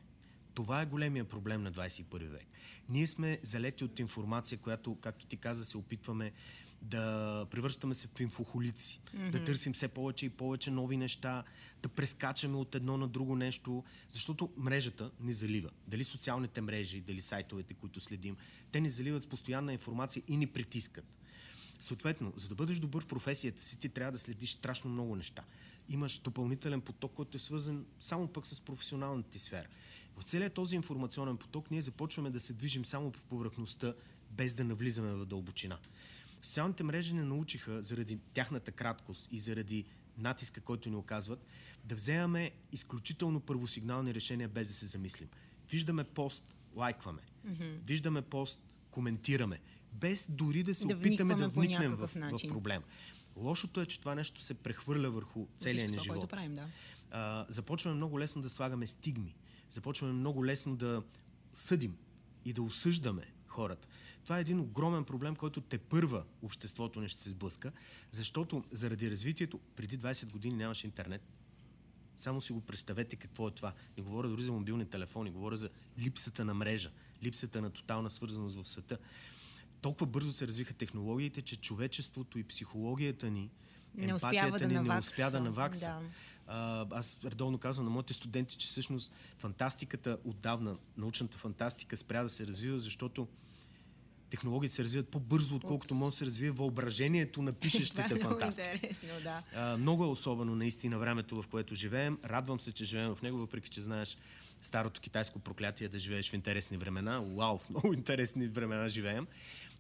Това 0.53 0.82
е 0.82 0.86
големия 0.86 1.25
проблем 1.25 1.63
на 1.63 1.71
21 1.71 2.27
век. 2.27 2.45
Ние 2.89 3.08
сме 3.08 3.39
залети 3.41 3.84
от 3.84 3.99
информация, 3.99 4.58
която, 4.58 4.95
както 4.95 5.25
ти 5.25 5.38
каза, 5.38 5.65
се 5.65 5.77
опитваме 5.77 6.32
да 6.82 7.46
превръщаме 7.52 7.94
се 7.94 8.08
в 8.08 8.20
инфохолици, 8.20 9.00
mm-hmm. 9.00 9.30
да 9.30 9.44
търсим 9.44 9.74
все 9.74 9.88
повече 9.88 10.26
и 10.26 10.30
повече 10.30 10.72
нови 10.72 10.98
неща, 10.98 11.44
да 11.82 11.89
прескачаме 11.89 12.58
от 12.58 12.76
едно 12.76 12.98
на 12.98 13.08
друго 13.08 13.36
нещо, 13.36 13.84
защото 14.08 14.50
мрежата 14.58 15.12
ни 15.20 15.34
залива. 15.34 15.70
Дали 15.88 16.04
социалните 16.04 16.62
мрежи, 16.62 17.02
дали 17.02 17.22
сайтовете, 17.22 17.74
които 17.74 18.00
следим, 18.00 18.38
те 18.72 18.82
ни 18.82 18.89
заливат 18.89 19.24
с 19.24 19.28
постоянна 19.28 19.74
информация 19.74 20.24
и 20.28 20.38
ни 20.38 20.48
притискат. 20.48 21.18
Съответно, 21.80 22.34
за 22.36 22.50
да 22.50 22.56
бъдеш 22.56 22.80
добър 22.80 23.04
в 23.04 23.08
професията 23.08 23.63
си, 23.63 23.80
ти 23.80 23.89
трябва 23.89 24.12
да 24.12 24.20
следиш 24.20 24.52
страшно 24.52 24.92
много 24.92 25.15
неща. 25.15 25.44
Имаш 25.89 26.18
допълнителен 26.18 26.82
поток, 26.82 27.13
който 27.13 27.38
е 27.38 27.39
свързан 27.39 27.86
само 28.00 28.28
пък 28.28 28.46
с 28.46 28.62
професионалната 28.62 29.30
ти 29.30 29.39
сфера. 29.39 29.68
В 30.18 30.24
целият 30.24 30.54
този 30.54 30.76
информационен 30.76 31.38
поток 31.38 31.72
ние 31.72 31.82
започваме 31.82 32.30
да 32.30 32.39
се 32.39 32.54
движим 32.54 32.86
само 32.86 33.12
по 33.12 33.20
повърхността, 33.20 33.94
без 34.32 34.54
да 34.54 34.63
навлизаме 34.63 35.12
в 35.12 35.26
дълбочина. 35.26 35.78
Социалните 36.41 36.84
мрежи 36.84 37.13
не 37.13 37.23
научиха, 37.23 37.82
заради 37.82 38.19
тяхната 38.34 38.71
краткост 38.71 39.28
и 39.32 39.39
заради 39.39 39.86
натиска, 40.17 40.62
който 40.62 40.89
ни 40.89 40.95
оказват, 40.95 41.45
да 41.84 41.95
вземаме 41.95 42.52
изключително 42.71 43.39
първосигнални 43.39 44.13
решения 44.13 44.49
без 44.49 44.67
да 44.67 44.73
се 44.73 44.86
замислим. 44.86 45.30
Виждаме 45.71 46.04
пост, 46.04 46.56
лайкваме. 46.75 47.21
Mm-hmm. 47.47 47.78
Виждаме 47.86 48.21
пост, 48.21 48.60
коментираме. 48.91 49.60
Без 49.93 50.28
дори 50.30 50.63
да 50.63 50.75
се 50.75 50.88
да 50.88 50.95
опитаме 50.95 51.36
да 51.36 51.47
вникнем 51.47 51.95
в, 51.95 52.08
в 52.08 52.47
проблема. 52.47 52.86
Лошото 53.36 53.82
е, 53.82 53.86
че 53.86 53.99
това 53.99 54.15
нещо 54.15 54.41
се 54.41 54.54
прехвърля 54.54 55.10
върху 55.10 55.47
целия 55.60 55.88
ни 55.88 55.93
това, 55.93 56.04
живот. 56.04 56.17
което 56.17 56.28
правим, 56.28 56.56
да. 56.56 56.67
А, 57.12 57.45
започваме 57.49 57.95
много 57.95 58.19
лесно 58.19 58.41
да 58.41 58.49
слагаме 58.49 58.88
стигми. 58.88 59.36
Започваме 59.69 60.13
много 60.13 60.45
лесно 60.45 60.75
да 60.75 61.04
съдим 61.52 61.97
и 62.45 62.54
да 62.54 62.62
осъждаме 62.62 63.23
хората. 63.47 63.88
Това 64.30 64.38
е 64.38 64.42
един 64.42 64.60
огромен 64.60 65.04
проблем, 65.04 65.36
който 65.36 65.62
те 65.62 65.78
първа 65.78 66.24
обществото 66.42 67.02
не 67.02 67.08
ще 67.08 67.24
се 67.24 67.30
сблъска, 67.30 67.72
защото 68.12 68.63
заради 68.72 69.12
развитието 69.12 69.60
преди 69.76 70.00
20 70.00 70.32
години 70.32 70.56
нямаше 70.56 70.88
интернет. 70.88 71.22
Само 72.15 72.42
си 72.42 72.54
го 72.54 72.62
представете 72.62 73.15
какво 73.15 73.48
е 73.48 73.52
това. 73.52 73.74
Не 73.98 74.04
говоря 74.04 74.28
дори 74.28 74.44
за 74.44 74.52
мобилни 74.52 74.86
телефони, 74.86 75.32
говоря 75.32 75.56
за 75.56 75.70
липсата 76.00 76.46
на 76.46 76.54
мрежа, 76.54 76.92
липсата 77.24 77.62
на 77.62 77.70
тотална 77.70 78.10
свързаност 78.10 78.56
в 78.56 78.70
света. 78.70 78.98
Толкова 79.82 80.06
бързо 80.06 80.32
се 80.32 80.48
развиха 80.48 80.74
технологиите, 80.74 81.42
че 81.42 81.56
човечеството 81.56 82.39
и 82.39 82.44
психологията 82.44 83.30
ни, 83.32 83.52
Не 83.96 84.06
емпатията 84.06 84.60
да 84.60 84.68
ни 84.68 84.74
не 84.74 84.82
навакса. 84.82 85.12
успя 85.12 85.32
да 85.32 85.39
навакса. 85.39 85.86
Да. 85.86 86.02
А, 86.48 86.88
аз 86.92 87.18
редовно 87.24 87.58
казвам 87.58 87.86
на 87.86 87.92
моите 87.92 88.13
студенти, 88.13 88.58
че 88.58 88.68
всъщност 88.68 89.12
фантастиката 89.38 90.18
отдавна, 90.24 90.78
научната 90.98 91.38
фантастика 91.38 91.98
спря 91.98 92.24
да 92.24 92.30
се 92.30 92.48
развива, 92.48 92.80
защото 92.80 93.28
технологиите 94.30 94.76
се 94.76 94.84
развиват 94.84 95.10
по-бързо, 95.10 95.56
отколкото 95.56 95.96
може 95.96 96.13
да 96.13 96.18
се 96.18 96.26
развие 96.26 96.52
въображението 96.52 97.42
на 97.42 97.54
пишещите 97.54 98.02
е 98.12 98.15
много 98.15 98.44
интересно, 98.44 99.10
да. 99.24 99.44
А, 99.56 99.78
много 99.78 100.04
е 100.04 100.08
особено 100.08 100.56
наистина 100.56 101.00
времето, 101.00 101.42
в 101.42 101.48
което 101.48 101.76
живеем. 101.76 102.18
Радвам 102.26 102.60
се, 102.60 102.72
че 102.72 102.86
живеем 102.86 103.15
в 103.15 103.22
него, 103.22 103.38
въпреки 103.38 103.70
че 103.70 103.82
знаеш 103.82 104.18
старото 104.62 105.02
китайско 105.02 105.39
проклятие 105.39 105.89
да 105.89 106.00
живееш 106.00 106.30
в 106.30 106.34
интересни 106.34 106.78
времена. 106.78 107.22
Уау, 107.22 107.58
в 107.58 107.70
много 107.70 107.94
интересни 107.94 108.48
времена 108.48 108.89
живеем. 108.89 109.28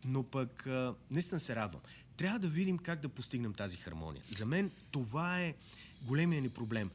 Но 0.05 0.23
пък 0.23 0.67
а, 0.67 0.95
наистина 1.11 1.39
се 1.39 1.55
радвам. 1.55 1.81
Трябва 2.17 2.39
да 2.39 2.47
видим 2.47 2.77
как 2.77 2.99
да 2.99 3.09
постигнем 3.09 3.53
тази 3.53 3.77
хармония. 3.77 4.23
За 4.37 4.45
мен 4.45 4.71
това 4.91 5.39
е 5.39 5.53
големия 6.01 6.41
ни 6.41 6.49
проблем. 6.49 6.89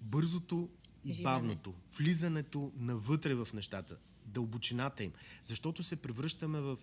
Бързото 0.00 0.68
и 1.04 1.22
бавното, 1.22 1.74
влизането 1.98 2.72
навътре 2.76 3.34
в 3.34 3.48
нещата, 3.54 3.96
дълбочината 4.36 5.04
им. 5.04 5.12
Защото 5.42 5.82
се 5.82 5.96
превръщаме 5.96 6.60
в 6.60 6.78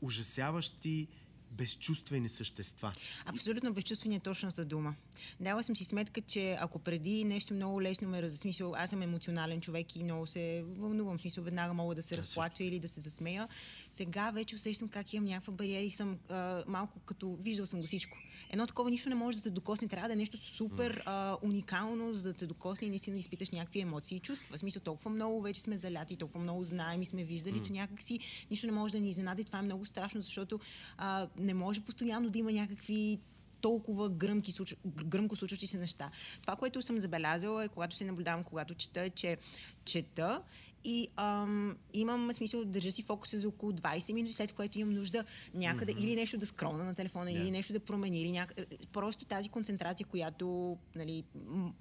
ужасяващи 0.00 1.08
безчувствени 1.50 2.28
същества. 2.28 2.92
Абсолютно 3.26 3.72
безчувствение 3.72 4.16
е 4.16 4.20
точната 4.20 4.64
дума. 4.64 4.94
Дала 5.40 5.62
съм 5.62 5.76
си 5.76 5.84
сметка, 5.84 6.20
че 6.20 6.56
ако 6.60 6.78
преди 6.78 7.24
нещо 7.24 7.54
много 7.54 7.82
лесно 7.82 8.08
ме 8.08 8.22
раз... 8.22 8.34
смисъл, 8.34 8.74
аз 8.76 8.90
съм 8.90 9.02
емоционален 9.02 9.60
човек 9.60 9.96
и 9.96 10.04
много 10.04 10.26
се 10.26 10.64
вълнувам, 10.66 11.20
смисъл 11.20 11.44
веднага 11.44 11.74
мога 11.74 11.94
да 11.94 12.02
се 12.02 12.14
Аз 12.14 12.20
разплача 12.20 12.64
или 12.64 12.78
да 12.78 12.88
се 12.88 13.00
засмея. 13.00 13.48
Сега 13.90 14.30
вече 14.30 14.54
усещам 14.54 14.88
как 14.88 15.12
имам 15.12 15.28
някаква 15.28 15.52
бариера 15.52 15.84
и 15.84 15.90
съм 15.90 16.18
а, 16.28 16.62
малко 16.66 17.00
като 17.00 17.36
виждал 17.40 17.66
съм 17.66 17.80
го 17.80 17.86
всичко. 17.86 18.18
Едно 18.50 18.66
такова 18.66 18.90
нищо 18.90 19.08
не 19.08 19.14
може 19.14 19.36
да 19.36 19.42
те 19.42 19.50
докосне, 19.50 19.88
трябва 19.88 20.08
да 20.08 20.12
е 20.12 20.16
нещо 20.16 20.36
супер 20.36 21.02
а, 21.06 21.36
уникално, 21.42 22.14
за 22.14 22.22
да 22.22 22.34
те 22.34 22.46
докосне 22.46 22.86
и 22.86 22.90
наистина 22.90 23.14
да 23.14 23.20
изпиташ 23.20 23.50
някакви 23.50 23.80
емоции 23.80 24.16
и 24.16 24.20
чувства. 24.20 24.56
В 24.56 24.60
смисъл 24.60 24.82
толкова 24.82 25.10
много 25.10 25.42
вече 25.42 25.60
сме 25.60 25.76
заляти, 25.76 26.16
толкова 26.16 26.40
много 26.40 26.64
знаем 26.64 27.02
и 27.02 27.06
сме 27.06 27.24
виждали, 27.24 27.60
че 27.60 27.72
някакси 27.72 28.18
нищо 28.50 28.66
не 28.66 28.72
може 28.72 28.92
да 28.92 29.00
ни 29.00 29.10
изненада 29.10 29.40
и 29.40 29.44
това 29.44 29.58
е 29.58 29.62
много 29.62 29.84
страшно, 29.84 30.22
защото 30.22 30.60
а, 30.96 31.28
не 31.38 31.54
може 31.54 31.80
постоянно 31.80 32.30
да 32.30 32.38
има 32.38 32.52
някакви 32.52 33.18
толкова 33.60 34.08
гръмки, 34.08 34.54
гръмко 34.86 35.36
случващи 35.36 35.66
се 35.66 35.78
неща. 35.78 36.10
Това, 36.42 36.56
което 36.56 36.82
съм 36.82 37.00
забелязала 37.00 37.64
е, 37.64 37.68
когато 37.68 37.96
се 37.96 38.04
наблюдавам, 38.04 38.44
когато 38.44 38.74
чета, 38.74 39.00
е, 39.00 39.10
че 39.10 39.36
чета 39.84 40.42
и 40.84 41.08
ам, 41.16 41.76
имам 41.94 42.32
смисъл, 42.32 42.64
държа 42.64 42.92
си 42.92 43.02
фокуса 43.02 43.38
за 43.38 43.48
около 43.48 43.72
20 43.72 44.12
минути, 44.12 44.34
след 44.34 44.52
което 44.52 44.78
имам 44.78 44.94
нужда 44.94 45.24
някъде 45.54 45.94
mm-hmm. 45.94 46.00
или 46.00 46.16
нещо 46.16 46.38
да 46.38 46.46
скролна 46.46 46.84
на 46.84 46.94
телефона, 46.94 47.32
Да. 47.32 47.38
или 47.38 47.50
нещо 47.50 47.72
да 47.72 47.80
промени, 47.80 48.20
или 48.20 48.32
няк... 48.32 48.54
просто 48.92 49.24
тази 49.24 49.48
концентрация, 49.48 50.06
която 50.06 50.76
нали, 50.94 51.24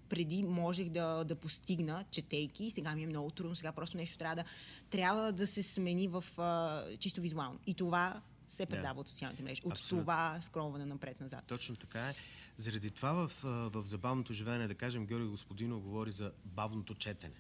преди 0.10 0.44
можех 0.44 0.90
да, 0.90 1.24
да 1.24 1.36
постигна, 1.36 2.04
четейки, 2.12 2.72
сега 2.72 2.96
ми 2.96 3.04
е 3.04 3.08
много 3.08 3.30
трудно, 3.30 3.56
сега 3.56 3.72
просто 3.72 3.98
нещо 3.98 4.18
трябва 4.18 4.36
да, 4.36 4.44
трябва 4.90 5.32
да 5.32 5.48
се 5.48 5.64
смени 5.64 6.08
в 6.08 6.26
а, 6.38 6.84
чисто 7.00 7.22
визуално. 7.22 7.60
И 7.68 7.74
това 7.74 8.22
се 8.48 8.66
предава 8.66 9.02
от 9.02 9.08
социалните 9.08 9.44
мрежи. 9.44 9.62
От 9.66 9.72
Абсолютно. 9.72 10.04
това 10.04 10.40
скролване 10.42 10.86
напред-назад. 10.86 11.48
Точно 11.48 11.76
така 11.76 12.10
е. 12.10 12.14
Заради 12.58 12.92
това 12.92 13.12
в, 13.14 13.32
в 13.44 13.84
забавното 13.84 14.34
живеене, 14.34 14.68
да 14.68 14.76
кажем, 14.76 15.06
Георги 15.06 15.28
Господинов 15.28 15.82
говори 15.82 16.12
за 16.12 16.32
бавното 16.46 16.96
четене. 16.96 17.36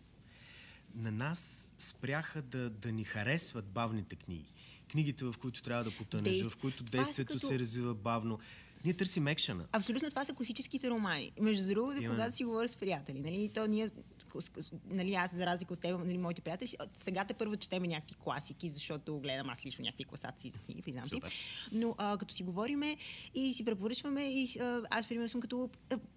На 0.95 1.11
нас 1.11 1.71
спряха 1.77 2.41
да, 2.41 2.69
да 2.69 2.91
ни 2.91 3.03
харесват 3.03 3.65
бавните 3.65 4.15
книги. 4.15 4.53
Книгите, 4.91 5.25
в 5.25 5.35
които 5.39 5.61
трябва 5.61 5.83
да 5.83 5.91
потънеш, 5.91 6.35
Действ- 6.35 6.49
в 6.49 6.57
които 6.57 6.77
са 6.77 6.83
действието 6.83 7.33
като- 7.33 7.47
се 7.47 7.59
развива 7.59 7.95
бавно. 7.95 8.39
Ние 8.87 8.93
търсим 8.93 9.27
екшена. 9.27 9.65
Абсолютно 9.71 10.09
това 10.09 10.25
са 10.25 10.33
класическите 10.33 10.89
романи. 10.89 11.31
Между 11.41 11.67
другото, 11.67 11.97
Именно. 11.97 12.13
когато 12.13 12.35
си 12.35 12.43
говоря 12.43 12.67
с 12.67 12.75
приятели, 12.75 13.19
нали, 13.19 13.49
то 13.53 13.67
ние, 13.67 13.89
нали, 14.89 15.13
аз 15.13 15.35
за 15.35 15.45
разлика 15.45 15.73
от 15.73 15.79
теб, 15.79 15.99
нали, 16.05 16.17
моите 16.17 16.41
приятели, 16.41 16.69
сега 16.93 17.25
те 17.25 17.33
първо 17.33 17.55
четеме 17.55 17.87
някакви 17.87 18.15
класики, 18.15 18.69
защото 18.69 19.19
гледам 19.19 19.49
аз 19.49 19.65
лично 19.65 19.83
някакви 19.83 20.03
класации 20.03 20.51
за 20.51 20.59
книги, 20.59 20.81
признам 20.81 21.09
си. 21.09 21.21
Но 21.71 21.95
а, 21.97 22.17
като 22.17 22.33
си 22.33 22.43
говориме 22.43 22.97
и 23.35 23.53
си 23.53 23.65
препоръчваме, 23.65 24.23
и 24.23 24.59
а, 24.59 24.81
аз 24.89 25.07
примерно 25.07 25.29
съм 25.29 25.41
като 25.41 25.69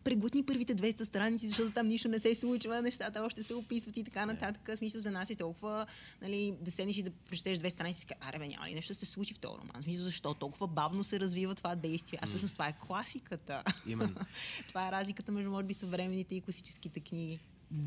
преглътни 0.05 0.47
първите 0.47 0.75
200 0.75 1.03
страници, 1.03 1.49
защото 1.49 1.71
там 1.71 1.87
нищо 1.87 2.09
не 2.09 2.21
се 2.21 2.35
случва, 2.35 2.83
нещата 2.83 3.23
още 3.23 3.43
се 3.43 3.55
описват 3.55 3.97
и 3.97 4.05
така 4.05 4.27
нататък. 4.27 4.69
В 4.69 4.77
Смисъл 4.77 5.01
за 5.01 5.11
нас 5.11 5.31
е 5.31 5.35
толкова, 5.35 5.87
нали, 6.23 6.55
да 6.61 6.71
седнеш 6.71 6.97
и 6.97 7.03
да 7.03 7.11
прочетеш 7.11 7.59
две 7.59 7.71
страници 7.71 8.07
аре 8.21 8.39
бе, 8.39 8.49
няма 8.49 8.67
ли 8.67 8.75
нещо 8.75 8.95
се 8.95 9.07
случи 9.07 9.35
в 9.35 9.39
този 9.39 9.59
роман. 9.59 9.83
Смисъл, 9.83 10.05
защо 10.05 10.35
толкова 10.35 10.67
бавно 10.67 11.05
се 11.05 11.21
развива 11.21 11.55
това 11.55 11.75
действие? 11.77 12.19
А 12.23 12.27
всъщност 12.27 12.60
това 12.61 12.69
е 12.69 12.79
класиката. 12.79 13.63
Именно. 13.87 14.15
това 14.69 14.89
е 14.89 14.93
разликата 14.93 15.33
между, 15.33 15.51
може 15.51 15.67
би, 15.67 15.75
съвременните 15.75 16.35
и 16.35 16.41
класическите 16.41 17.01
книги. 17.01 17.39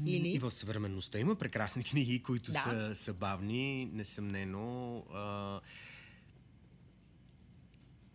Или? 0.05 0.27
И 0.29 0.39
в 0.39 0.51
съвременността 0.51 1.19
има 1.19 1.35
прекрасни 1.35 1.83
книги, 1.91 2.23
които 2.23 2.51
Да. 2.51 2.59
са, 2.59 2.95
са 2.95 3.13
бавни, 3.13 3.85
несъмнено. 3.85 4.97
А, 5.13 5.59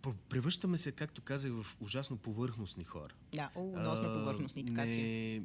пр- 0.03 0.17
превръщаме 0.29 0.77
се, 0.77 0.93
както 0.93 1.23
казах, 1.23 1.53
в 1.53 1.77
ужасно 1.81 2.17
повърхностни 2.17 2.85
хора. 2.85 3.15
Да, 3.35 3.51
о, 3.55 3.65
много 3.65 3.97
сме 3.97 4.07
повърхностни, 4.07 4.67
така 4.67 4.87
си. 4.87 5.43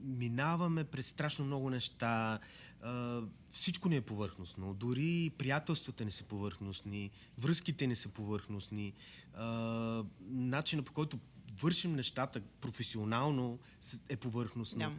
Е. 0.00 0.06
Минаваме 0.06 0.84
през 0.84 1.06
страшно 1.06 1.44
много 1.44 1.70
неща. 1.70 2.38
А, 2.82 3.20
всичко 3.48 3.88
ни 3.88 3.96
е 3.96 4.00
повърхностно. 4.00 4.74
Дори 4.74 5.30
приятелствата 5.38 6.04
ни 6.04 6.10
са 6.10 6.24
повърхностни, 6.24 7.10
връзките 7.38 7.86
ни 7.86 7.96
са 7.96 8.08
повърхностни. 8.08 8.92
А, 9.34 10.04
начинът 10.22 10.86
по 10.86 10.92
който 10.92 11.18
вършим 11.60 11.94
нещата 11.94 12.40
професионално 12.60 13.58
е 14.08 14.16
повърхностно. 14.16 14.78
Да. 14.80 14.92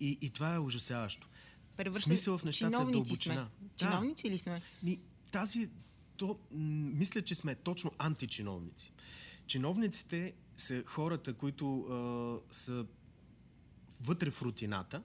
И, 0.00 0.18
и 0.20 0.30
това 0.30 0.54
е 0.54 0.58
ужасяващо. 0.58 1.28
Превръща- 1.76 2.00
Смисъл 2.00 2.38
в 2.38 2.44
нещата 2.44 2.68
е 2.68 2.70
чиновници 2.70 3.02
дълбочина. 3.02 3.34
Сме. 3.58 3.68
Чиновници 3.78 4.30
ли 4.30 4.38
сме? 4.38 4.62
Ми, 4.82 5.00
тази, 5.30 5.70
то, 6.16 6.26
м, 6.50 6.58
мисля, 6.94 7.22
че 7.22 7.34
сме 7.34 7.54
точно 7.54 7.92
античиновници. 7.98 8.92
Чиновниците 9.46 10.32
са 10.56 10.82
хората, 10.86 11.34
които 11.34 11.80
а, 11.80 12.54
са 12.54 12.86
вътре 14.00 14.30
в 14.30 14.42
рутината 14.42 15.02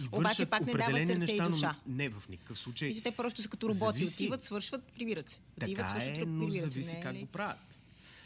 и 0.00 0.06
Обаче 0.12 0.22
вършат 0.22 0.50
пак 0.50 0.66
не 0.66 0.72
определени 0.72 1.12
и 1.12 1.16
неща, 1.16 1.48
но 1.48 1.74
не 1.86 2.08
в 2.08 2.28
никакъв 2.28 2.58
случай. 2.58 2.88
Мисля, 2.88 3.02
те 3.02 3.10
просто 3.10 3.42
са 3.42 3.48
като 3.48 3.68
роботи. 3.68 3.98
Зависи. 3.98 4.22
Отиват, 4.22 4.44
свършват, 4.44 4.82
прибират 4.84 5.30
се. 5.30 5.38
Отиват, 5.56 5.76
Така 5.76 5.88
свършват, 5.90 6.18
е, 6.18 6.24
но 6.26 6.50
зависи 6.50 6.92
Не 6.92 7.00
е 7.00 7.02
как 7.02 7.14
ли? 7.14 7.18
го 7.18 7.26
правят. 7.26 7.78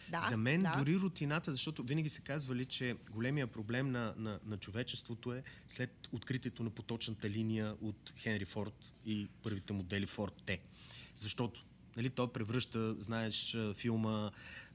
Да, 0.09 0.27
За 0.31 0.37
мен 0.37 0.63
да. 0.63 0.75
дори 0.79 0.97
рутината, 0.97 1.53
защото 1.53 1.83
винаги 1.83 2.09
се 2.09 2.21
казвали, 2.21 2.65
че 2.65 2.97
големия 3.11 3.47
проблем 3.47 3.91
на, 3.91 4.15
на, 4.17 4.39
на 4.47 4.57
човечеството 4.57 5.33
е 5.33 5.43
след 5.69 6.09
откритието 6.13 6.63
на 6.63 6.71
поточната 6.71 7.31
линия 7.31 7.75
от 7.81 8.13
Хенри 8.19 8.45
Форд 8.45 8.93
и 9.07 9.29
първите 9.43 9.73
модели 9.73 10.07
Форд 10.07 10.43
Т. 10.47 10.59
Защото 11.17 11.65
нали, 11.97 12.11
той 12.11 12.33
превръща, 12.33 12.95
знаеш, 12.99 13.57
филма 13.75 14.31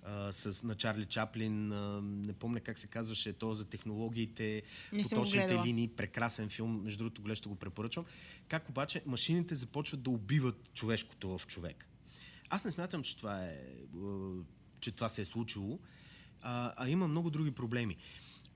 а, 0.06 0.32
с, 0.32 0.64
на 0.64 0.76
Чарли 0.76 1.06
Чаплин, 1.06 1.72
а, 1.72 2.02
не 2.02 2.34
помня 2.34 2.60
как 2.60 2.80
се 2.80 2.88
казваше, 2.88 3.34
то 3.34 3.54
за 3.54 3.66
технологиите, 3.66 4.62
поточните 5.04 5.60
линии, 5.66 5.88
прекрасен 5.88 6.50
филм, 6.50 6.82
между 6.84 6.98
другото, 6.98 7.22
гледа, 7.22 7.36
ще 7.36 7.50
го 7.50 7.56
препоръчвам. 7.56 8.06
Как 8.48 8.70
обаче 8.70 9.02
машините 9.06 9.56
започват 9.56 10.04
да 10.04 10.10
убиват 10.10 10.74
човешкото 10.74 11.38
в 11.38 11.48
човек. 11.48 11.88
Аз 12.50 12.66
не 12.66 12.72
смятам, 12.72 13.04
че 13.04 13.18
това, 13.18 13.44
е, 13.44 13.50
е, 13.50 13.58
че 14.80 14.92
това 14.92 15.10
се 15.10 15.22
е 15.22 15.26
случило, 15.26 15.80
а, 16.42 16.74
а 16.78 16.90
има 16.90 17.08
много 17.08 17.30
други 17.30 17.52
проблеми. 17.52 17.98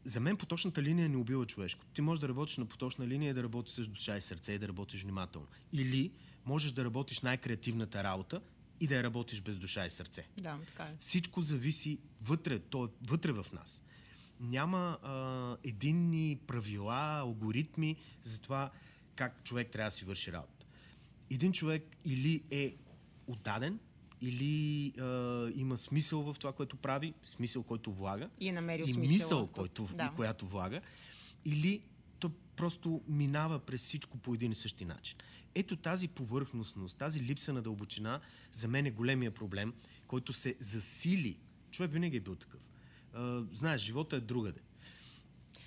За 0.04 0.20
мен 0.20 0.38
поточната 0.38 0.84
линия 0.84 1.10
не 1.10 1.18
убива 1.18 1.46
човешко. 1.46 1.86
Ти 1.94 2.02
можеш 2.02 2.20
да 2.20 2.28
работиш 2.28 2.58
на 2.58 2.66
поточна 2.66 3.08
линия 3.08 3.30
и 3.30 3.34
да 3.34 3.44
работиш 3.44 3.76
с 3.76 3.88
душа 3.88 4.18
и 4.18 4.22
сърце 4.22 4.54
и 4.54 4.60
да 4.60 4.68
работиш 4.68 5.04
внимателно. 5.04 5.48
Или 5.74 6.12
можеш 6.46 6.72
да 6.72 6.86
работиш 6.86 7.22
най-креативната 7.22 8.04
работа 8.04 8.42
и 8.80 8.88
да 8.88 8.96
я 8.96 9.04
работиш 9.04 9.42
без 9.42 9.58
душа 9.58 9.86
и 9.86 9.90
сърце. 9.90 10.28
Да, 10.38 10.60
така 10.68 10.84
е. 10.84 10.96
Всичко 11.00 11.42
зависи 11.42 12.00
вътре, 12.22 12.60
то 12.60 12.86
е 12.86 12.88
вътре 13.08 13.32
в 13.32 13.46
нас. 13.54 13.84
Няма 14.40 14.98
а, 15.04 15.58
единни 15.64 16.40
правила, 16.48 17.18
алгоритми 17.20 17.96
за 18.22 18.40
това 18.42 18.72
как 19.16 19.44
човек 19.44 19.72
трябва 19.72 19.88
да 19.88 19.96
си 19.96 20.06
върши 20.06 20.32
работа. 20.32 20.66
Един 21.30 21.52
човек 21.52 21.98
или 22.06 22.44
е 22.52 22.76
отдаден, 23.28 23.80
или 24.22 24.94
а, 25.00 25.50
има 25.56 25.78
смисъл 25.78 26.34
в 26.34 26.40
това, 26.40 26.54
което 26.54 26.76
прави, 26.76 27.14
смисъл, 27.24 27.64
който 27.64 27.92
влага. 27.92 28.30
И 28.40 28.48
е 28.48 28.52
намерил 28.52 28.84
и 28.84 28.92
смисъл. 28.92 29.14
мисъл, 29.14 29.48
който, 29.48 29.90
да. 29.94 30.10
и 30.14 30.16
която 30.16 30.48
влага. 30.48 30.82
Или 31.46 31.82
то 32.20 32.32
просто 32.56 33.02
минава 33.08 33.60
през 33.60 33.82
всичко 33.82 34.18
по 34.18 34.34
един 34.34 34.52
и 34.52 34.56
същи 34.56 34.86
начин. 34.86 35.18
Ето 35.60 35.76
тази 35.76 36.08
повърхностност, 36.08 36.98
тази 36.98 37.22
липса 37.22 37.54
на 37.54 37.62
дълбочина, 37.62 38.20
за 38.52 38.68
мен 38.68 38.86
е 38.86 38.92
големия 38.92 39.32
проблем, 39.32 39.74
който 40.08 40.34
се 40.34 40.56
засили. 40.60 41.38
Човек 41.72 41.92
винаги 41.92 42.18
е 42.18 42.20
бил 42.20 42.36
такъв. 42.36 42.62
А, 43.14 43.44
знаеш, 43.52 43.82
живота 43.82 44.16
е 44.16 44.20
другаде. 44.20 44.60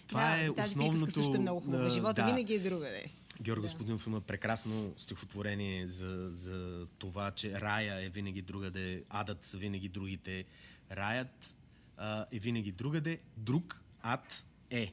Това 0.06 0.20
да, 0.20 0.36
е 0.36 0.54
тази 0.54 0.68
основното... 0.68 1.10
също 1.10 1.36
е 1.36 1.38
много 1.38 1.60
хубава. 1.60 1.88
Живота 1.88 2.22
да. 2.22 2.26
винаги 2.26 2.54
е 2.54 2.58
другаде. 2.58 3.12
Георги 3.42 3.60
да. 3.60 3.66
Господинов 3.66 4.06
има 4.06 4.20
прекрасно 4.20 4.94
стихотворение 4.96 5.86
за, 5.86 6.30
за 6.30 6.86
това, 6.98 7.30
че 7.30 7.60
рая 7.60 8.04
е 8.04 8.08
винаги 8.08 8.42
другаде, 8.42 9.04
адът 9.08 9.44
са 9.44 9.58
винаги 9.58 9.88
другите, 9.88 10.44
раят 10.90 11.54
а, 11.96 12.26
е 12.32 12.38
винаги 12.38 12.72
другаде, 12.72 13.18
друг 13.36 13.82
ад 14.02 14.44
е. 14.70 14.92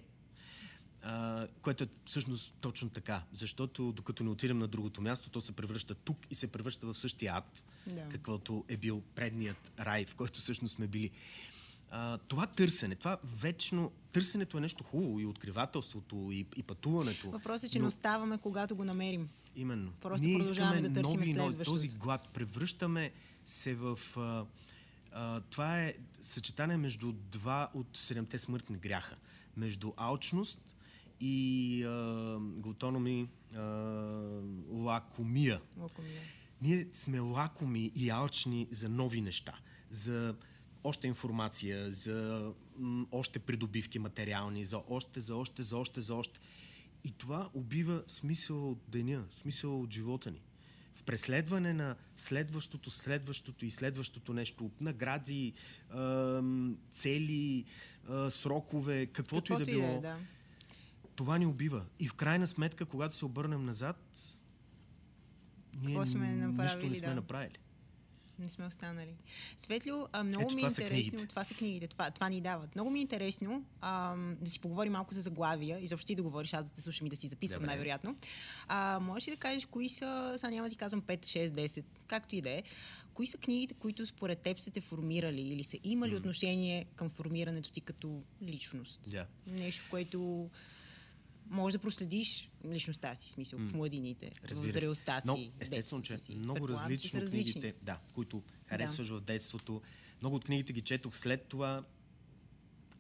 А, 1.10 1.48
което 1.62 1.84
е 1.84 1.88
всъщност 2.06 2.54
точно 2.62 2.90
така. 2.90 3.24
Защото 3.34 3.92
докато 3.92 4.24
не 4.24 4.30
отидем 4.30 4.60
на 4.60 4.68
другото 4.68 5.02
място, 5.02 5.30
то 5.30 5.42
се 5.42 5.52
превръща 5.52 5.96
тук 5.96 6.18
и 6.32 6.36
се 6.36 6.52
превръща 6.52 6.88
в 6.88 6.94
същия 6.94 7.34
ад, 7.34 7.66
да. 7.88 8.10
каквото 8.10 8.66
е 8.68 8.78
бил 8.78 9.02
предният 9.16 9.74
рай, 9.80 10.06
в 10.06 10.16
който 10.16 10.40
всъщност 10.40 10.76
сме 10.76 10.88
били. 10.88 11.12
А, 11.92 12.18
това 12.18 12.48
търсене, 12.48 12.96
това 12.96 13.18
вечно... 13.24 13.92
Търсенето 14.14 14.58
е 14.58 14.62
нещо 14.62 14.84
хубаво 14.84 15.20
и 15.20 15.26
откривателството, 15.26 16.30
и, 16.32 16.46
и 16.56 16.64
пътуването. 16.64 17.32
Въпросът 17.32 17.64
е, 17.64 17.70
че 17.70 17.80
но... 17.80 17.84
не 17.84 17.88
оставаме, 17.88 18.38
когато 18.38 18.76
го 18.76 18.84
намерим. 18.84 19.30
Именно. 19.56 19.92
Просто 20.02 20.28
Ние 20.28 20.40
искаме 20.40 20.82
да 20.82 21.02
нови, 21.02 21.34
нови, 21.34 21.64
този 21.64 21.88
глад. 21.88 22.28
Превръщаме 22.34 23.12
се 23.46 23.76
в... 23.76 24.00
А, 24.18 24.46
а, 25.12 25.42
това 25.42 25.82
е 25.82 25.94
съчетание 26.22 26.78
между 26.78 27.12
два 27.12 27.70
от 27.74 27.88
седемте 27.98 28.40
смъртни 28.40 28.78
гряха. 28.78 29.16
Между 29.58 29.94
алчност 29.98 30.67
и 31.22 31.84
а, 31.84 32.38
глутономи 32.40 33.30
а, 33.56 33.62
лакомия. 34.70 35.62
лакомия. 35.78 36.22
Ние 36.62 36.88
сме 36.94 37.20
лакоми 37.20 37.92
и 37.96 38.10
алчни 38.10 38.68
за 38.72 38.90
нови 38.90 39.22
неща. 39.22 39.54
За 39.90 40.36
още 40.84 41.08
информация, 41.08 41.92
за 41.92 42.52
м, 42.78 43.08
още 43.12 43.40
придобивки 43.40 44.00
материални, 44.00 44.66
за 44.66 44.82
още, 44.90 45.22
за 45.22 45.36
още, 45.36 45.64
за 45.64 45.78
още, 45.78 46.02
за 46.02 46.16
още. 46.16 46.40
И 47.04 47.12
това 47.12 47.50
убива 47.54 48.04
смисъл 48.08 48.72
от 48.72 48.80
деня, 48.88 49.24
смисъл 49.32 49.82
от 49.82 49.94
живота 49.94 50.32
ни. 50.32 50.42
В 50.94 51.04
преследване 51.04 51.74
на 51.74 51.96
следващото, 52.16 52.92
следващото 52.92 53.66
и 53.66 53.72
следващото 53.72 54.34
нещо, 54.34 54.72
награди, 54.82 55.54
цели, 56.94 57.66
срокове, 58.30 59.06
каквото, 59.06 59.54
каквото 59.54 59.62
и 59.62 59.66
да 59.66 59.72
било. 59.72 59.92
И 59.92 59.96
да, 59.96 60.02
да. 60.02 60.18
Това 61.18 61.38
ни 61.38 61.46
убива. 61.46 61.86
И 62.00 62.08
в 62.08 62.14
крайна 62.14 62.48
сметка, 62.48 62.86
когато 62.86 63.16
се 63.16 63.26
обърнем 63.26 63.66
назад, 63.66 63.98
ние 65.82 65.98
нищо 66.00 66.88
не 66.88 66.96
сме 66.96 67.08
да. 67.08 67.16
направили 67.16 67.60
не 68.40 68.50
сме 68.50 68.66
останали. 68.66 69.16
Светлио, 69.58 69.96
а, 70.14 70.24
много 70.24 70.44
Ето, 70.44 70.56
ми 70.56 70.62
е 70.62 70.66
интересно. 70.66 71.28
Това 71.28 71.44
са 71.44 71.54
книгите. 71.54 71.88
Това, 71.88 72.12
това 72.12 72.30
ни 72.30 72.42
дават. 72.42 72.76
Много 72.76 72.90
ми 72.90 73.00
е 73.00 73.02
интересно 73.02 73.64
а, 73.82 74.16
да 74.42 74.50
си 74.50 74.60
поговорим 74.60 74.92
малко 74.92 75.14
за 75.14 75.22
заглавия. 75.22 75.80
Изобщо 75.80 76.12
и 76.12 76.16
да 76.16 76.24
говориш, 76.24 76.54
аз 76.54 76.66
да 76.66 76.72
те 76.72 76.82
слушам 76.82 77.08
и 77.08 77.10
да 77.10 77.16
си 77.16 77.28
записвам 77.28 77.60
Добре. 77.60 77.68
най-вероятно. 77.68 78.18
А, 78.68 79.00
можеш 79.00 79.28
ли 79.28 79.32
да 79.32 79.38
кажеш 79.38 79.66
кои 79.66 79.90
са, 79.90 80.34
сега 80.38 80.50
няма 80.50 80.68
да 80.68 80.72
ти 80.72 80.78
казвам 80.78 81.02
5, 81.02 81.20
6, 81.20 81.50
10, 81.50 81.86
както 82.08 82.36
и 82.36 82.42
да 82.42 82.50
е, 82.50 82.64
кои 83.14 83.28
са 83.28 83.38
книгите, 83.38 83.74
които 83.74 84.06
според 84.06 84.40
теб 84.40 84.60
са 84.60 84.72
те 84.72 84.82
формирали 84.82 85.42
или 85.42 85.64
са 85.64 85.78
имали 85.84 86.14
mm. 86.14 86.18
отношение 86.18 86.86
към 86.96 87.10
формирането 87.10 87.72
ти 87.72 87.82
като 87.82 88.24
личност? 88.42 89.02
Yeah. 89.08 89.26
Нещо, 89.48 89.86
което 89.90 90.50
може 91.50 91.78
да 91.78 91.82
проследиш 91.82 92.50
личността 92.66 93.16
си, 93.16 93.30
смисъл, 93.30 93.60
mm. 93.60 93.76
младините, 93.76 94.32
в 94.52 94.68
зрелостта 94.68 95.22
си. 95.22 95.28
Но, 95.28 95.40
естествено, 95.60 96.02
че 96.02 96.18
си. 96.18 96.36
много 96.36 96.68
различни 96.70 97.24
от 97.24 97.30
книгите, 97.30 97.74
да, 97.84 98.00
които 98.14 98.44
харесваш 98.66 99.08
да. 99.08 99.18
в 99.18 99.22
детството. 99.22 99.82
Много 100.22 100.36
от 100.36 100.46
книгите 100.46 100.74
ги 100.74 100.82
четох 100.82 101.16
след 101.16 101.44
това. 101.44 101.84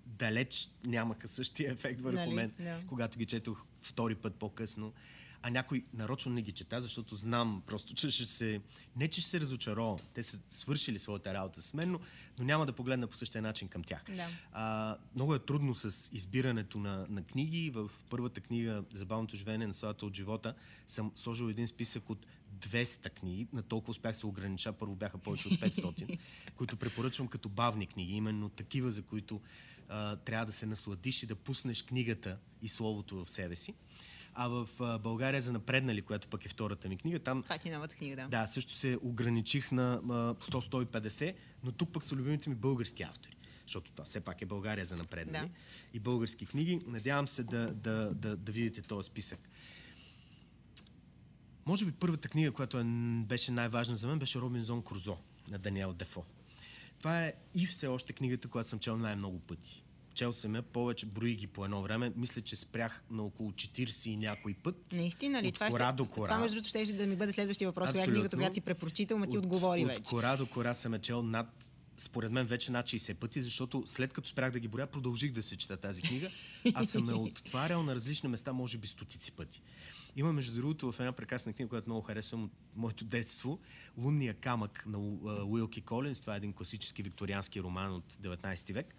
Далеч 0.05 0.69
нямаха 0.85 1.27
същия 1.27 1.71
ефект 1.71 2.01
върху 2.01 2.19
нали? 2.19 2.33
мен, 2.33 2.51
да. 2.59 2.81
когато 2.87 3.19
ги 3.19 3.25
четох 3.25 3.65
втори 3.81 4.15
път 4.15 4.35
по-късно 4.35 4.93
а 5.47 5.49
някой 5.49 5.83
нарочно 5.93 6.33
не 6.33 6.41
ги 6.41 6.51
чета, 6.51 6.81
защото 6.81 7.15
знам 7.15 7.63
просто, 7.65 7.93
че 7.93 8.09
ще 8.09 8.25
се... 8.25 8.61
Не, 8.95 9.07
че 9.07 9.21
ще 9.21 9.29
се 9.29 9.39
разочаровам. 9.39 9.99
Те 10.13 10.23
са 10.23 10.39
свършили 10.49 10.99
своята 10.99 11.33
работа 11.33 11.61
с 11.61 11.73
мен, 11.73 11.91
но, 11.91 11.99
но 12.39 12.45
няма 12.45 12.65
да 12.65 12.73
погледна 12.73 13.07
по 13.07 13.15
същия 13.15 13.41
начин 13.41 13.67
към 13.67 13.83
тях. 13.83 14.03
Да. 14.15 14.27
А, 14.51 14.97
много 15.15 15.35
е 15.35 15.39
трудно 15.39 15.75
с 15.75 16.09
избирането 16.13 16.77
на, 16.77 17.05
на 17.09 17.23
книги. 17.23 17.69
В 17.69 17.91
първата 18.09 18.41
книга 18.41 18.83
Забавното 18.93 19.35
живеене 19.35 19.67
на 19.67 19.73
славата 19.73 20.05
от 20.05 20.15
живота 20.15 20.53
съм 20.87 21.11
сложил 21.15 21.45
един 21.45 21.67
списък 21.67 22.09
от 22.09 22.25
200 22.59 23.09
книги, 23.09 23.47
на 23.53 23.63
толкова 23.63 23.91
успях 23.91 24.17
се 24.17 24.27
огранича, 24.27 24.73
първо 24.73 24.95
бяха 24.95 25.17
повече 25.17 25.47
от 25.47 25.53
500, 25.59 26.19
които 26.55 26.77
препоръчвам 26.77 27.27
като 27.27 27.49
бавни 27.49 27.87
книги, 27.87 28.13
именно 28.13 28.49
такива, 28.49 28.91
за 28.91 29.01
които 29.01 29.41
а, 29.89 30.15
трябва 30.15 30.45
да 30.45 30.51
се 30.51 30.65
насладиш 30.65 31.23
и 31.23 31.25
да 31.25 31.35
пуснеш 31.35 31.83
книгата 31.83 32.37
и 32.61 32.67
словото 32.67 33.25
в 33.25 33.29
себе 33.29 33.55
си. 33.55 33.73
А 34.39 34.47
в 34.47 34.69
България 34.99 35.41
за 35.41 35.51
напреднали, 35.51 36.01
която 36.01 36.27
пък 36.27 36.45
е 36.45 36.49
втората 36.49 36.89
ми 36.89 36.97
книга, 36.97 37.19
там... 37.19 37.43
Това 37.43 37.57
ти 37.57 37.69
е 37.69 37.71
новата 37.71 37.95
книга, 37.95 38.15
да. 38.15 38.27
Да, 38.27 38.47
също 38.47 38.73
се 38.73 38.97
ограничих 39.01 39.71
на 39.71 40.01
100-150, 40.03 41.35
но 41.63 41.71
тук 41.71 41.93
пък 41.93 42.03
са 42.03 42.15
любимите 42.15 42.49
ми 42.49 42.55
български 42.55 43.03
автори 43.03 43.37
защото 43.67 43.91
това 43.91 44.05
все 44.05 44.19
пак 44.19 44.41
е 44.41 44.45
България 44.45 44.85
за 44.85 44.97
напреднали. 44.97 45.47
Да. 45.47 45.53
И 45.93 45.99
български 45.99 46.45
книги. 46.45 46.81
Надявам 46.87 47.27
се 47.27 47.43
да, 47.43 47.73
да, 47.73 48.13
да, 48.13 48.37
да 48.37 48.51
видите 48.51 48.81
този 48.81 49.07
списък. 49.07 49.39
Може 51.65 51.85
би 51.85 51.91
първата 51.91 52.29
книга, 52.29 52.51
която 52.51 52.79
е, 52.79 52.83
беше 53.27 53.51
най-важна 53.51 53.95
за 53.95 54.07
мен, 54.07 54.19
беше 54.19 54.39
Робинзон 54.39 54.81
Крузо 54.81 55.17
на 55.51 55.57
Даниел 55.57 55.93
Дефо. 55.93 56.25
Това 56.99 57.25
е 57.25 57.33
и 57.55 57.65
все 57.65 57.87
още 57.87 58.13
книгата, 58.13 58.47
която 58.47 58.69
съм 58.69 58.79
чел 58.79 58.97
най-много 58.97 59.39
пъти. 59.39 59.83
Чел 60.17 60.33
съм 60.33 60.55
я 60.55 60.61
повече, 60.61 61.05
брои 61.05 61.35
ги 61.35 61.47
по 61.47 61.65
едно 61.65 61.81
време. 61.81 62.11
Мисля, 62.15 62.41
че 62.41 62.55
спрях 62.55 63.03
на 63.11 63.23
около 63.23 63.51
40 63.51 64.09
и 64.09 64.17
някой 64.17 64.53
път. 64.53 64.75
Наистина 64.91 65.43
ли? 65.43 65.47
От 65.47 65.53
това 65.53 65.67
кора 65.67 65.87
ще, 65.87 65.95
до 65.95 66.05
кора. 66.05 66.27
Това, 66.29 66.39
между 66.39 66.55
другото, 66.55 66.69
ще 66.69 66.93
да 66.93 67.07
ми 67.07 67.15
бъде 67.15 67.31
следващия 67.33 67.67
въпрос. 67.67 67.91
Коя 67.91 68.05
книгата, 68.05 68.37
която 68.37 68.53
си 68.53 68.61
препрочитал, 68.61 69.17
ма 69.17 69.27
ти 69.27 69.37
от, 69.37 69.45
отговори 69.45 69.81
от 69.81 69.87
вече. 69.87 70.01
От 70.01 70.07
кора 70.07 70.37
до 70.37 70.45
кора 70.45 70.73
съм 70.73 70.93
е 70.93 70.99
чел 70.99 71.23
над 71.23 71.69
според 71.97 72.31
мен 72.31 72.45
вече 72.45 72.71
над 72.71 72.85
60 72.85 73.15
пъти, 73.15 73.41
защото 73.41 73.83
след 73.85 74.13
като 74.13 74.29
спрях 74.29 74.51
да 74.51 74.59
ги 74.59 74.67
боря, 74.67 74.87
продължих 74.87 75.31
да 75.31 75.43
се 75.43 75.57
чета 75.57 75.77
тази 75.77 76.01
книга. 76.01 76.29
Аз 76.73 76.89
съм 76.89 77.09
я 77.09 77.17
отварял 77.17 77.83
на 77.83 77.95
различни 77.95 78.29
места, 78.29 78.53
може 78.53 78.77
би 78.77 78.87
стотици 78.87 79.31
пъти. 79.31 79.61
Има, 80.15 80.33
между 80.33 80.55
другото, 80.55 80.91
в 80.91 80.99
една 80.99 81.11
прекрасна 81.11 81.53
книга, 81.53 81.69
която 81.69 81.89
много 81.89 82.01
харесвам 82.01 82.43
от 82.43 82.51
моето 82.75 83.05
детство, 83.05 83.59
Лунния 83.97 84.33
камък 84.33 84.83
на 84.87 84.99
Уилки 85.45 85.81
Колинс. 85.81 86.21
Това 86.21 86.33
е 86.33 86.37
един 86.37 86.53
класически 86.53 87.03
викториански 87.03 87.61
роман 87.61 87.93
от 87.95 88.13
19 88.13 88.73
век 88.73 88.95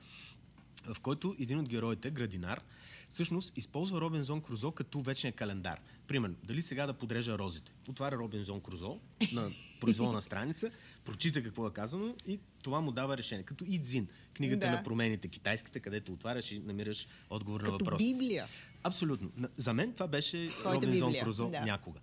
в 0.85 1.01
който 1.01 1.37
един 1.39 1.59
от 1.59 1.69
героите, 1.69 2.11
градинар, 2.11 2.61
всъщност 3.09 3.59
използва 3.59 4.01
Робинзон 4.01 4.41
Крузо 4.41 4.71
като 4.71 5.01
вечния 5.01 5.33
календар. 5.33 5.81
Примерно, 6.07 6.37
дали 6.45 6.63
сега 6.63 6.87
да 6.87 6.93
подрежа 6.93 7.39
розите. 7.39 7.73
Отваря 7.89 8.17
Робинзон 8.17 8.61
Крузо 8.61 8.99
на 9.33 9.51
произволна 9.81 10.23
страница, 10.23 10.71
прочита 11.05 11.43
какво 11.43 11.67
е 11.67 11.73
казано 11.73 12.15
и 12.27 12.39
това 12.63 12.81
му 12.81 12.93
дава 12.93 13.17
решение. 13.17 13.45
Като 13.45 13.65
Идзин, 13.69 14.09
книгата 14.35 14.67
да. 14.67 14.73
на 14.73 14.83
промените, 14.83 15.29
китайската, 15.29 15.81
където 15.81 16.13
отваряш 16.13 16.53
и 16.53 16.59
намираш 16.59 17.07
отговор 17.31 17.61
като 17.61 17.73
на 17.73 17.79
въпроса. 17.79 18.05
Библия. 18.05 18.47
Абсолютно. 18.83 19.31
За 19.57 19.75
мен 19.75 19.93
това 19.93 20.07
беше 20.09 20.51
Твоята 20.61 20.87
Робинзон 20.87 21.09
Библия. 21.09 21.25
Крузо 21.25 21.49
да. 21.49 21.61
някога. 21.61 22.01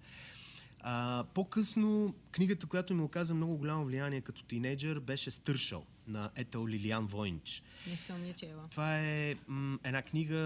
А, 0.87 1.23
по-късно 1.33 2.15
книгата, 2.31 2.67
която 2.67 2.93
ми 2.93 3.01
оказа 3.01 3.33
много 3.35 3.57
голямо 3.57 3.85
влияние 3.85 4.21
като 4.21 4.43
тинейджър, 4.43 4.99
беше 4.99 5.31
Стършъл 5.31 5.85
на 6.07 6.29
Етел 6.35 6.67
Лилиан 6.67 7.05
Войнич. 7.05 7.63
Не 7.87 7.97
съм 7.97 8.25
я 8.25 8.33
чела. 8.33 8.63
Това 8.71 8.99
е 8.99 9.35
м- 9.47 9.79
една 9.83 10.01
книга 10.01 10.37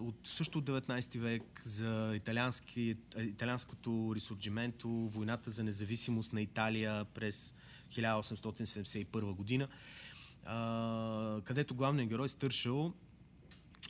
от 0.00 0.14
също 0.24 0.58
от 0.58 0.64
19 0.64 1.18
век 1.18 1.62
за 1.64 2.12
италиански, 2.16 2.96
италианското 3.18 4.12
ресурджименто, 4.14 4.88
войната 4.88 5.50
за 5.50 5.64
независимост 5.64 6.32
на 6.32 6.42
Италия 6.42 7.04
през 7.04 7.54
1871 7.90 9.34
година, 9.34 9.68
а, 10.44 11.40
където 11.44 11.74
главният 11.74 12.08
герой 12.08 12.28
Стършъл 12.28 12.92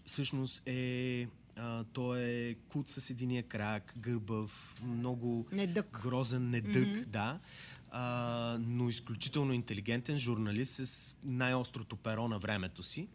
всъщност 0.07 0.63
е 0.67 1.29
а, 1.57 1.85
той 1.85 2.21
е 2.21 2.55
кут 2.55 2.89
с 2.89 3.11
единия 3.11 3.43
крак, 3.43 3.95
гърбав, 3.99 4.83
много 4.85 5.47
недък. 5.53 6.01
грозен 6.03 6.51
недък, 6.51 6.73
mm-hmm. 6.75 7.05
да. 7.05 7.41
А, 7.91 8.57
но 8.61 8.89
изключително 8.89 9.53
интелигентен 9.53 10.19
журналист 10.19 10.75
с 10.75 11.15
най-острото 11.25 11.97
перо 11.97 12.29
на 12.29 12.39
времето 12.39 12.83
си. 12.83 13.09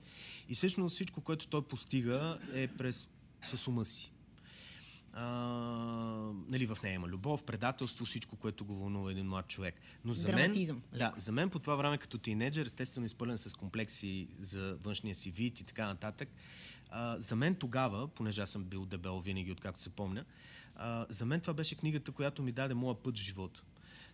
И 0.49 0.53
всъщност 0.55 0.95
всичко, 0.95 1.21
което 1.21 1.47
той 1.47 1.61
постига 1.61 2.39
е 2.53 2.67
през 2.67 3.09
с 3.43 3.67
ума 3.67 3.85
си. 3.85 4.11
а, 5.13 5.25
нали, 6.47 6.65
в 6.65 6.77
нея 6.83 6.93
има 6.93 7.07
любов, 7.07 7.43
предателство, 7.43 8.05
всичко, 8.05 8.35
което 8.35 8.65
го 8.65 8.75
вълнува 8.75 9.11
един 9.11 9.27
млад 9.27 9.47
човек. 9.47 9.75
Но 10.05 10.13
за 10.13 10.27
Драматизъм. 10.27 10.81
мен, 10.91 10.99
да, 10.99 11.13
за 11.17 11.31
мен 11.31 11.49
по 11.49 11.59
това 11.59 11.75
време 11.75 11.97
като 11.97 12.17
тинейджър, 12.17 12.65
естествено 12.65 13.05
изпълнен 13.05 13.37
с 13.37 13.53
комплекси 13.53 14.27
за 14.39 14.77
външния 14.81 15.15
си 15.15 15.31
вид 15.31 15.59
и 15.59 15.63
така 15.63 15.87
нататък, 15.87 16.29
а, 16.89 17.19
за 17.19 17.35
мен 17.35 17.55
тогава, 17.55 18.07
понеже 18.07 18.41
аз 18.41 18.49
съм 18.49 18.63
бил 18.63 18.85
дебел 18.85 19.19
винаги, 19.19 19.51
откакто 19.51 19.83
се 19.83 19.89
помня, 19.89 20.25
а, 20.75 21.05
за 21.09 21.25
мен 21.25 21.41
това 21.41 21.53
беше 21.53 21.75
книгата, 21.75 22.11
която 22.11 22.43
ми 22.43 22.51
даде 22.51 22.73
моя 22.73 22.95
път 22.95 23.17
в 23.17 23.21
живота. 23.21 23.61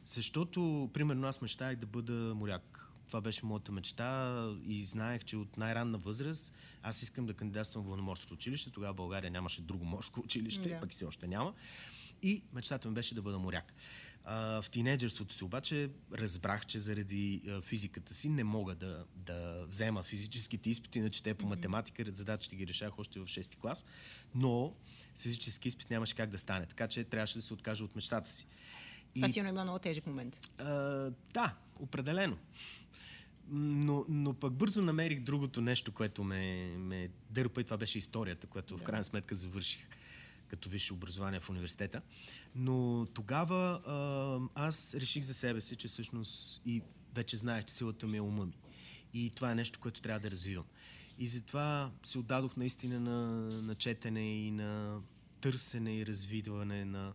Защото, 0.06 0.90
примерно, 0.94 1.28
аз 1.28 1.42
мечтах 1.42 1.76
да 1.76 1.86
бъда 1.86 2.36
моряк. 2.36 2.90
Това 3.08 3.22
беше 3.22 3.46
моята 3.46 3.72
мечта 3.72 4.50
и 4.68 4.84
знаех, 4.84 5.24
че 5.24 5.38
от 5.38 5.58
най-ранна 5.58 5.98
възраст 5.98 6.54
аз 6.84 7.02
искам 7.02 7.26
да 7.26 7.34
кандидатствам 7.34 7.84
в 7.84 7.88
военноморското 7.88 8.34
училище. 8.34 8.72
Тогава 8.72 8.94
в 8.94 8.96
България 8.96 9.32
нямаше 9.32 9.62
друго 9.62 9.86
морско 9.86 10.20
училище, 10.20 10.70
yeah. 10.70 10.80
пък 10.80 10.94
и 10.94 10.96
все 10.96 11.06
още 11.06 11.28
няма. 11.28 11.54
И 12.26 12.44
мечтата 12.54 12.88
ми 12.88 12.94
беше 12.94 13.16
да 13.16 13.22
бъда 13.22 13.40
моряк. 13.40 13.74
А, 14.24 14.62
в 14.62 14.70
тинейджерството 14.70 15.34
си 15.34 15.44
обаче 15.44 15.90
разбрах, 16.14 16.66
че 16.66 16.80
заради 16.80 17.42
а, 17.48 17.62
физиката 17.62 18.14
си 18.14 18.30
не 18.30 18.44
мога 18.44 18.76
да, 18.76 19.06
да 19.16 19.66
взема 19.68 20.04
физическите 20.04 20.70
изпити, 20.70 21.00
иначе 21.00 21.24
те 21.24 21.34
по 21.34 21.48
математика, 21.48 22.04
задачите 22.08 22.56
ги 22.56 22.68
решах 22.68 23.00
още 23.00 23.20
в 23.20 23.26
6 23.26 23.56
клас, 23.56 23.86
но 24.36 24.74
с 25.16 25.24
физически 25.24 25.68
изпит 25.68 25.90
нямаше 25.90 26.16
как 26.16 26.30
да 26.30 26.38
стане, 26.38 26.66
така 26.66 26.88
че 26.88 27.04
трябваше 27.04 27.36
да 27.36 27.42
се 27.42 27.54
откажа 27.54 27.86
от 27.86 27.96
мечтата 27.96 28.32
си. 28.32 28.48
Това 29.16 29.30
сигурно 29.30 29.50
има 29.50 29.64
много 29.64 29.80
тежък 29.80 30.08
момент. 30.08 30.40
А, 30.58 30.66
да, 31.34 31.56
определено. 31.80 32.38
Но, 33.50 34.06
но 34.10 34.34
пък 34.34 34.54
бързо 34.54 34.82
намерих 34.82 35.20
другото 35.20 35.62
нещо, 35.62 35.92
което 35.92 36.24
ме, 36.24 36.68
ме 36.78 37.10
дърпа 37.30 37.62
и 37.62 37.64
това 37.64 37.78
беше 37.78 37.98
историята, 37.98 38.48
която 38.48 38.74
да. 38.74 38.80
в 38.80 38.84
крайна 38.84 39.06
сметка 39.06 39.36
завърших 39.36 39.88
като 40.48 40.70
висше 40.70 40.94
образование 40.94 41.40
в 41.40 41.50
университета. 41.50 42.02
Но 42.56 43.08
тогава 43.14 43.82
а, 43.86 44.64
аз 44.68 44.96
реших 44.96 45.24
за 45.24 45.34
себе 45.34 45.62
си, 45.62 45.76
че 45.76 45.88
всъщност 45.88 46.62
и 46.66 46.82
вече 47.16 47.38
знаех, 47.38 47.66
че 47.66 47.74
силата 47.74 48.08
ми 48.08 48.18
е 48.18 48.22
ума 48.22 48.46
ми. 48.46 48.58
И 49.14 49.32
това 49.36 49.52
е 49.52 49.56
нещо, 49.56 49.80
което 49.80 50.02
трябва 50.02 50.20
да 50.20 50.32
развивам. 50.32 50.66
И 51.18 51.28
затова 51.28 51.92
се 52.04 52.18
отдадох 52.18 52.56
наистина 52.56 53.00
на, 53.00 53.22
на 53.62 53.76
четене 53.76 54.46
и 54.46 54.52
на 54.52 55.02
търсене 55.42 55.98
и 55.98 56.06
развиване 56.06 56.86
на 56.86 57.14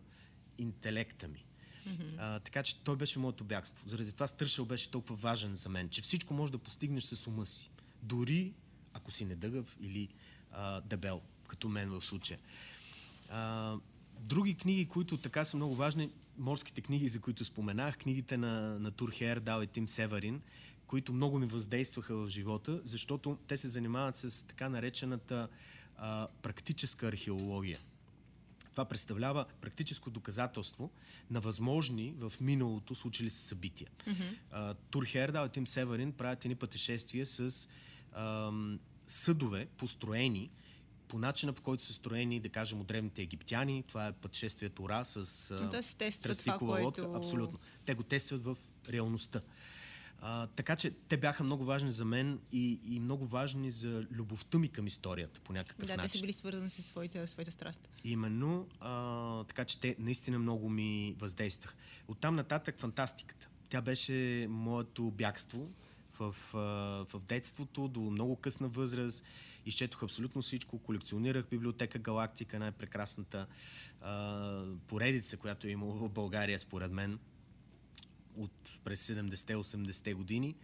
интелекта 0.57 1.27
ми. 1.27 1.45
Mm-hmm. 1.87 2.15
А, 2.17 2.39
така 2.39 2.63
че 2.63 2.79
той 2.83 2.95
беше 2.95 3.19
моето 3.19 3.43
бягство. 3.43 3.89
Заради 3.89 4.11
това 4.11 4.27
Стършъл 4.27 4.65
беше 4.65 4.91
толкова 4.91 5.15
важен 5.15 5.55
за 5.55 5.69
мен, 5.69 5.89
че 5.89 6.01
всичко 6.01 6.33
може 6.33 6.51
да 6.51 6.57
постигнеш 6.57 7.03
с 7.03 7.27
ума 7.27 7.45
си. 7.45 7.71
Дори 8.03 8.53
ако 8.93 9.11
си 9.11 9.25
недъгъв 9.25 9.77
или 9.81 10.09
а, 10.51 10.81
дебел, 10.81 11.21
като 11.47 11.69
мен 11.69 11.89
в 11.89 12.01
случая. 12.01 12.39
А, 13.31 13.77
други 14.19 14.55
книги, 14.55 14.85
които 14.85 15.17
така 15.17 15.45
са 15.45 15.57
много 15.57 15.75
важни, 15.75 16.09
морските 16.37 16.81
книги, 16.81 17.07
за 17.07 17.19
които 17.19 17.45
споменах, 17.45 17.97
книгите 17.97 18.37
на, 18.37 18.79
на 18.79 18.91
Тур 18.91 19.11
Хейердал 19.11 19.63
и 19.63 19.67
Тим 19.67 19.87
Северин, 19.87 20.41
които 20.87 21.13
много 21.13 21.39
ми 21.39 21.45
въздействаха 21.45 22.15
в 22.15 22.29
живота, 22.29 22.81
защото 22.85 23.37
те 23.47 23.57
се 23.57 23.67
занимават 23.67 24.15
с 24.15 24.47
така 24.47 24.69
наречената 24.69 25.47
а, 25.97 26.27
практическа 26.41 27.07
археология. 27.07 27.79
Това 28.71 28.85
представлява 28.85 29.45
практическо 29.61 30.09
доказателство 30.09 30.91
на 31.29 31.39
възможни 31.39 32.15
в 32.17 32.33
миналото 32.41 32.95
случили 32.95 33.29
се 33.29 33.47
събития. 33.47 33.89
Mm-hmm. 34.07 34.75
Тур 34.89 35.05
Хердал 35.05 35.45
и 35.45 35.49
Тим 35.49 35.67
Северин 35.67 36.11
правят 36.11 36.45
едни 36.45 36.55
пътешествия 36.55 37.25
с 37.25 37.67
а, 38.13 38.51
съдове, 39.07 39.65
построени 39.65 40.49
по 41.11 41.17
начина 41.17 41.53
по 41.53 41.61
който 41.61 41.83
са 41.83 41.93
строени, 41.93 42.39
да 42.39 42.49
кажем, 42.49 42.81
от 42.81 42.87
древните 42.87 43.21
египтяни. 43.21 43.83
Това 43.87 44.07
е 44.07 44.11
пътешествието 44.11 44.89
Ра 44.89 45.05
с 45.05 45.47
да 45.71 45.81
тръстикова 46.21 46.81
лодка. 46.81 47.03
Което... 47.03 47.17
Абсолютно. 47.17 47.59
Те 47.85 47.93
го 47.93 48.03
тестват 48.03 48.43
в 48.43 48.57
реалността. 48.89 49.41
А, 50.19 50.47
така 50.47 50.75
че 50.75 50.91
те 50.91 51.17
бяха 51.17 51.43
много 51.43 51.65
важни 51.65 51.91
за 51.91 52.05
мен 52.05 52.39
и, 52.51 52.79
и 52.83 52.99
много 52.99 53.25
важни 53.25 53.69
за 53.69 54.07
любовта 54.11 54.57
ми 54.57 54.69
към 54.69 54.87
историята 54.87 55.39
по 55.39 55.53
някакъв 55.53 55.87
да, 55.87 55.93
начин. 55.93 56.07
Да, 56.07 56.11
те 56.11 56.17
са 56.17 56.21
били 56.21 56.33
свързани 56.33 56.69
с 56.69 56.81
своите, 56.81 57.27
своите 57.27 57.51
страст. 57.51 57.89
Именно, 58.03 58.67
а, 58.79 59.43
така 59.43 59.65
че 59.65 59.79
те 59.79 59.95
наистина 59.99 60.39
много 60.39 60.69
ми 60.69 61.15
въздействах. 61.19 61.75
Оттам 62.07 62.35
нататък 62.35 62.79
фантастиката. 62.79 63.49
Тя 63.69 63.81
беше 63.81 64.47
моето 64.49 65.11
бягство 65.11 65.69
в, 66.21 66.35
в 67.13 67.21
детството 67.27 67.87
до 67.87 67.99
много 67.99 68.35
късна 68.35 68.67
възраст. 68.67 69.25
Изчетох 69.65 70.03
абсолютно 70.03 70.41
всичко, 70.41 70.79
колекционирах 70.79 71.45
библиотека 71.49 71.99
Галактика, 71.99 72.59
най-прекрасната 72.59 73.47
а, 74.01 74.65
поредица, 74.87 75.37
която 75.37 75.67
е 75.67 75.71
имала 75.71 75.93
в 75.93 76.09
България, 76.09 76.59
според 76.59 76.91
мен 76.91 77.19
от 78.35 78.79
през 78.83 79.07
70-80-те 79.07 80.13
години. 80.13 80.55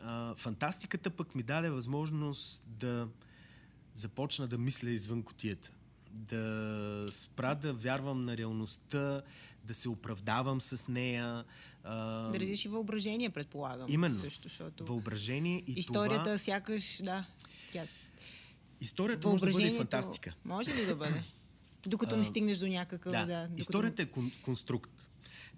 А, 0.00 0.34
фантастиката 0.34 1.10
пък 1.10 1.34
ми 1.34 1.42
даде 1.42 1.70
възможност 1.70 2.68
да 2.68 3.08
започна 3.94 4.48
да 4.48 4.58
мисля 4.58 4.90
извън 4.90 5.22
котията. 5.22 5.72
Да 6.12 7.06
спра 7.10 7.54
да 7.54 7.72
вярвам 7.72 8.24
на 8.24 8.36
реалността, 8.36 9.22
да 9.64 9.74
се 9.74 9.88
оправдавам 9.88 10.60
с 10.60 10.88
нея. 10.88 11.44
А... 11.84 12.28
Да 12.30 12.40
разиш 12.40 12.64
и 12.64 12.68
въображение, 12.68 13.30
предполагам. 13.30 13.86
Именно. 13.90 14.18
Също, 14.18 14.48
защото... 14.48 14.84
Въображение 14.84 15.62
и 15.66 15.72
Историята 15.72 16.24
това... 16.24 16.38
сякаш, 16.38 17.00
да. 17.02 17.24
Тя... 17.72 17.84
Историята 18.80 19.28
може 19.28 19.44
да 19.44 19.50
бъде 19.50 19.72
фантастика. 19.72 20.34
Може 20.44 20.74
ли 20.74 20.86
да 20.86 20.96
бъде? 20.96 21.24
Докато 21.86 22.16
не 22.16 22.24
стигнеш 22.24 22.58
до 22.58 22.66
някакъв... 22.66 23.12
Да, 23.12 23.26
да 23.26 23.42
докато... 23.42 23.60
историята 23.60 24.02
е 24.02 24.06
кон- 24.06 24.40
конструкт. 24.42 25.08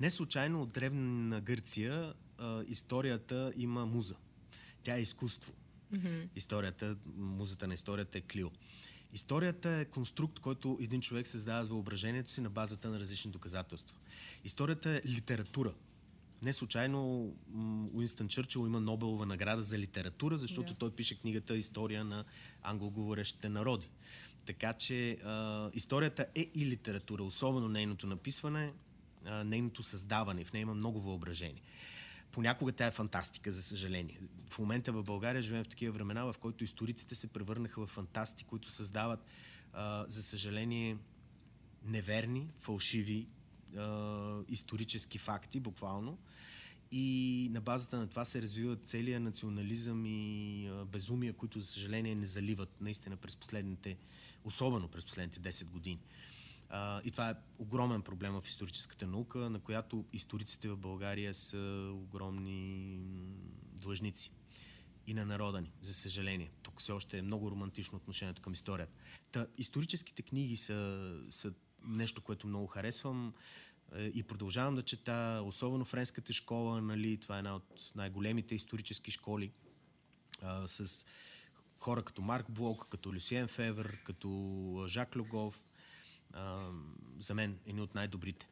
Не 0.01 0.11
случайно 0.11 0.61
от 0.61 0.73
древна 0.73 1.41
Гърция 1.41 2.15
а, 2.39 2.65
историята 2.69 3.53
има 3.57 3.87
муза. 3.87 4.15
Тя 4.83 4.97
е 4.97 5.01
изкуство. 5.01 5.53
Mm-hmm. 5.93 6.29
Историята, 6.37 6.97
музата 7.17 7.69
на 7.69 7.75
историята 7.75 8.19
е 8.19 8.21
Клио. 8.21 8.51
Историята 9.15 9.71
е 9.71 9.85
конструкт, 9.85 10.39
който 10.39 10.79
един 10.81 11.01
човек 11.01 11.27
създава 11.27 11.65
с 11.65 11.69
въображението 11.69 12.31
си 12.31 12.41
на 12.41 12.51
базата 12.51 12.91
на 12.91 13.01
различни 13.01 13.31
доказателства. 13.31 13.97
Историята 14.45 14.91
е 14.91 15.03
литература. 15.07 15.73
Не 16.43 16.53
случайно 16.53 17.33
Уинстън 17.93 18.29
Чърчил 18.29 18.67
има 18.67 18.81
Нобелова 18.81 19.27
награда 19.27 19.63
за 19.63 19.79
литература, 19.79 20.39
защото 20.39 20.73
yeah. 20.73 20.79
той 20.79 20.91
пише 20.91 21.19
книгата 21.19 21.57
История 21.57 22.05
на 22.05 22.25
англоговорещите 22.63 23.49
народи. 23.49 23.91
Така 24.47 24.73
че 24.73 25.11
а, 25.25 25.71
историята 25.75 26.27
е 26.35 26.47
и 26.55 26.67
литература, 26.67 27.23
особено 27.23 27.69
нейното 27.69 28.07
написване, 28.07 28.73
а, 29.25 29.45
нейното 29.45 29.83
създаване. 29.83 30.45
В 30.45 30.53
нея 30.53 30.63
има 30.63 30.75
много 30.75 31.01
въображение. 31.01 31.63
Понякога 32.35 32.73
тя 32.73 32.87
е 32.87 32.91
фантастика, 32.91 33.51
за 33.51 33.63
съжаление. 33.63 34.21
В 34.51 34.59
момента 34.59 34.93
в 34.93 35.03
България 35.03 35.43
живеем 35.43 35.65
в 35.65 35.69
такива 35.69 35.93
времена, 35.93 36.25
в 36.25 36.35
които 36.41 36.65
историците 36.65 37.15
се 37.15 37.27
превърнаха 37.27 37.87
в 37.87 37.91
фантасти, 37.91 38.45
които 38.45 38.71
създават, 38.71 39.25
за 40.07 40.23
съжаление, 40.23 40.97
неверни, 41.85 42.51
фалшиви 42.57 43.29
исторически 44.49 45.19
факти, 45.19 45.61
буквално. 45.61 46.19
И 46.93 47.49
на 47.53 47.61
базата 47.61 47.97
на 47.97 48.07
това 48.07 48.25
се 48.25 48.43
развиват 48.43 48.89
целият 48.89 49.23
национализъм 49.23 50.03
и 50.07 50.71
безумия, 50.93 51.33
които, 51.33 51.61
за 51.61 51.67
съжаление, 51.67 52.15
не 52.15 52.27
заливат 52.27 52.81
наистина 52.81 53.17
през 53.17 53.37
последните, 53.37 53.97
особено 54.45 54.89
през 54.89 55.05
последните 55.05 55.41
10 55.41 55.65
години. 55.65 56.01
А, 56.69 57.01
и 57.05 57.11
това 57.11 57.31
е 57.31 57.35
огромен 57.59 58.03
проблем 58.03 58.33
в 58.33 58.45
историческата 58.47 59.07
наука, 59.07 59.39
на 59.39 59.61
която 59.61 60.05
историците 60.13 60.69
в 60.69 60.77
България 60.77 61.35
са 61.35 61.91
огромни 61.95 63.01
длъжници. 63.73 64.33
И 65.07 65.15
на 65.15 65.27
народа 65.27 65.61
ни, 65.61 65.73
за 65.81 65.95
съжаление. 65.95 66.51
Тук 66.63 66.81
все 66.81 66.93
още 66.93 67.19
е 67.19 67.23
много 67.23 67.51
романтично 67.51 67.97
отношението 67.97 68.43
към 68.43 68.53
историята. 68.53 68.93
Та, 69.33 69.47
историческите 69.59 70.23
книги 70.23 70.57
са, 70.57 71.11
са 71.31 71.53
нещо, 71.83 72.23
което 72.23 72.47
много 72.47 72.67
харесвам 72.67 73.35
е, 73.95 74.05
и 74.15 74.23
продължавам 74.23 74.75
да 74.75 74.83
чета, 74.83 75.43
особено 75.45 75.85
френската 75.85 76.33
школа, 76.33 76.83
нали, 76.83 77.17
това 77.21 77.35
е 77.37 77.39
една 77.39 77.57
от 77.57 77.93
най-големите 77.95 78.55
исторически 78.55 79.11
школи 79.11 79.53
а, 80.43 80.69
с 80.69 81.07
хора 81.79 82.03
като 82.03 82.23
Марк 82.23 82.51
Блок, 82.51 82.87
като 82.91 83.15
Люсиен 83.15 83.49
Февер, 83.49 83.99
като 84.05 84.85
Жак 84.89 85.17
Люгов, 85.17 85.69
а, 86.35 86.71
за 87.19 87.35
мен 87.35 87.59
едни 87.67 87.81
от 87.81 87.95
най-добрите. 87.95 88.49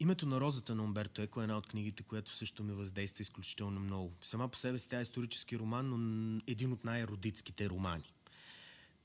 Името 0.00 0.26
на 0.26 0.40
розата 0.40 0.74
на 0.74 0.84
Умберто 0.84 1.22
Еко 1.22 1.40
е 1.40 1.44
една 1.44 1.56
от 1.56 1.66
книгите, 1.66 2.02
която 2.02 2.36
също 2.36 2.64
ми 2.64 2.72
въздейства 2.72 3.22
изключително 3.22 3.80
много. 3.80 4.12
Сама 4.22 4.48
по 4.48 4.58
себе 4.58 4.78
си 4.78 4.88
тя 4.88 4.98
е 4.98 5.02
исторически 5.02 5.58
роман, 5.58 5.90
но 5.90 6.40
един 6.46 6.72
от 6.72 6.84
най-родитските 6.84 7.70
романи. 7.70 8.12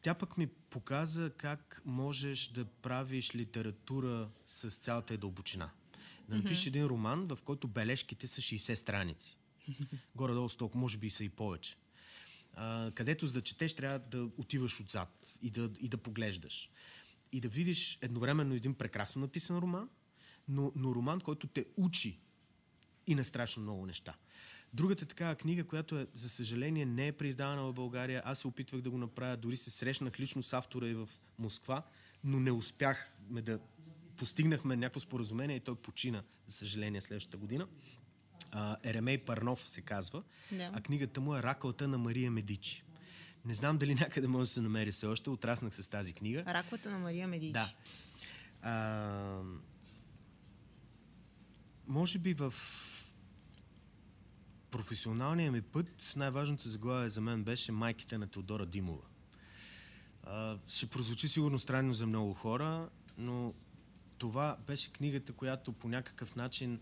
Тя 0.01 0.13
пък 0.13 0.37
ми 0.37 0.47
показа 0.47 1.29
как 1.29 1.81
можеш 1.85 2.47
да 2.47 2.65
правиш 2.65 3.35
литература 3.35 4.29
с 4.47 4.69
цялата 4.69 5.13
и 5.13 5.17
дълбочина. 5.17 5.69
Да 6.29 6.35
напишеш 6.35 6.63
mm-hmm. 6.63 6.67
един 6.67 6.85
роман, 6.85 7.27
в 7.27 7.37
който 7.43 7.67
бележките 7.67 8.27
са 8.27 8.41
60 8.41 8.75
страници. 8.75 9.37
Горе-долу 10.15 10.49
толкова, 10.49 10.79
може 10.79 10.97
би 10.97 11.09
са 11.09 11.23
и 11.23 11.29
повече. 11.29 11.75
А, 12.53 12.91
където 12.91 13.27
за 13.27 13.33
да 13.33 13.41
четеш 13.41 13.73
трябва 13.73 13.99
да 13.99 14.29
отиваш 14.37 14.79
отзад 14.79 15.37
и 15.41 15.49
да, 15.49 15.69
и 15.79 15.89
да 15.89 15.97
поглеждаш. 15.97 16.69
И 17.31 17.41
да 17.41 17.49
видиш 17.49 17.97
едновременно 18.01 18.55
един 18.55 18.73
прекрасно 18.73 19.21
написан 19.21 19.57
роман, 19.57 19.89
но, 20.47 20.71
но 20.75 20.95
роман, 20.95 21.21
който 21.21 21.47
те 21.47 21.65
учи 21.77 22.19
и 23.07 23.15
на 23.15 23.23
страшно 23.23 23.63
много 23.63 23.85
неща. 23.85 24.15
Другата 24.73 25.05
такава 25.05 25.35
книга, 25.35 25.63
която 25.63 25.99
е, 25.99 26.07
за 26.13 26.29
съжаление 26.29 26.85
не 26.85 27.07
е 27.07 27.11
преиздавана 27.11 27.63
в 27.63 27.73
България, 27.73 28.21
аз 28.25 28.39
се 28.39 28.47
опитвах 28.47 28.81
да 28.81 28.89
го 28.89 28.97
направя, 28.97 29.37
дори 29.37 29.57
се 29.57 29.71
срещнах 29.71 30.19
лично 30.19 30.43
с 30.43 30.53
автора 30.53 30.87
и 30.87 30.93
в 30.93 31.09
Москва, 31.39 31.83
но 32.23 32.39
не 32.39 32.51
успяхме 32.51 33.41
да 33.41 33.59
постигнахме 34.17 34.75
някакво 34.75 34.99
споразумение 34.99 35.55
и 35.55 35.59
той 35.59 35.75
почина, 35.75 36.23
за 36.47 36.53
съжаление, 36.55 37.01
следващата 37.01 37.37
година. 37.37 37.67
А, 38.51 38.77
Еремей 38.83 39.17
Парнов 39.17 39.67
се 39.67 39.81
казва, 39.81 40.23
да. 40.51 40.71
а 40.73 40.81
книгата 40.81 41.21
му 41.21 41.35
е 41.35 41.43
Раклата 41.43 41.87
на 41.87 41.97
Мария 41.97 42.31
Медичи. 42.31 42.83
Не 43.47 43.53
знам 43.53 43.77
дали 43.77 43.95
някъде 43.95 44.27
може 44.27 44.49
да 44.49 44.53
се 44.53 44.61
намери 44.61 44.91
все 44.91 45.05
още. 45.05 45.29
Отраснах 45.29 45.75
с 45.75 45.87
тази 45.87 46.13
книга. 46.13 46.43
Раклата 46.47 46.91
на 46.91 46.99
Мария 46.99 47.27
Медичи. 47.27 47.51
Да. 47.51 47.73
А, 48.61 49.41
може 51.87 52.19
би 52.19 52.33
в 52.33 52.53
професионалния 54.71 55.51
ми 55.51 55.61
път 55.61 56.13
най-важното 56.15 56.69
заглавие 56.69 57.09
за 57.09 57.21
мен 57.21 57.43
беше 57.43 57.71
майките 57.71 58.17
на 58.17 58.27
Теодора 58.27 58.65
Димова. 58.65 59.05
А, 60.23 60.57
ще 60.67 60.87
прозвучи 60.87 61.27
сигурно 61.27 61.59
странно 61.59 61.93
за 61.93 62.07
много 62.07 62.33
хора, 62.33 62.89
но 63.17 63.53
това 64.17 64.57
беше 64.67 64.91
книгата, 64.91 65.33
която 65.33 65.73
по 65.73 65.89
някакъв 65.89 66.35
начин 66.35 66.79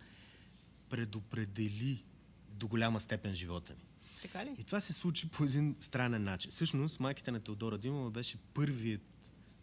предопредели 0.89 2.03
до 2.49 2.67
голяма 2.67 2.99
степен 2.99 3.35
живота 3.35 3.73
ми. 3.73 3.84
Така 4.27 4.45
ли? 4.45 4.55
И 4.59 4.63
това 4.63 4.79
се 4.79 4.93
случи 4.93 5.29
по 5.29 5.43
един 5.43 5.75
странен 5.79 6.23
начин. 6.23 6.51
Всъщност, 6.51 6.99
майката 6.99 7.31
на 7.31 7.39
Теодора 7.39 7.77
Димова 7.77 8.11
беше 8.11 8.37
първият 8.37 9.01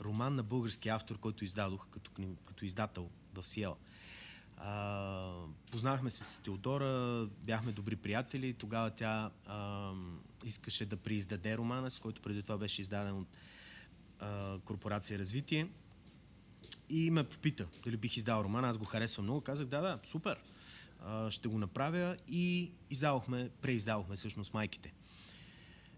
роман 0.00 0.34
на 0.34 0.42
български 0.42 0.88
автор, 0.88 1.18
който 1.18 1.44
издадох 1.44 1.88
като, 1.88 2.10
като 2.44 2.64
издател 2.64 3.10
в 3.34 3.48
Сиела. 3.48 3.76
А, 4.56 5.32
познахме 5.70 6.10
се 6.10 6.24
с 6.24 6.38
Теодора, 6.38 7.26
бяхме 7.40 7.72
добри 7.72 7.96
приятели. 7.96 8.52
Тогава 8.52 8.90
тя 8.90 9.30
а, 9.46 9.92
искаше 10.44 10.86
да 10.86 10.96
преиздаде 10.96 11.56
романа 11.56 11.90
с 11.90 11.98
който 11.98 12.22
преди 12.22 12.42
това 12.42 12.58
беше 12.58 12.80
издаден 12.80 13.14
от 13.14 13.28
а, 14.18 14.58
Корпорация 14.58 15.18
Развитие. 15.18 15.68
И 16.88 17.10
ме 17.10 17.24
попита 17.24 17.66
дали 17.84 17.96
бих 17.96 18.16
издал 18.16 18.44
романа. 18.44 18.68
Аз 18.68 18.78
го 18.78 18.84
харесвам 18.84 19.24
много. 19.24 19.40
Казах, 19.40 19.66
да, 19.66 19.80
да, 19.80 19.98
супер. 20.04 20.38
Ще 21.30 21.48
го 21.48 21.58
направя 21.58 22.16
и 22.28 22.72
издавахме, 22.90 23.50
преиздавахме 23.60 24.16
всъщност 24.16 24.54
майките. 24.54 24.92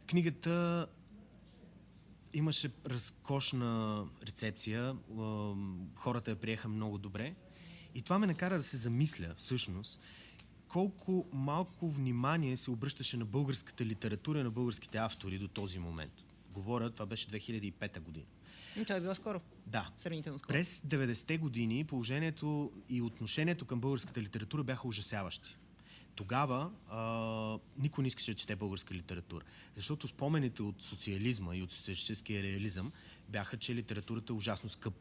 Книгата 0.06 0.86
имаше 2.32 2.70
разкошна 2.86 4.04
рецепция. 4.22 4.96
Хората 5.94 6.30
я 6.30 6.36
приеха 6.36 6.68
много 6.68 6.98
добре. 6.98 7.34
И 7.94 8.02
това 8.02 8.18
ме 8.18 8.26
накара 8.26 8.56
да 8.56 8.62
се 8.62 8.76
замисля, 8.76 9.34
всъщност, 9.36 10.00
колко 10.68 11.26
малко 11.32 11.90
внимание 11.90 12.56
се 12.56 12.70
обръщаше 12.70 13.16
на 13.16 13.24
българската 13.24 13.84
литература 13.84 14.40
и 14.40 14.42
на 14.42 14.50
българските 14.50 14.98
автори 14.98 15.38
до 15.38 15.48
този 15.48 15.78
момент. 15.78 16.24
Говоря, 16.52 16.90
това 16.90 17.06
беше 17.06 17.28
2005 17.28 18.00
година. 18.00 18.26
Това 18.82 18.96
е 18.96 19.00
било 19.00 19.14
скоро. 19.14 19.40
Да. 19.66 19.90
Сравнително 19.98 20.38
скоро. 20.38 20.54
През 20.54 20.80
90-те 20.80 21.38
години 21.38 21.84
положението 21.84 22.72
и 22.88 23.02
отношението 23.02 23.64
към 23.64 23.80
българската 23.80 24.22
литература 24.22 24.64
бяха 24.64 24.88
ужасяващи. 24.88 25.56
Тогава 26.14 26.70
а, 26.88 27.58
никой 27.78 28.02
не 28.02 28.08
искаше 28.08 28.32
да 28.32 28.38
чете 28.38 28.56
българска 28.56 28.94
литература. 28.94 29.44
Защото 29.74 30.08
спомените 30.08 30.62
от 30.62 30.82
социализма 30.82 31.56
и 31.56 31.62
от 31.62 31.72
социалистическия 31.72 32.42
реализъм 32.42 32.92
бяха, 33.28 33.56
че 33.56 33.74
литературата 33.74 34.32
е 34.32 34.36
ужасно 34.36 34.68
скъп, 34.68 34.94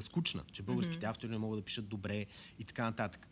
скучна, 0.00 0.44
че 0.52 0.62
българските 0.62 1.06
mm-hmm. 1.06 1.10
автори 1.10 1.30
не 1.30 1.38
могат 1.38 1.60
да 1.60 1.64
пишат 1.64 1.88
добре 1.88 2.26
и 2.58 2.64
така 2.64 2.84
нататък. 2.84 3.28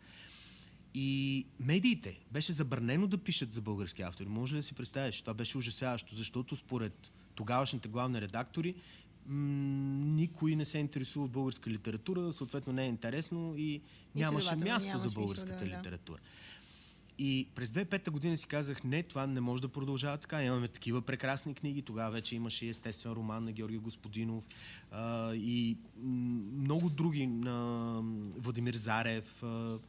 И 0.93 1.45
медиите 1.59 2.19
беше 2.31 2.51
забранено 2.51 3.07
да 3.07 3.17
пишат 3.17 3.53
за 3.53 3.61
български 3.61 4.01
автори. 4.01 4.29
Може 4.29 4.53
ли 4.53 4.59
да 4.59 4.63
си 4.63 4.73
представиш? 4.73 5.21
Това 5.21 5.33
беше 5.33 5.57
ужасяващо, 5.57 6.15
защото 6.15 6.55
според 6.55 7.11
тогавашните 7.35 7.87
главни 7.87 8.21
редактори 8.21 8.75
никой 9.27 10.55
не 10.55 10.65
се 10.65 10.77
интересува 10.77 11.25
от 11.25 11.31
българска 11.31 11.69
литература, 11.69 12.33
съответно 12.33 12.73
не 12.73 12.85
е 12.85 12.87
интересно 12.87 13.53
и, 13.57 13.73
и 13.73 13.81
нямаше 14.15 14.55
място 14.55 14.97
за 14.97 15.09
българската 15.09 15.65
да, 15.65 15.77
литература. 15.77 16.19
И 17.19 17.47
през 17.55 17.69
2005 17.69 18.09
година 18.09 18.37
си 18.37 18.47
казах, 18.47 18.83
не, 18.83 19.03
това 19.03 19.27
не 19.27 19.41
може 19.41 19.61
да 19.61 19.67
продължава 19.67 20.17
така. 20.17 20.43
Имаме 20.43 20.67
такива 20.67 21.01
прекрасни 21.01 21.53
книги. 21.53 21.81
Тогава 21.81 22.11
вече 22.11 22.35
имаше 22.35 22.65
и 22.65 22.69
естествен 22.69 23.13
роман 23.13 23.43
на 23.43 23.51
Георги 23.51 23.77
Господинов 23.77 24.47
а, 24.91 25.33
и 25.35 25.77
много 26.57 26.89
други 26.89 27.27
на 27.27 28.01
Владимир 28.37 28.73
Зарев, 28.73 29.43
а, 29.43 29.79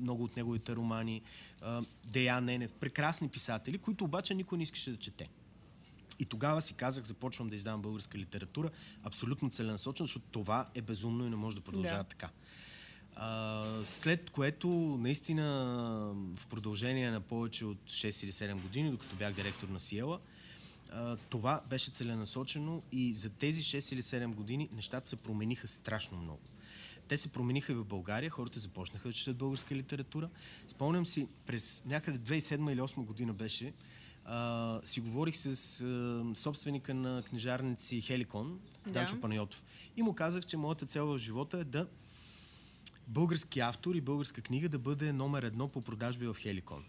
много 0.00 0.24
от 0.24 0.36
неговите 0.36 0.76
романи, 0.76 1.22
а, 1.60 1.82
Дея 2.04 2.40
Ненев, 2.40 2.72
прекрасни 2.72 3.28
писатели, 3.28 3.78
които 3.78 4.04
обаче 4.04 4.34
никой 4.34 4.58
не 4.58 4.64
искаше 4.64 4.90
да 4.90 4.96
чете. 4.96 5.28
И 6.20 6.24
тогава 6.24 6.62
си 6.62 6.74
казах, 6.74 7.04
започвам 7.04 7.48
да 7.48 7.56
издавам 7.56 7.82
българска 7.82 8.18
литература, 8.18 8.70
абсолютно 9.02 9.50
целенасочено, 9.50 10.06
защото 10.06 10.26
това 10.30 10.68
е 10.74 10.82
безумно 10.82 11.26
и 11.26 11.30
не 11.30 11.36
може 11.36 11.56
да 11.56 11.62
продължава 11.62 12.02
да. 12.02 12.08
така. 12.08 12.28
А, 13.16 13.66
след 13.84 14.30
което, 14.30 14.68
наистина, 15.00 15.44
в 16.36 16.46
продължение 16.46 17.10
на 17.10 17.20
повече 17.20 17.64
от 17.64 17.78
6 17.84 18.24
или 18.24 18.32
7 18.32 18.60
години, 18.62 18.90
докато 18.90 19.16
бях 19.16 19.34
директор 19.34 19.68
на 19.68 19.80
Сиела, 19.80 20.20
а, 20.92 21.16
това 21.16 21.60
беше 21.70 21.90
целенасочено 21.90 22.82
и 22.92 23.14
за 23.14 23.30
тези 23.30 23.62
6 23.62 23.92
или 23.92 24.02
7 24.02 24.34
години 24.34 24.68
нещата 24.72 25.08
се 25.08 25.16
промениха 25.16 25.68
страшно 25.68 26.18
много. 26.18 26.40
Те 27.08 27.16
се 27.16 27.28
промениха 27.28 27.72
и 27.72 27.74
в 27.74 27.84
България, 27.84 28.30
хората 28.30 28.58
започнаха 28.58 29.08
да 29.08 29.14
четат 29.14 29.36
българска 29.36 29.74
литература. 29.74 30.28
Спомням 30.66 31.06
си, 31.06 31.26
през 31.46 31.82
някъде 31.86 32.18
2007 32.18 32.72
или 32.72 32.80
2008 32.80 33.04
година 33.04 33.32
беше, 33.32 33.72
а, 34.24 34.80
си 34.84 35.00
говорих 35.00 35.36
с 35.36 35.80
а, 35.80 36.34
собственика 36.34 36.94
на 36.94 37.22
книжарници 37.22 38.00
Хеликон, 38.00 38.60
да. 38.86 38.92
Данчо 38.92 39.20
Панайотов. 39.20 39.64
И 39.96 40.02
му 40.02 40.14
казах, 40.14 40.46
че 40.46 40.56
моята 40.56 40.86
цел 40.86 41.06
в 41.06 41.18
живота 41.18 41.58
е 41.58 41.64
да 41.64 41.86
български 43.08 43.60
автор 43.60 43.94
и 43.94 44.00
българска 44.00 44.42
книга 44.42 44.68
да 44.68 44.78
бъде 44.78 45.12
номер 45.12 45.42
едно 45.42 45.68
по 45.68 45.82
продажби 45.82 46.26
в 46.26 46.36
Хеликон. 46.38 46.84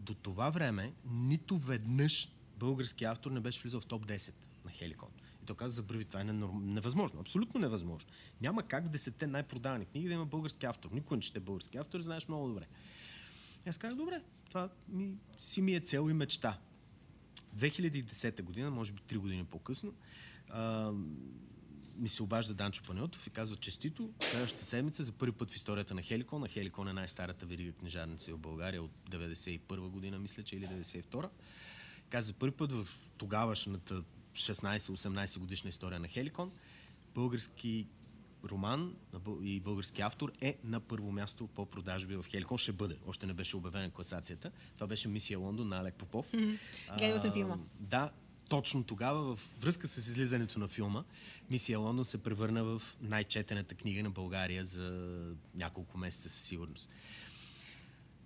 До 0.00 0.14
това 0.14 0.50
време 0.50 0.92
нито 1.10 1.58
веднъж 1.58 2.28
български 2.58 3.04
автор 3.04 3.30
не 3.30 3.40
беше 3.40 3.60
влизал 3.60 3.80
в 3.80 3.86
топ 3.86 4.06
10 4.06 4.32
на 4.64 4.70
Хеликон. 4.70 5.08
И 5.42 5.46
то 5.46 5.54
каза 5.54 5.74
за 5.74 5.82
първи, 5.82 6.04
това 6.04 6.20
е 6.20 6.24
невъзможно, 6.24 7.20
абсолютно 7.20 7.60
невъзможно. 7.60 8.10
Няма 8.40 8.62
как 8.62 8.86
в 8.86 8.90
десетте 8.90 9.26
най-продавани 9.26 9.84
книги 9.84 10.08
да 10.08 10.14
има 10.14 10.26
български 10.26 10.66
автор. 10.66 10.90
Никой 10.92 11.16
не 11.16 11.20
чете 11.20 11.40
български 11.40 11.78
автор, 11.78 12.00
знаеш 12.00 12.28
много 12.28 12.48
добре. 12.48 12.66
И 13.66 13.68
аз 13.68 13.78
казах, 13.78 13.98
добре, 13.98 14.22
това 14.54 14.68
ми, 14.88 15.18
си 15.38 15.62
ми 15.62 15.74
е 15.74 15.80
цел 15.80 16.10
и 16.10 16.12
мечта. 16.12 16.58
2010 17.56 18.42
година, 18.42 18.70
може 18.70 18.92
би 18.92 19.00
3 19.00 19.18
години 19.18 19.44
по-късно, 19.44 19.94
а, 20.48 20.92
ми 21.96 22.08
се 22.08 22.22
обажда 22.22 22.54
Данчо 22.54 22.82
Панеотов 22.82 23.26
и 23.26 23.30
казва 23.30 23.56
честито. 23.56 24.12
Следващата 24.30 24.64
седмица 24.64 25.04
за 25.04 25.12
първи 25.12 25.32
път 25.32 25.50
в 25.50 25.56
историята 25.56 25.94
на 25.94 26.02
Хеликон, 26.02 26.44
а 26.44 26.48
Хеликон 26.48 26.88
е 26.88 26.92
най-старата 26.92 27.46
верига 27.46 27.72
книжарница 27.72 28.32
в 28.32 28.38
България 28.38 28.82
от 28.82 28.90
91 29.10 29.88
година, 29.88 30.18
мисля, 30.18 30.42
че 30.42 30.56
или 30.56 30.66
92. 30.66 31.28
Каза 32.08 32.26
за 32.26 32.32
първи 32.32 32.56
път 32.56 32.72
в 32.72 32.88
тогавашната 33.16 34.02
16-18 34.32 35.38
годишна 35.38 35.68
история 35.68 36.00
на 36.00 36.08
Хеликон, 36.08 36.52
български 37.14 37.86
роман 38.50 38.96
и 39.42 39.60
български 39.60 40.02
автор 40.02 40.32
е 40.40 40.58
на 40.64 40.80
първо 40.80 41.12
място 41.12 41.46
по 41.46 41.66
продажби 41.66 42.16
в 42.16 42.26
Хеликон. 42.30 42.58
Ще 42.58 42.72
бъде. 42.72 42.96
Още 43.06 43.26
не 43.26 43.32
беше 43.32 43.56
обявена 43.56 43.90
класацията. 43.90 44.50
Това 44.74 44.86
беше 44.86 45.08
Мисия 45.08 45.38
Лондон 45.38 45.68
на 45.68 45.80
Алек 45.80 45.94
Попов. 45.94 46.30
Гледал 46.98 47.18
съм 47.18 47.32
филма. 47.32 47.58
Да, 47.80 48.10
точно 48.48 48.84
тогава, 48.84 49.36
в 49.36 49.56
връзка 49.60 49.88
с 49.88 49.96
излизането 49.96 50.58
на 50.58 50.68
филма, 50.68 51.04
Мисия 51.50 51.78
Лондон 51.78 52.04
се 52.04 52.22
превърна 52.22 52.64
в 52.64 52.82
най-четената 53.00 53.74
книга 53.74 54.02
на 54.02 54.10
България 54.10 54.64
за 54.64 55.18
няколко 55.54 55.98
месеца 55.98 56.28
със 56.28 56.42
сигурност. 56.42 56.90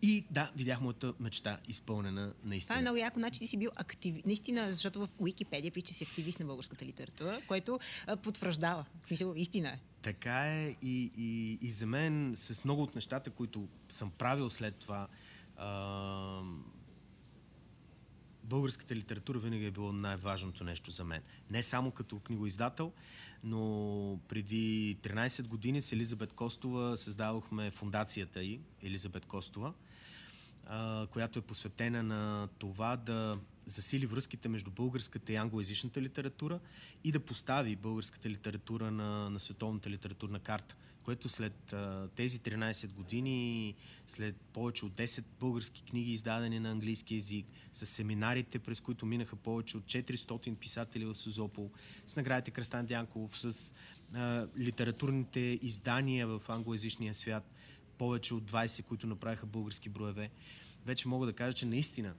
И 0.03 0.25
да, 0.31 0.51
видях 0.57 0.81
моята 0.81 1.15
мечта 1.21 1.59
изпълнена 1.69 2.35
наистина. 2.45 2.75
Това 2.75 2.79
е 2.79 2.83
много 2.83 2.97
яко. 2.97 3.19
Значи 3.19 3.41
ти 3.41 3.47
си 3.47 3.57
бил 3.57 3.71
актив. 3.77 4.25
Наистина, 4.27 4.71
защото 4.71 5.01
в 5.01 5.09
Уикипедия 5.19 5.73
пише, 5.73 5.87
че 5.87 5.95
си 5.95 6.05
активист 6.05 6.41
на 6.41 6.47
българската 6.47 6.85
литература, 6.85 7.41
което 7.49 7.79
а, 8.07 8.17
потвърждава. 8.17 8.85
Мисля, 9.11 9.33
истина 9.37 9.69
е. 9.69 9.79
Така 10.03 10.47
е 10.47 10.77
и, 10.83 11.13
и, 11.17 11.59
и 11.63 11.71
за 11.71 11.87
мен 11.87 12.33
с 12.37 12.65
много 12.65 12.83
от 12.83 12.95
нещата, 12.95 13.31
които 13.31 13.69
съм 13.89 14.11
правил 14.11 14.51
след 14.51 14.75
това, 14.77 15.09
а, 15.57 16.43
българската 18.45 18.97
литература 18.97 19.39
винаги 19.39 19.67
е 19.67 19.71
било 19.71 19.93
най-важното 19.93 20.65
нещо 20.65 20.91
за 20.91 21.05
мен. 21.05 21.23
Не 21.51 21.63
само 21.63 21.91
като 21.91 22.19
книгоиздател, 22.19 22.93
но 23.45 24.21
преди 24.29 24.97
13 25.03 25.47
години 25.47 25.83
с 25.83 25.93
Елизабет 25.93 26.33
Костова 26.33 26.97
създадохме 26.97 27.71
фундацията 27.71 28.43
и 28.43 28.61
Елизабет 28.83 29.27
Костова. 29.27 29.73
а, 30.67 31.07
която 31.07 31.39
е 31.39 31.43
посветена 31.43 32.03
на 32.03 32.49
това 32.59 32.97
да 32.97 33.39
засили 33.69 34.07
връзките 34.07 34.49
между 34.49 34.71
българската 34.71 35.33
и 35.33 35.37
англоязичната 35.37 36.03
литература 36.03 36.61
и 37.05 37.13
да 37.13 37.21
постави 37.21 37.77
българската 37.77 38.31
литература 38.31 38.91
на, 38.91 39.31
на 39.31 39.41
световната 39.41 39.91
литературна 39.91 40.39
карта, 40.39 40.77
което 41.03 41.29
след 41.29 41.73
а, 41.73 42.09
тези 42.17 42.41
13 42.41 42.93
години, 42.93 43.75
след 44.07 44.37
повече 44.37 44.85
от 44.85 44.93
10 44.93 45.25
български 45.41 45.83
книги, 45.83 46.13
издадени 46.13 46.61
на 46.61 46.71
английски 46.71 47.15
язик, 47.15 47.47
с 47.73 47.87
семинарите, 47.87 48.59
през 48.59 48.81
които 48.81 49.07
минаха 49.07 49.37
повече 49.37 49.77
от 49.77 49.85
400 49.85 50.57
писатели 50.57 51.05
в 51.05 51.15
Сузопол, 51.15 51.71
с 52.07 52.17
наградите 52.17 52.51
Кръстан 52.51 52.87
Дянков, 52.87 53.39
с 53.39 53.75
а, 54.15 54.47
литературните 54.59 55.59
издания 55.63 56.27
в 56.27 56.43
англоязичния 56.49 57.15
свят, 57.15 57.55
повече 57.99 58.35
от 58.35 58.51
20, 58.51 58.85
които 58.85 59.07
направиха 59.07 59.47
български 59.47 59.89
броеве 59.89 60.31
вече 60.89 61.09
мога 61.09 61.27
да 61.27 61.33
кажа, 61.33 61.53
че 61.53 61.67
наистина 61.67 62.15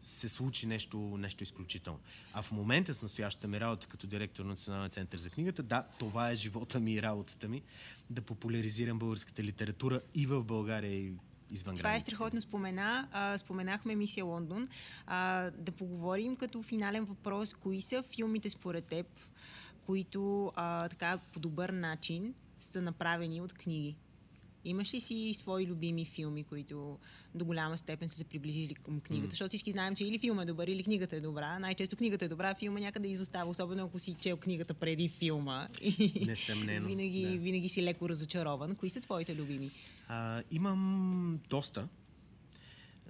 се 0.00 0.28
случи 0.28 0.66
нещо, 0.66 0.98
нещо 0.98 1.42
изключително. 1.42 2.00
А 2.32 2.42
в 2.42 2.52
момента 2.52 2.94
с 2.94 3.02
настоящата 3.02 3.48
ми 3.48 3.60
работа 3.60 3.86
като 3.86 4.06
директор 4.06 4.44
на 4.44 4.50
Националния 4.50 4.90
център 4.90 5.18
за 5.18 5.30
книгата, 5.30 5.62
да, 5.62 5.86
това 5.98 6.30
е 6.30 6.34
живота 6.34 6.80
ми 6.80 6.92
и 6.92 7.02
работата 7.02 7.48
ми, 7.48 7.62
да 8.10 8.22
популяризирам 8.22 8.98
българската 8.98 9.42
литература 9.42 10.00
и 10.14 10.26
в 10.26 10.44
България, 10.44 10.92
и 10.92 11.12
извън 11.50 11.76
Това 11.76 11.94
е 11.94 12.00
страхотно 12.00 12.40
спомена. 12.40 13.08
А, 13.12 13.38
споменахме 13.38 13.94
мисия 13.94 14.24
Лондон. 14.24 14.68
А, 15.06 15.50
да 15.50 15.72
поговорим 15.72 16.36
като 16.36 16.62
финален 16.62 17.04
въпрос, 17.04 17.54
кои 17.54 17.82
са 17.82 18.02
филмите 18.02 18.50
според 18.50 18.84
теб, 18.84 19.06
които 19.86 20.52
а, 20.56 20.88
така 20.88 21.18
по 21.32 21.40
добър 21.40 21.70
начин 21.70 22.34
са 22.60 22.82
направени 22.82 23.40
от 23.40 23.52
книги? 23.52 23.96
Имаш 24.64 24.94
ли 24.94 25.00
си 25.00 25.34
свои 25.34 25.66
любими 25.66 26.04
филми, 26.04 26.44
които 26.44 26.98
до 27.34 27.44
голяма 27.44 27.78
степен 27.78 28.08
са 28.08 28.16
се 28.16 28.24
приближили 28.24 28.74
към 28.74 29.00
книгата? 29.00 29.28
Mm. 29.28 29.30
Защото 29.30 29.48
всички 29.48 29.70
знаем, 29.70 29.96
че 29.96 30.04
или 30.04 30.18
филма 30.18 30.42
е 30.42 30.46
добър, 30.46 30.66
или 30.66 30.84
книгата 30.84 31.16
е 31.16 31.20
добра. 31.20 31.58
Най-често 31.58 31.96
книгата 31.96 32.24
е 32.24 32.28
добра, 32.28 32.54
филма 32.54 32.80
някъде 32.80 33.08
изостава, 33.08 33.50
особено 33.50 33.84
ако 33.84 33.98
си 33.98 34.16
чел 34.20 34.36
книгата 34.36 34.74
преди 34.74 35.08
филма. 35.08 35.68
Несъмнено. 36.26 36.88
винаги, 36.88 37.22
да. 37.22 37.38
винаги 37.38 37.68
си 37.68 37.82
леко 37.82 38.08
разочарован. 38.08 38.76
Кои 38.76 38.90
са 38.90 39.00
твоите 39.00 39.36
любими? 39.36 39.70
А, 40.08 40.42
имам 40.50 41.40
доста 41.50 41.88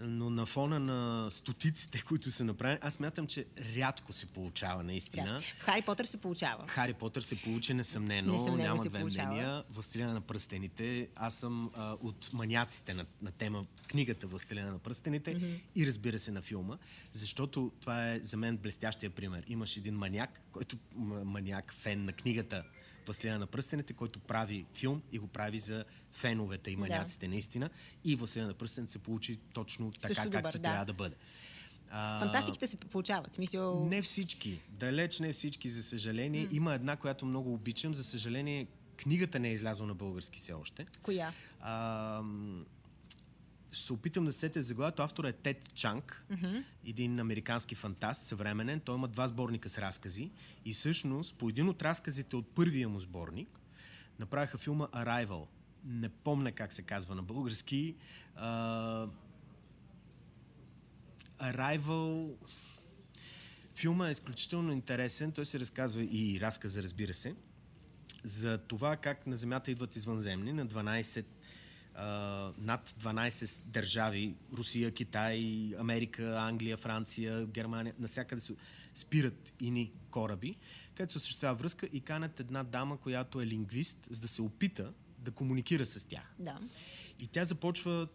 но 0.01 0.31
на 0.31 0.47
фона 0.47 0.81
на 0.81 1.31
стотиците, 1.31 2.03
които 2.03 2.31
са 2.31 2.45
направени, 2.45 2.79
аз 2.83 3.01
мятам, 3.01 3.27
че 3.27 3.47
рядко 3.77 4.13
се 4.13 4.27
получава 4.27 4.83
наистина. 4.83 5.41
Хари 5.59 5.83
Потър 5.83 6.05
се 6.05 6.17
получава. 6.17 6.67
Хари 6.69 6.95
Потър 6.95 7.23
се 7.23 7.43
получи 7.43 7.75
несъмнено, 7.75 8.33
несъмнено 8.33 8.63
няма 8.63 8.85
две 8.85 9.01
получава. 9.01 9.29
мнения. 9.29 9.65
Властелина 9.71 10.13
на 10.13 10.21
пръстените, 10.21 11.09
аз 11.17 11.35
съм 11.35 11.71
а, 11.75 11.97
от 12.01 12.31
маняците 12.33 12.95
на, 12.95 13.07
на 13.23 13.31
тема 13.31 13.65
книгата 13.89 14.27
Властелина 14.27 14.73
на 14.73 14.79
пръстените 14.79 15.37
mm-hmm. 15.37 15.61
и 15.75 15.87
разбира 15.87 16.19
се 16.19 16.31
на 16.31 16.43
филма, 16.43 16.79
защото 17.13 17.73
това 17.81 18.11
е 18.11 18.21
за 18.23 18.37
мен 18.37 18.57
блестящия 18.57 19.11
пример. 19.11 19.45
Имаш 19.47 19.77
един 19.77 19.95
маняк, 19.95 20.41
който 20.53 20.77
маняк, 21.25 21.75
фен 21.75 22.05
на 22.05 22.13
книгата 22.13 22.65
Властелина 23.07 23.39
на 23.39 23.47
пръстените, 23.47 23.93
който 23.93 24.19
прави 24.19 24.67
филм 24.75 25.03
и 25.13 25.19
го 25.19 25.27
прави 25.27 25.59
за 25.59 25.85
феновете 26.13 26.71
и 26.71 26.77
маняците 26.77 27.27
да. 27.27 27.31
наистина. 27.31 27.71
И 28.05 28.17
Властелина 28.17 28.49
на 28.49 28.55
пръстените 28.55 28.93
се 28.93 28.99
получи 28.99 29.39
точно 29.53 29.91
така, 29.91 30.09
Също 30.09 30.23
както 30.23 30.39
добър, 30.39 30.53
да. 30.53 30.63
трябва 30.63 30.85
да 30.85 30.93
бъде. 30.93 31.17
А, 31.91 32.21
Фантастиките 32.21 32.67
се 32.67 32.77
получават. 32.77 33.33
Смисъл... 33.33 33.85
Не 33.85 34.03
всички. 34.03 34.61
Далеч 34.69 35.21
не 35.21 35.33
всички, 35.33 35.69
за 35.69 35.83
съжаление. 35.83 36.47
Mm. 36.47 36.55
Има 36.55 36.75
една, 36.75 36.97
която 36.97 37.27
много 37.27 37.55
обичам. 37.55 37.95
За 37.95 38.05
съжаление, 38.05 38.67
книгата 38.97 39.39
не 39.39 39.49
е 39.49 39.53
излязла 39.53 39.87
на 39.87 39.95
български 39.95 40.39
все 40.39 40.53
още. 40.53 40.87
Коя? 41.03 41.33
А, 41.61 42.23
ще 43.75 43.87
се 43.87 43.93
опитам 43.93 44.25
да 44.25 44.33
се 44.33 44.39
сетя 44.39 44.63
заглавието. 44.63 45.03
Автор 45.03 45.25
е 45.25 45.33
Тед 45.33 45.75
Чанг, 45.75 46.25
mm-hmm. 46.33 46.65
един 46.87 47.21
американски 47.21 47.75
фантаст, 47.75 48.27
съвременен. 48.27 48.81
Той 48.81 48.95
има 48.95 49.09
два 49.09 49.29
сборника 49.29 49.69
с 49.69 49.79
разкази. 49.79 50.31
И 50.65 50.73
всъщност, 50.73 51.35
по 51.35 51.49
един 51.49 51.69
от 51.69 51.83
разказите 51.83 52.37
от 52.37 52.55
първия 52.55 52.89
му 52.89 52.99
сборник, 52.99 53.61
направиха 54.19 54.59
филма 54.59 54.87
Arrival. 54.87 55.47
Не 55.85 56.09
помня 56.09 56.53
как 56.53 56.73
се 56.73 56.83
казва 56.83 57.15
на 57.15 57.23
български. 57.23 57.95
А... 58.37 59.07
Arrival... 61.41 62.35
Филма 63.77 64.09
е 64.09 64.11
изключително 64.11 64.73
интересен. 64.73 65.33
Той 65.33 65.47
се 65.47 65.61
разказва 65.61 66.03
и 66.03 66.39
разказа, 66.41 66.83
разбира 66.83 67.15
се, 67.15 67.35
за 68.25 68.59
това 68.59 68.97
как 68.97 69.27
на 69.27 69.37
Земята 69.37 69.71
идват 69.71 69.97
извънземни 69.97 70.53
на 70.53 70.67
12 70.67 71.25
над 72.59 72.95
12 73.01 73.61
държави 73.67 74.35
Русия, 74.53 74.91
Китай, 74.91 75.71
Америка, 75.79 76.37
Англия, 76.39 76.77
Франция, 76.77 77.47
Германия, 77.47 77.95
насякъде 77.99 78.41
се 78.41 78.55
спират 78.95 79.53
ини 79.61 79.93
кораби, 80.11 80.57
където 80.95 81.13
се 81.13 81.19
осъществява 81.19 81.55
връзка 81.55 81.89
и 81.93 82.01
канят 82.01 82.41
една 82.41 82.63
дама, 82.63 82.97
която 82.97 83.41
е 83.41 83.47
лингвист, 83.47 83.99
за 84.11 84.21
да 84.21 84.29
се 84.29 84.43
опита 84.43 84.93
да 85.19 85.31
комуникира 85.31 85.87
с 85.87 86.05
тях. 86.05 86.35
Да. 86.39 86.59
И 87.19 87.27
тя 87.27 87.45
започва 87.45 88.09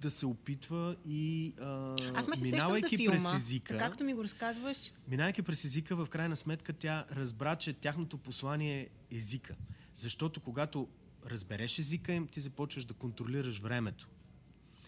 да 0.00 0.10
се 0.10 0.26
опитва 0.26 0.96
и 1.04 1.54
а, 1.60 1.96
Аз 2.14 2.28
ме 2.28 2.36
минавайки 2.42 2.96
филма, 2.96 3.30
през 3.32 3.42
езика, 3.42 3.78
както 3.78 4.04
ми 4.04 4.14
го 4.14 4.24
разказваш. 4.24 4.92
Минавайки 5.08 5.42
през 5.42 5.64
езика, 5.64 5.96
в 5.96 6.08
крайна 6.08 6.36
сметка 6.36 6.72
тя 6.72 7.04
разбра, 7.12 7.56
че 7.56 7.72
тяхното 7.72 8.18
послание 8.18 8.80
е 9.10 9.16
езика. 9.16 9.56
Защото 9.94 10.40
когато 10.40 10.88
разбереш 11.26 11.78
езика 11.78 12.12
им, 12.12 12.26
ти 12.28 12.40
започваш 12.40 12.84
да 12.84 12.94
контролираш 12.94 13.58
времето. 13.58 14.08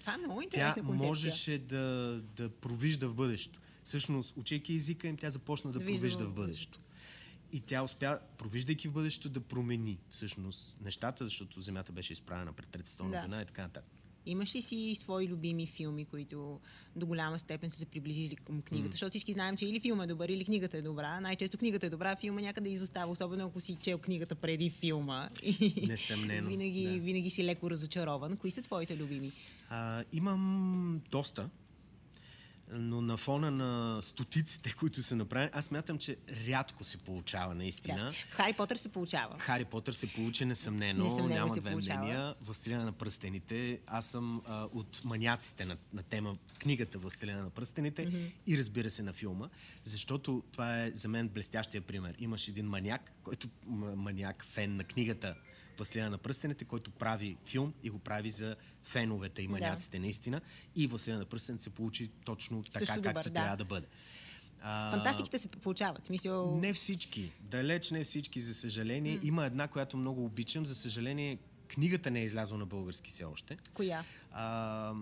Това 0.00 0.14
е 0.14 0.16
много 0.16 0.42
интересна 0.42 0.74
Тя 0.74 0.82
концепция. 0.82 1.08
можеше 1.08 1.58
да, 1.58 2.20
да 2.36 2.50
провижда 2.50 3.08
в 3.08 3.14
бъдещето. 3.14 3.60
Всъщност, 3.84 4.36
учейки 4.36 4.74
езика 4.74 5.08
им, 5.08 5.16
тя 5.16 5.30
започна 5.30 5.72
да 5.72 5.78
Вижда 5.78 6.00
провижда 6.00 6.26
в 6.26 6.34
бъдещето. 6.34 6.80
И 7.52 7.60
тя 7.60 7.82
успя, 7.82 8.18
провиждайки 8.38 8.88
в 8.88 8.92
бъдещето, 8.92 9.28
да 9.28 9.40
промени 9.40 9.98
всъщност 10.08 10.80
нещата, 10.80 11.24
защото 11.24 11.60
Земята 11.60 11.92
беше 11.92 12.12
изправена 12.12 12.52
пред 12.52 12.68
Трета 12.68 12.88
световна 12.88 13.12
да. 13.12 13.18
война 13.18 13.42
и 13.42 13.46
така 13.46 13.62
нататък. 13.62 14.01
Имаш 14.26 14.54
ли 14.54 14.62
си 14.62 14.94
свои 14.98 15.28
любими 15.28 15.66
филми, 15.66 16.04
които 16.04 16.60
до 16.96 17.06
голяма 17.06 17.38
степен 17.38 17.70
са 17.70 17.78
се 17.78 17.86
приближили 17.86 18.36
към 18.36 18.62
книгата? 18.62 18.88
Mm. 18.88 18.92
Защото 18.92 19.10
всички 19.10 19.32
знаем, 19.32 19.56
че 19.56 19.66
или 19.66 19.80
филма 19.80 20.04
е 20.04 20.06
добър, 20.06 20.28
или 20.28 20.44
книгата 20.44 20.76
е 20.76 20.82
добра. 20.82 21.20
Най-често 21.20 21.58
книгата 21.58 21.86
е 21.86 21.90
добра, 21.90 22.16
филма 22.16 22.40
някъде 22.40 22.70
изостава, 22.70 23.12
особено 23.12 23.46
ако 23.46 23.60
си 23.60 23.76
чел 23.82 23.98
книгата 23.98 24.34
преди 24.34 24.70
филма. 24.70 25.28
Несъмнено. 25.86 26.48
винаги, 26.48 26.84
да. 26.84 26.98
винаги 26.98 27.30
си 27.30 27.44
леко 27.44 27.70
разочарован. 27.70 28.36
Кои 28.36 28.50
са 28.50 28.62
твоите 28.62 28.96
любими? 28.96 29.32
А, 29.68 30.04
имам 30.12 31.00
доста 31.10 31.48
но 32.72 33.00
на 33.00 33.16
фона 33.16 33.50
на 33.50 34.02
стотиците, 34.02 34.72
които 34.72 35.02
са 35.02 35.16
направени, 35.16 35.50
аз 35.54 35.70
мятам, 35.70 35.98
че 35.98 36.16
рядко 36.46 36.84
се 36.84 36.98
получава 36.98 37.54
наистина. 37.54 38.04
Да. 38.04 38.12
Хари 38.12 38.52
Потър 38.52 38.76
се 38.76 38.88
получава. 38.88 39.38
Хари 39.38 39.64
Потър 39.64 39.92
се 39.92 40.12
получи 40.12 40.44
несъмнено, 40.44 41.04
несъмнено 41.04 41.34
няма 41.34 41.56
две 41.56 41.76
мнения. 41.76 42.34
Властелина 42.40 42.84
на 42.84 42.92
пръстените, 42.92 43.80
аз 43.86 44.06
съм 44.06 44.42
а, 44.46 44.68
от 44.72 45.04
маняците 45.04 45.64
на, 45.64 45.76
на 45.92 46.02
тема 46.02 46.34
книгата 46.58 46.98
Властелина 46.98 47.42
на 47.42 47.50
пръстените 47.50 48.06
mm-hmm. 48.06 48.30
и 48.46 48.58
разбира 48.58 48.90
се 48.90 49.02
на 49.02 49.12
филма, 49.12 49.48
защото 49.84 50.42
това 50.52 50.82
е 50.82 50.90
за 50.90 51.08
мен 51.08 51.28
блестящия 51.28 51.82
пример. 51.82 52.14
Имаш 52.18 52.48
един 52.48 52.66
маняк, 52.66 53.12
който 53.22 53.48
маняк, 53.96 54.44
фен 54.44 54.76
на 54.76 54.84
книгата 54.84 55.34
Властелина 55.76 56.10
на 56.10 56.18
пръстените, 56.18 56.64
който 56.64 56.90
прави 56.90 57.36
филм 57.46 57.74
и 57.82 57.90
го 57.90 57.98
прави 57.98 58.30
за 58.30 58.56
феновете 58.82 59.42
и 59.42 59.48
маняците 59.48 59.96
да. 59.96 60.02
наистина. 60.02 60.40
И 60.76 60.86
Властелина 60.86 61.18
на 61.18 61.26
пръстените 61.26 61.64
се 61.64 61.70
получи 61.70 62.10
точно 62.24 62.62
така, 62.62 62.78
Също 62.78 62.94
както 62.94 63.08
добър, 63.08 63.24
трябва 63.24 63.56
да 63.56 63.64
бъде. 63.64 63.86
Фантастиките 64.62 65.38
се 65.38 65.48
получават. 65.48 66.04
Смисъл... 66.04 66.56
Не 66.56 66.72
всички. 66.72 67.32
Далеч 67.40 67.90
не 67.90 68.04
всички, 68.04 68.40
за 68.40 68.54
съжаление. 68.54 69.18
Mm. 69.18 69.24
Има 69.24 69.46
една, 69.46 69.68
която 69.68 69.96
много 69.96 70.24
обичам. 70.24 70.66
За 70.66 70.74
съжаление, 70.74 71.38
книгата 71.68 72.10
не 72.10 72.20
е 72.20 72.24
излязла 72.24 72.58
на 72.58 72.66
български 72.66 73.10
все 73.10 73.24
още. 73.24 73.56
Коя? 73.74 74.04
А, 74.32 74.94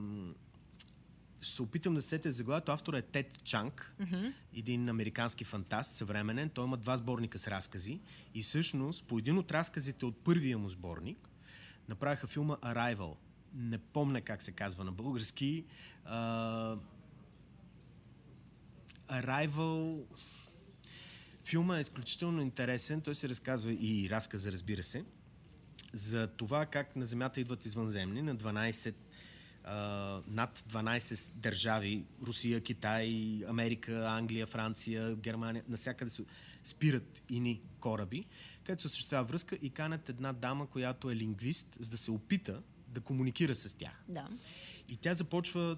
ще 1.40 1.54
се 1.54 1.62
опитам 1.62 1.94
да 1.94 2.02
сетя 2.02 2.32
заглавието. 2.32 2.72
Автор 2.72 2.94
е 2.94 3.02
Тед 3.02 3.44
Чанг, 3.44 3.94
mm-hmm. 4.00 4.32
един 4.54 4.88
американски 4.88 5.44
фантаст, 5.44 5.94
съвременен. 5.94 6.48
Той 6.48 6.64
има 6.64 6.76
два 6.76 6.96
сборника 6.96 7.38
с 7.38 7.48
разкази. 7.48 8.00
И 8.34 8.42
всъщност, 8.42 9.04
по 9.04 9.18
един 9.18 9.38
от 9.38 9.52
разказите 9.52 10.06
от 10.06 10.24
първия 10.24 10.58
му 10.58 10.68
сборник, 10.68 11.28
направиха 11.88 12.26
филма 12.26 12.56
Arrival. 12.56 13.14
Не 13.54 13.78
помня 13.78 14.20
как 14.20 14.42
се 14.42 14.52
казва 14.52 14.84
на 14.84 14.92
български. 14.92 15.64
А... 16.04 16.76
Arrival... 19.10 20.02
Филма 21.44 21.78
е 21.78 21.80
изключително 21.80 22.42
интересен. 22.42 23.00
Той 23.00 23.14
се 23.14 23.28
разказва 23.28 23.72
и 23.72 24.10
разказа, 24.10 24.52
разбира 24.52 24.82
се, 24.82 25.04
за 25.92 26.26
това 26.26 26.66
как 26.66 26.96
на 26.96 27.04
Земята 27.04 27.40
идват 27.40 27.64
извънземни 27.64 28.22
на 28.22 28.36
12 28.36 28.94
над 30.26 30.64
12 30.68 31.30
държави 31.34 32.04
Русия, 32.22 32.60
Китай, 32.60 33.40
Америка, 33.48 34.06
Англия, 34.08 34.46
Франция, 34.46 35.16
Германия, 35.16 35.64
насякъде 35.68 36.10
се 36.10 36.24
спират 36.64 37.22
ини 37.30 37.60
кораби, 37.80 38.26
където 38.64 38.82
се 38.82 38.86
осъществява 38.86 39.24
връзка 39.24 39.58
и 39.62 39.70
канят 39.70 40.08
една 40.08 40.32
дама, 40.32 40.66
която 40.66 41.10
е 41.10 41.16
лингвист, 41.16 41.68
за 41.78 41.90
да 41.90 41.96
се 41.96 42.10
опита 42.10 42.62
да 42.88 43.00
комуникира 43.00 43.54
с 43.54 43.74
тях. 43.74 44.04
Да. 44.08 44.28
И 44.88 44.96
тя 44.96 45.14
започва 45.14 45.76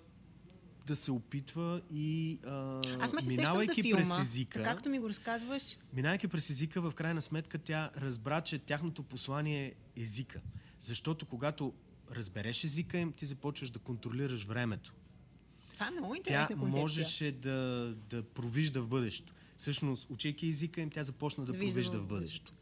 да 0.87 0.97
се 0.97 1.11
опитва 1.11 1.81
и 1.91 2.39
а, 2.47 2.81
Аз 3.01 3.13
ме 3.13 3.23
се 3.23 3.29
минавайки 3.29 3.83
за 3.83 3.83
филма, 3.83 4.17
през 4.17 4.29
езика, 4.29 4.63
както 4.63 4.89
ми 4.89 4.99
го 4.99 5.09
разказваш. 5.09 5.77
Минавайки 5.93 6.29
през 6.29 6.51
езика, 6.51 6.81
в 6.81 6.95
крайна 6.95 7.23
сметка 7.23 7.59
тя 7.59 7.91
разбра, 7.97 8.41
че 8.41 8.59
тяхното 8.59 9.03
послание 9.03 9.75
е 9.97 10.03
езика. 10.03 10.41
Защото 10.81 11.27
когато 11.27 11.73
разбереш 12.17 12.65
езика 12.65 12.99
им, 12.99 13.13
ти 13.13 13.27
започваш 13.27 13.71
да 13.71 13.79
контролираш 13.79 14.45
времето. 14.45 14.93
Това 15.73 15.89
е 15.89 15.91
много 15.91 16.15
интересна 16.15 16.49
тя 16.49 16.55
концепция. 16.55 16.83
можеше 16.83 17.33
да, 17.33 17.95
да 18.11 18.23
провижда 18.23 18.83
в 18.83 18.89
бъдещето. 18.89 19.35
Всъщност, 19.57 20.11
учейки 20.11 20.47
езика 20.49 20.81
им, 20.81 20.91
тя 20.91 21.03
започна 21.03 21.45
да 21.45 21.53
Вижда 21.53 21.75
провижда 21.75 21.99
в 21.99 22.07
бъдещето. 22.07 22.53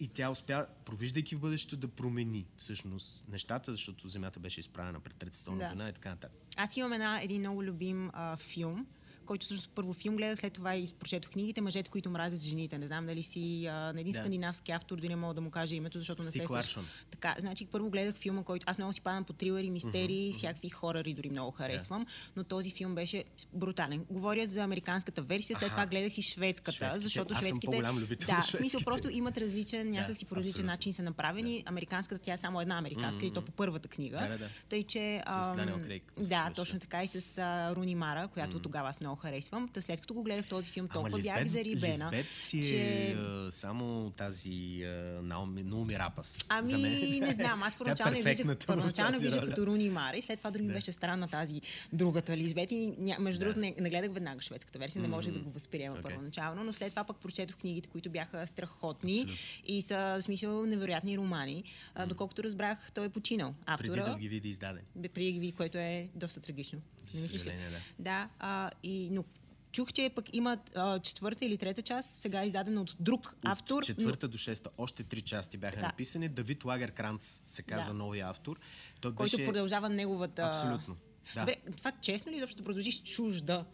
И 0.00 0.08
тя 0.08 0.30
успя, 0.30 0.66
провиждайки 0.84 1.36
в 1.36 1.40
бъдещето, 1.40 1.76
да 1.76 1.88
промени 1.88 2.46
всъщност 2.56 3.28
нещата, 3.28 3.72
защото 3.72 4.08
Земята 4.08 4.40
беше 4.40 4.60
изправена 4.60 5.00
пред 5.00 5.14
Трета 5.16 5.36
световна 5.36 5.58
Да. 5.58 5.66
война 5.66 5.88
и 5.88 5.92
така 5.92 6.10
нататък. 6.10 6.40
Аз 6.56 6.76
имам 6.76 6.92
една, 6.92 7.20
един 7.22 7.40
много 7.40 7.64
любим 7.64 8.10
а, 8.12 8.36
филм, 8.36 8.86
който 9.26 9.44
всъщност 9.44 9.70
първо 9.70 9.92
филм 9.92 10.16
гледах, 10.16 10.40
след 10.40 10.52
това 10.52 10.74
и 10.74 10.86
прочетох 10.88 11.32
книгите 11.32 11.60
Мъжете, 11.60 11.90
които 11.90 12.10
мразят 12.10 12.40
жените. 12.40 12.78
Не 12.78 12.86
знам 12.86 13.06
дали 13.06 13.22
си 13.22 13.66
а, 13.66 13.92
на 13.92 14.00
един 14.00 14.12
Да. 14.12 14.18
скандинавски 14.18 14.72
автор, 14.72 14.96
дори 14.96 15.08
не 15.08 15.16
мога 15.16 15.34
да 15.34 15.40
му 15.40 15.50
кажа 15.50 15.74
името, 15.74 15.98
защото 15.98 16.22
не 16.22 16.28
Стик 16.28 16.42
се 16.42 16.52
Ларсон. 16.52 16.86
Така, 17.10 17.34
значи 17.38 17.66
първо 17.66 17.90
гледах 17.90 18.14
филма, 18.16 18.42
който 18.42 18.64
аз 18.68 18.78
много 18.78 18.92
си 18.92 19.00
падам 19.00 19.24
по 19.24 19.32
трилъри, 19.32 19.70
мистерии, 19.70 20.32
всякакви 20.32 20.68
хорари 20.68 21.14
дори 21.14 21.30
много 21.30 21.50
харесвам, 21.50 22.06
но 22.36 22.44
този 22.44 22.70
филм 22.70 22.94
беше 22.94 23.24
брутален. 23.52 24.04
Говоря 24.10 24.46
за 24.46 24.62
американската 24.62 25.22
версия, 25.22 25.56
след 25.56 25.66
Аха. 25.66 25.74
това 25.76 25.86
гледах 25.86 26.18
и 26.18 26.22
шведската, 26.22 26.72
Шведските. 26.72 27.00
защото 27.02 27.34
Аз 27.34 27.38
съм 27.38 27.46
шведските... 27.46 27.66
по-голям 27.66 27.98
любител 27.98 28.26
да, 28.26 28.40
в 28.40 28.46
смисъл 28.46 28.60
шведските. 28.60 28.84
просто 28.84 29.08
имат 29.10 29.38
различен, 29.38 29.90
някакси 29.90 30.24
по 30.24 30.36
различен 30.36 30.50
абсолютно. 30.50 30.72
начин 30.72 30.92
са 30.92 31.02
направени. 31.02 31.62
Американската, 31.66 32.22
тя 32.22 32.32
е 32.34 32.38
само 32.38 32.60
една 32.60 32.78
американска 32.78 33.26
и 33.26 33.32
то 33.32 33.42
по 33.42 33.52
първата 33.52 33.88
книга. 33.88 34.16
Да, 34.16 34.28
да, 34.28 34.38
да. 34.38 34.48
Тъй, 34.68 34.82
че... 34.82 35.22
С 35.30 35.52
Даниел 35.56 35.80
Крейг, 35.82 36.12
Да, 36.20 36.50
точно 36.54 36.80
така 36.80 37.02
и 37.04 37.08
с 37.08 37.38
а, 37.38 37.74
Руни 37.76 37.94
Мара, 37.94 38.28
която 38.28 38.58
тогава 38.58 38.88
аз 38.88 39.00
много 39.00 39.15
харесвам. 39.16 39.68
Та 39.68 39.82
след 39.82 40.00
като 40.00 40.14
го 40.14 40.22
гледах 40.22 40.46
този 40.46 40.70
филм, 40.70 40.88
толкова 40.88 41.18
бях 41.18 41.36
Лизбет, 41.36 41.52
зарибена, 41.52 42.10
Лизбет 42.12 42.26
си 42.26 42.68
че... 42.68 43.10
е 43.10 43.16
само 43.50 44.12
тази 44.16 44.82
а, 44.84 45.22
Наоми, 45.22 45.62
Наоми 45.62 45.98
Рапас. 45.98 46.38
Ами, 46.48 46.66
за 46.66 46.78
мен. 46.78 47.18
не 47.20 47.32
знам, 47.32 47.62
аз 47.62 47.74
е 47.74 47.78
първоначално 47.78 48.22
виждах, 48.22 48.66
първоначално 48.66 49.18
виждах 49.18 49.44
като 49.44 49.66
Руни 49.66 49.90
Мара 49.90 50.16
и 50.16 50.22
след 50.22 50.38
това 50.38 50.50
дори 50.50 50.62
ми 50.62 50.72
беше 50.72 50.92
странна 50.92 51.28
тази 51.28 51.60
другата 51.92 52.36
Лизбет. 52.36 52.72
И 52.72 52.94
ня, 52.98 53.16
между 53.20 53.40
другото 53.40 53.60
не, 53.60 53.74
не 53.80 53.90
гледах 53.90 54.12
веднага 54.12 54.42
шведската 54.42 54.78
версия, 54.78 55.02
не 55.02 55.08
можех 55.08 55.32
да 55.32 55.38
го 55.38 55.50
възприема 55.50 55.92
Окей. 55.92 56.02
първоначално, 56.02 56.64
но 56.64 56.72
след 56.72 56.90
това 56.90 57.04
пък 57.04 57.16
прочетох 57.16 57.56
книгите, 57.56 57.88
които 57.88 58.10
бяха 58.10 58.46
страхотни 58.46 59.26
и 59.66 59.82
са 59.82 60.18
смисъл 60.20 60.66
невероятни 60.66 61.18
романи. 61.18 61.64
А, 61.94 62.06
доколкото 62.06 62.42
разбрах, 62.42 62.92
той 62.92 63.06
е 63.06 63.08
починал. 63.08 63.54
Автора, 63.66 63.92
Преди 63.92 64.10
да 64.10 64.18
ги 64.18 64.28
види 64.28 64.48
издаден. 64.48 64.82
Преди 65.14 65.32
ги 65.32 65.40
види, 65.40 65.52
което 65.52 65.78
е 65.78 66.08
доста 66.14 66.40
трагично. 66.40 66.80
За 67.06 67.28
съжаление, 67.28 67.68
да. 67.70 67.78
Да, 67.98 68.28
а, 68.38 68.70
и, 68.82 69.05
но 69.10 69.24
чух, 69.72 69.92
че 69.92 70.10
пък 70.14 70.34
има 70.34 70.58
а, 70.74 70.98
четвърта 70.98 71.44
или 71.44 71.58
трета 71.58 71.82
част, 71.82 72.08
сега 72.20 72.42
е 72.42 72.46
издадена 72.46 72.80
от 72.80 72.96
друг 73.00 73.36
автор. 73.44 73.78
От 73.78 73.84
четвърта 73.84 74.28
до 74.28 74.38
шеста 74.38 74.70
още 74.78 75.02
три 75.02 75.20
части 75.20 75.56
бяха 75.56 75.74
Така. 75.74 75.86
написани. 75.86 76.28
Давид 76.28 76.64
Лагеркранц 76.64 77.42
се 77.46 77.62
казва 77.62 77.92
Да. 77.92 77.94
новия 77.98 78.28
автор. 78.28 78.58
Той 79.00 79.14
който 79.14 79.36
беше... 79.36 79.46
продължава 79.46 79.88
неговата... 79.88 80.42
Абсолютно. 80.42 80.96
Да. 81.34 81.40
Добре, 81.40 81.56
това 81.76 81.92
честно 81.92 82.32
ли 82.32 82.36
изобщо 82.36 82.58
да 82.58 82.64
продължиш 82.64 83.02
чужда? 83.02 83.64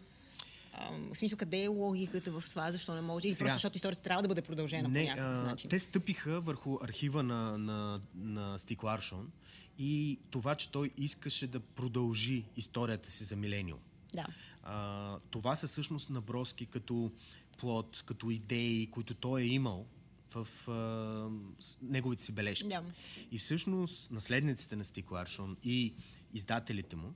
В 1.13 1.17
смисъл, 1.17 1.39
къде 1.39 1.63
е 1.63 1.69
логиката 1.69 2.41
в 2.41 2.45
това, 2.51 2.73
защо 2.73 2.95
не 2.95 3.01
може? 3.01 3.29
Или 3.29 3.35
Сега. 3.35 3.45
просто 3.45 3.57
защото 3.57 3.77
историята 3.77 4.03
трябва 4.03 4.23
да 4.23 4.29
бъде 4.29 4.43
продължена 4.43 4.85
по 4.85 4.91
Не, 4.91 5.05
някакъв 5.05 5.25
а, 5.25 5.29
начин. 5.29 5.71
те 5.71 5.79
стъпиха 5.79 6.41
върху 6.41 6.79
архива 6.83 7.23
на, 7.23 7.59
на, 7.59 8.01
на 8.15 8.59
Стик 8.59 8.83
Ларшон 8.83 9.31
и 9.79 10.19
това, 10.31 10.55
че 10.55 10.71
той 10.71 10.91
искаше 10.99 11.47
да 11.47 11.61
продължи 11.61 12.45
историята 12.57 13.11
си 13.11 13.25
за 13.25 13.37
милениум. 13.37 13.79
Да. 14.15 14.27
А, 14.63 15.19
това 15.31 15.57
са 15.57 15.67
всъщност 15.67 16.11
наброски 16.11 16.67
като 16.67 17.13
плод, 17.59 18.03
като 18.07 18.31
идеи, 18.31 18.87
които 18.91 19.15
той 19.15 19.43
е 19.43 19.47
имал 19.47 19.87
в 20.35 20.69
а, 20.69 21.31
неговите 21.83 22.25
си 22.25 22.33
бележки. 22.33 22.69
Да. 22.69 22.83
И 23.31 23.39
всъщност 23.39 24.11
наследниците 24.11 24.77
на 24.77 24.85
Стик 24.85 25.11
Ларшон 25.11 25.57
и 25.65 25.95
издателите 26.33 26.97
му 26.97 27.15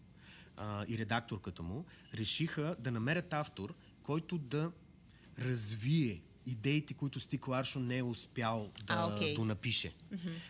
а, 0.57 0.85
и 0.89 0.99
редакторката 0.99 1.63
му 1.63 1.85
решиха 2.15 2.77
да 2.79 2.91
намерят 2.91 3.33
автор, 3.33 3.75
който 4.03 4.39
да 4.39 4.73
развие 5.39 6.23
идеите, 6.47 6.95
които 6.95 7.21
Стик 7.21 7.49
Ларшон 7.49 7.87
не 7.87 7.99
е 7.99 8.03
успял 8.03 8.71
да 8.87 8.95
А, 8.95 9.15
окей. 9.15 9.35
донапише. 9.35 9.95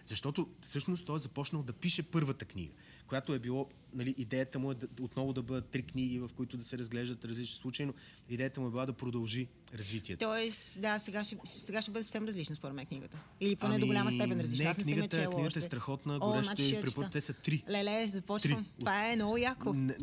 Защото 0.04 0.48
всъщност 0.60 1.06
той 1.06 1.16
е 1.16 1.18
започнал 1.18 1.62
да 1.62 1.72
пише 1.72 2.02
първата 2.02 2.44
книга, 2.44 2.72
която 3.06 3.34
е 3.34 3.38
било, 3.38 3.68
нали, 3.94 4.14
идеята 4.18 4.58
му 4.58 4.70
е 4.70 4.74
да, 4.74 4.86
отново 5.00 5.32
да 5.32 5.42
бъдат 5.42 5.66
три 5.66 5.82
книги, 5.82 6.18
в 6.18 6.30
които 6.36 6.56
да 6.56 6.64
се 6.64 6.78
разглеждат 6.78 7.24
различни 7.24 7.58
случаи, 7.58 7.86
но 7.86 7.94
идеята 8.30 8.60
му 8.60 8.66
е 8.66 8.70
била 8.70 8.86
да 8.86 8.92
продължи 8.92 9.48
развитието. 9.74 10.24
Тоест, 10.24 10.80
да, 10.80 10.98
сега 10.98 11.24
ще, 11.24 11.36
сега 11.44 11.82
ще 11.82 11.90
бъде 11.90 12.04
съвсем 12.04 12.24
различна, 12.24 12.54
според 12.56 12.74
мен, 12.74 12.86
книгата. 12.86 13.18
Или 13.40 13.56
поне 13.56 13.78
до 13.78 13.86
голяма 13.86 14.12
степен 14.12 14.40
различна. 14.40 14.64
Не, 14.64 14.70
Аз 14.70 14.78
не 14.78 14.84
съм 14.84 14.92
книгата, 14.92 15.16
чела 15.16 15.32
книгата 15.32 15.46
още. 15.46 15.58
е 15.58 15.62
страхотна, 15.62 16.18
горещо 16.18 16.44
значи 16.44 16.74
и 16.74 16.74
препоръчвам. 16.74 17.10
Те 17.10 17.20
са 17.20 17.32
три. 17.32 17.64
Леле, 17.70 18.06
започвам. 18.06 18.64
Три. 18.64 18.70
Това 18.80 19.10
е 19.12 19.16
много 19.16 19.36
яко. 19.36 19.72
Не, 19.74 19.96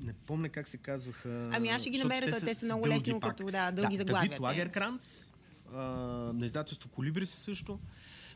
не 0.00 0.12
помня 0.12 0.48
как 0.48 0.68
се 0.68 0.76
казваха. 0.76 1.50
Ами 1.54 1.68
аз 1.68 1.80
ще 1.80 1.90
ги 1.90 1.98
намеря, 1.98 2.26
те 2.26 2.40
те 2.46 2.54
са 2.54 2.64
много 2.64 2.88
пак. 3.20 3.36
като, 3.36 3.50
да, 3.50 3.70
дълги 3.70 3.96
да, 3.96 3.98
заглавия, 3.98 4.28
Давид. 4.28 4.40
Лагеркранц, 4.40 5.32
а, 5.74 5.80
на 6.34 6.44
издателство 6.44 6.88
Колибрис 6.88 7.30
също. 7.30 7.78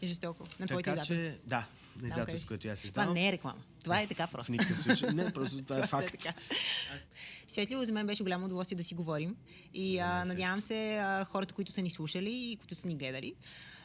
Е 0.05 0.09
жестоко. 0.09 0.45
На 0.61 0.67
твоите 0.67 0.91
Така 0.91 1.03
че, 1.03 1.39
да, 1.47 1.67
на 1.97 2.07
издателство, 2.09 2.47
Окей. 2.47 2.49
което 2.49 2.69
аз 2.69 2.79
Това 2.79 2.87
издавам. 2.89 3.15
не 3.15 3.29
е 3.29 3.33
реклама. 3.33 3.59
Това 3.85 4.01
е 4.01 4.07
така 4.07 4.27
В 4.27 4.31
просто. 4.31 4.53
никакъв 4.53 4.83
случай. 4.83 5.11
Не, 5.11 5.33
просто 5.33 5.63
това 5.63 5.77
е 5.77 5.81
Просто 5.81 5.97
факт. 5.97 6.11
така. 6.13 6.35
Светливо, 7.47 7.85
за 7.85 7.93
мен 7.93 8.07
беше 8.07 8.23
голямо 8.23 8.45
удоволствие 8.47 8.77
да 8.77 8.85
си 8.85 8.95
говорим. 8.95 9.37
И 9.75 9.99
а, 9.99 10.25
надявам 10.25 10.61
се 10.61 10.97
а, 10.97 11.25
хората, 11.25 11.55
които 11.55 11.73
са 11.73 11.83
ни 11.83 11.91
слушали 11.91 12.31
и 12.33 12.57
които 12.57 12.75
са 12.75 12.89
ни 12.89 12.97
гледали, 12.97 13.35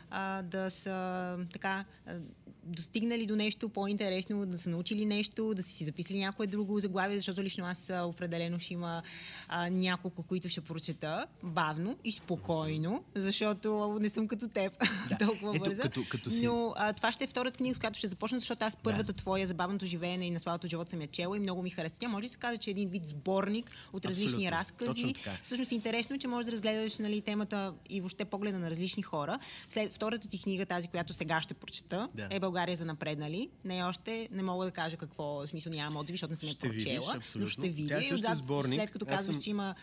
а, 0.10 0.42
да 0.42 0.70
са 0.70 1.38
така 1.52 1.86
а, 2.08 2.16
достигнали 2.64 3.26
до 3.26 3.36
нещо 3.36 3.70
по-интересно, 3.70 4.46
да 4.46 4.58
са 4.58 4.70
научили 4.70 5.06
нещо, 5.06 5.54
да 5.54 5.64
са 5.64 5.70
си 5.70 5.84
записали 5.84 6.20
някое 6.20 6.48
друго 6.48 6.80
заглавие, 6.80 7.18
защото 7.18 7.44
лично 7.44 7.66
аз 7.66 7.92
определено 7.96 8.60
ще 8.60 8.74
има 8.74 9.04
а, 9.48 9.70
няколко, 9.70 10.24
които 10.24 10.50
ще 10.50 10.62
прочета 10.62 11.26
бавно 11.44 11.98
и 12.04 12.12
спокойно, 12.12 13.04
защото 13.16 13.70
не 14.02 14.10
съм 14.10 14.28
като 14.28 14.48
теб 14.48 14.74
Да. 15.10 15.18
толкова 15.20 15.56
Ето, 15.56 15.64
бърза. 15.66 15.82
като- 15.82 16.02
като 16.10 16.30
си- 16.32 16.46
Но 16.46 16.74
а, 16.78 16.94
това 16.94 17.12
ще 17.12 17.24
е 17.24 17.28
втората 17.28 17.58
книга, 17.58 17.76
с 17.76 17.80
която 17.80 17.98
ще 17.98 18.08
започна, 18.08 18.40
защото 18.40 18.66
аз 18.66 18.78
първата 18.78 19.14
твоя 19.14 19.48
забавното 19.48 19.86
живеене 19.86 20.26
и 20.26 20.32
наславото 20.32 20.68
живот 20.68 20.90
съм 20.90 21.02
я 21.02 21.08
чела 21.08 21.38
и 21.38 21.42
много 21.42 21.64
ми 21.64 21.70
хареса. 21.70 22.00
Тя 22.00 22.08
може 22.08 22.24
да 22.24 22.30
се 22.30 22.38
каже, 22.38 22.58
че 22.58 22.70
е 22.70 22.72
един 22.72 22.90
вид 22.90 23.06
сборник 23.06 23.72
от 23.94 24.06
различни 24.06 24.48
Абсолютно. 24.48 24.88
разкази. 24.88 25.16
Всъщност 25.44 25.72
интересно 25.72 26.16
е, 26.16 26.20
че 26.20 26.28
можеш 26.28 26.46
да 26.46 26.52
разгледаш 26.52 26.98
нали, 26.98 27.22
темата 27.22 27.50
и 27.90 28.02
въобще 28.02 28.26
погледа 28.26 28.60
на 28.60 28.70
различни 28.70 29.04
хора. 29.04 29.40
След 29.70 29.94
втората 29.94 30.28
ти 30.28 30.42
книга, 30.42 30.66
тази, 30.66 30.88
която 30.88 31.14
сега 31.14 31.42
ще 31.42 31.54
прочета, 31.54 32.10
Да. 32.16 32.28
е 32.32 32.40
България 32.52 32.78
за 32.78 32.86
напреднали. 32.86 33.50
Не 33.66 33.84
още 33.84 34.30
не 34.32 34.44
мога 34.44 34.66
да 34.66 34.72
кажа 34.72 34.98
какво, 34.98 35.48
смисъл 35.48 35.74
нямам 35.74 35.98
отзиви, 35.98 36.14
защото 36.14 36.32
не 36.32 36.36
съм 36.36 36.50
я 36.50 36.56
прочела. 36.56 37.20
но 37.36 37.48
ще 37.48 37.70
видя. 37.70 37.88
Тя 37.90 37.96
е 37.96 38.00
И 38.00 38.04
също 38.04 38.16
отзад, 38.28 38.38
сборник. 38.38 38.80
След 38.80 38.92
като 38.92 39.06
Аз 39.06 39.16
казваш, 39.16 39.36
съм- 39.36 39.44
че 39.44 39.50
има 39.50 39.76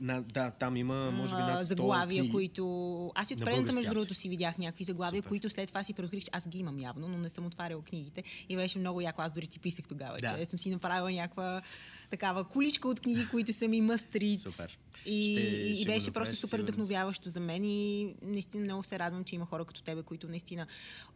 На, 0.00 0.22
да, 0.22 0.50
там 0.50 0.76
има, 0.76 1.10
може 1.10 1.36
би, 1.36 1.42
над 1.42 1.58
100 1.58 1.62
заглавия, 1.62 2.20
книги. 2.20 2.32
които... 2.32 3.12
Аз 3.14 3.30
и 3.30 3.34
от 3.34 3.40
на 3.40 3.46
предната, 3.46 3.72
между 3.72 3.90
другото, 3.94 4.14
си 4.14 4.28
видях 4.28 4.58
някакви 4.58 4.84
заглавия, 4.84 5.18
Супер. 5.18 5.28
които 5.28 5.50
след 5.50 5.68
това 5.68 5.84
си 5.84 5.94
преоткрих, 5.94 6.24
че 6.24 6.30
аз 6.32 6.48
ги 6.48 6.58
имам 6.58 6.78
явно, 6.78 7.08
но 7.08 7.18
не 7.18 7.28
съм 7.28 7.46
отваряла 7.46 7.82
книгите. 7.82 8.22
И 8.48 8.56
беше 8.56 8.78
много 8.78 9.00
яко. 9.00 9.22
Аз 9.22 9.32
дори 9.32 9.46
ти 9.46 9.58
писах 9.58 9.88
тогава, 9.88 10.18
Да. 10.20 10.38
че 10.38 10.44
съм 10.44 10.58
си 10.58 10.70
направила 10.70 11.12
някаква 11.12 11.62
такава 12.10 12.44
куличка 12.44 12.88
от 12.88 13.00
книги, 13.00 13.28
които 13.30 13.52
са 13.52 13.68
ми 13.68 13.82
reads. 13.82 14.48
Супер. 14.50 14.78
И, 15.06 15.32
Ще- 15.32 15.40
и 15.42 15.76
ще 15.76 15.84
беше 15.86 16.10
просто 16.10 16.36
супер 16.36 16.60
вдъхновяващо 16.60 17.28
за 17.28 17.40
мен 17.40 17.64
и 17.64 18.14
наистина 18.22 18.64
много 18.64 18.84
се 18.84 18.98
радвам, 18.98 19.24
че 19.24 19.34
има 19.34 19.46
хора 19.46 19.64
като 19.64 19.82
тебе, 19.82 20.02
които 20.02 20.28
наистина 20.28 20.66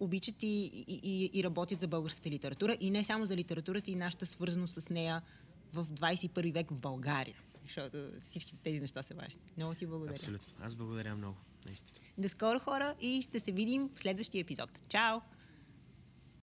обичат 0.01 0.43
и, 0.43 0.47
и, 0.89 1.01
и, 1.03 1.31
и 1.35 1.45
работят 1.45 1.81
за 1.81 1.89
българската 1.89 2.31
литература. 2.31 2.77
И 2.81 2.91
не 2.91 3.05
само 3.05 3.27
за 3.27 3.37
литературата, 3.37 3.91
и 3.91 3.95
нашата 3.95 4.27
свързаност 4.27 4.83
с 4.83 4.91
нея 4.91 5.23
в 5.73 5.87
21 5.87 6.53
век 6.53 6.71
в 6.71 6.75
България. 6.75 7.35
Защото 7.67 8.11
всичките 8.31 8.59
тези 8.59 8.81
неща 8.81 9.03
са 9.03 9.15
важни. 9.15 9.43
Много 9.57 9.75
ти 9.75 9.87
благодаря. 9.87 10.15
Абсолютно. 10.15 10.55
Аз 10.61 10.75
благодаря 10.75 11.17
много. 11.17 11.37
Наистина. 11.67 11.99
До 12.19 12.29
скоро 12.29 12.59
хора 12.59 12.95
и 13.01 13.23
ще 13.23 13.41
се 13.41 13.53
видим 13.53 13.91
в 13.95 14.01
следващия 14.01 14.41
епизод. 14.41 14.79
Чао! 14.89 15.21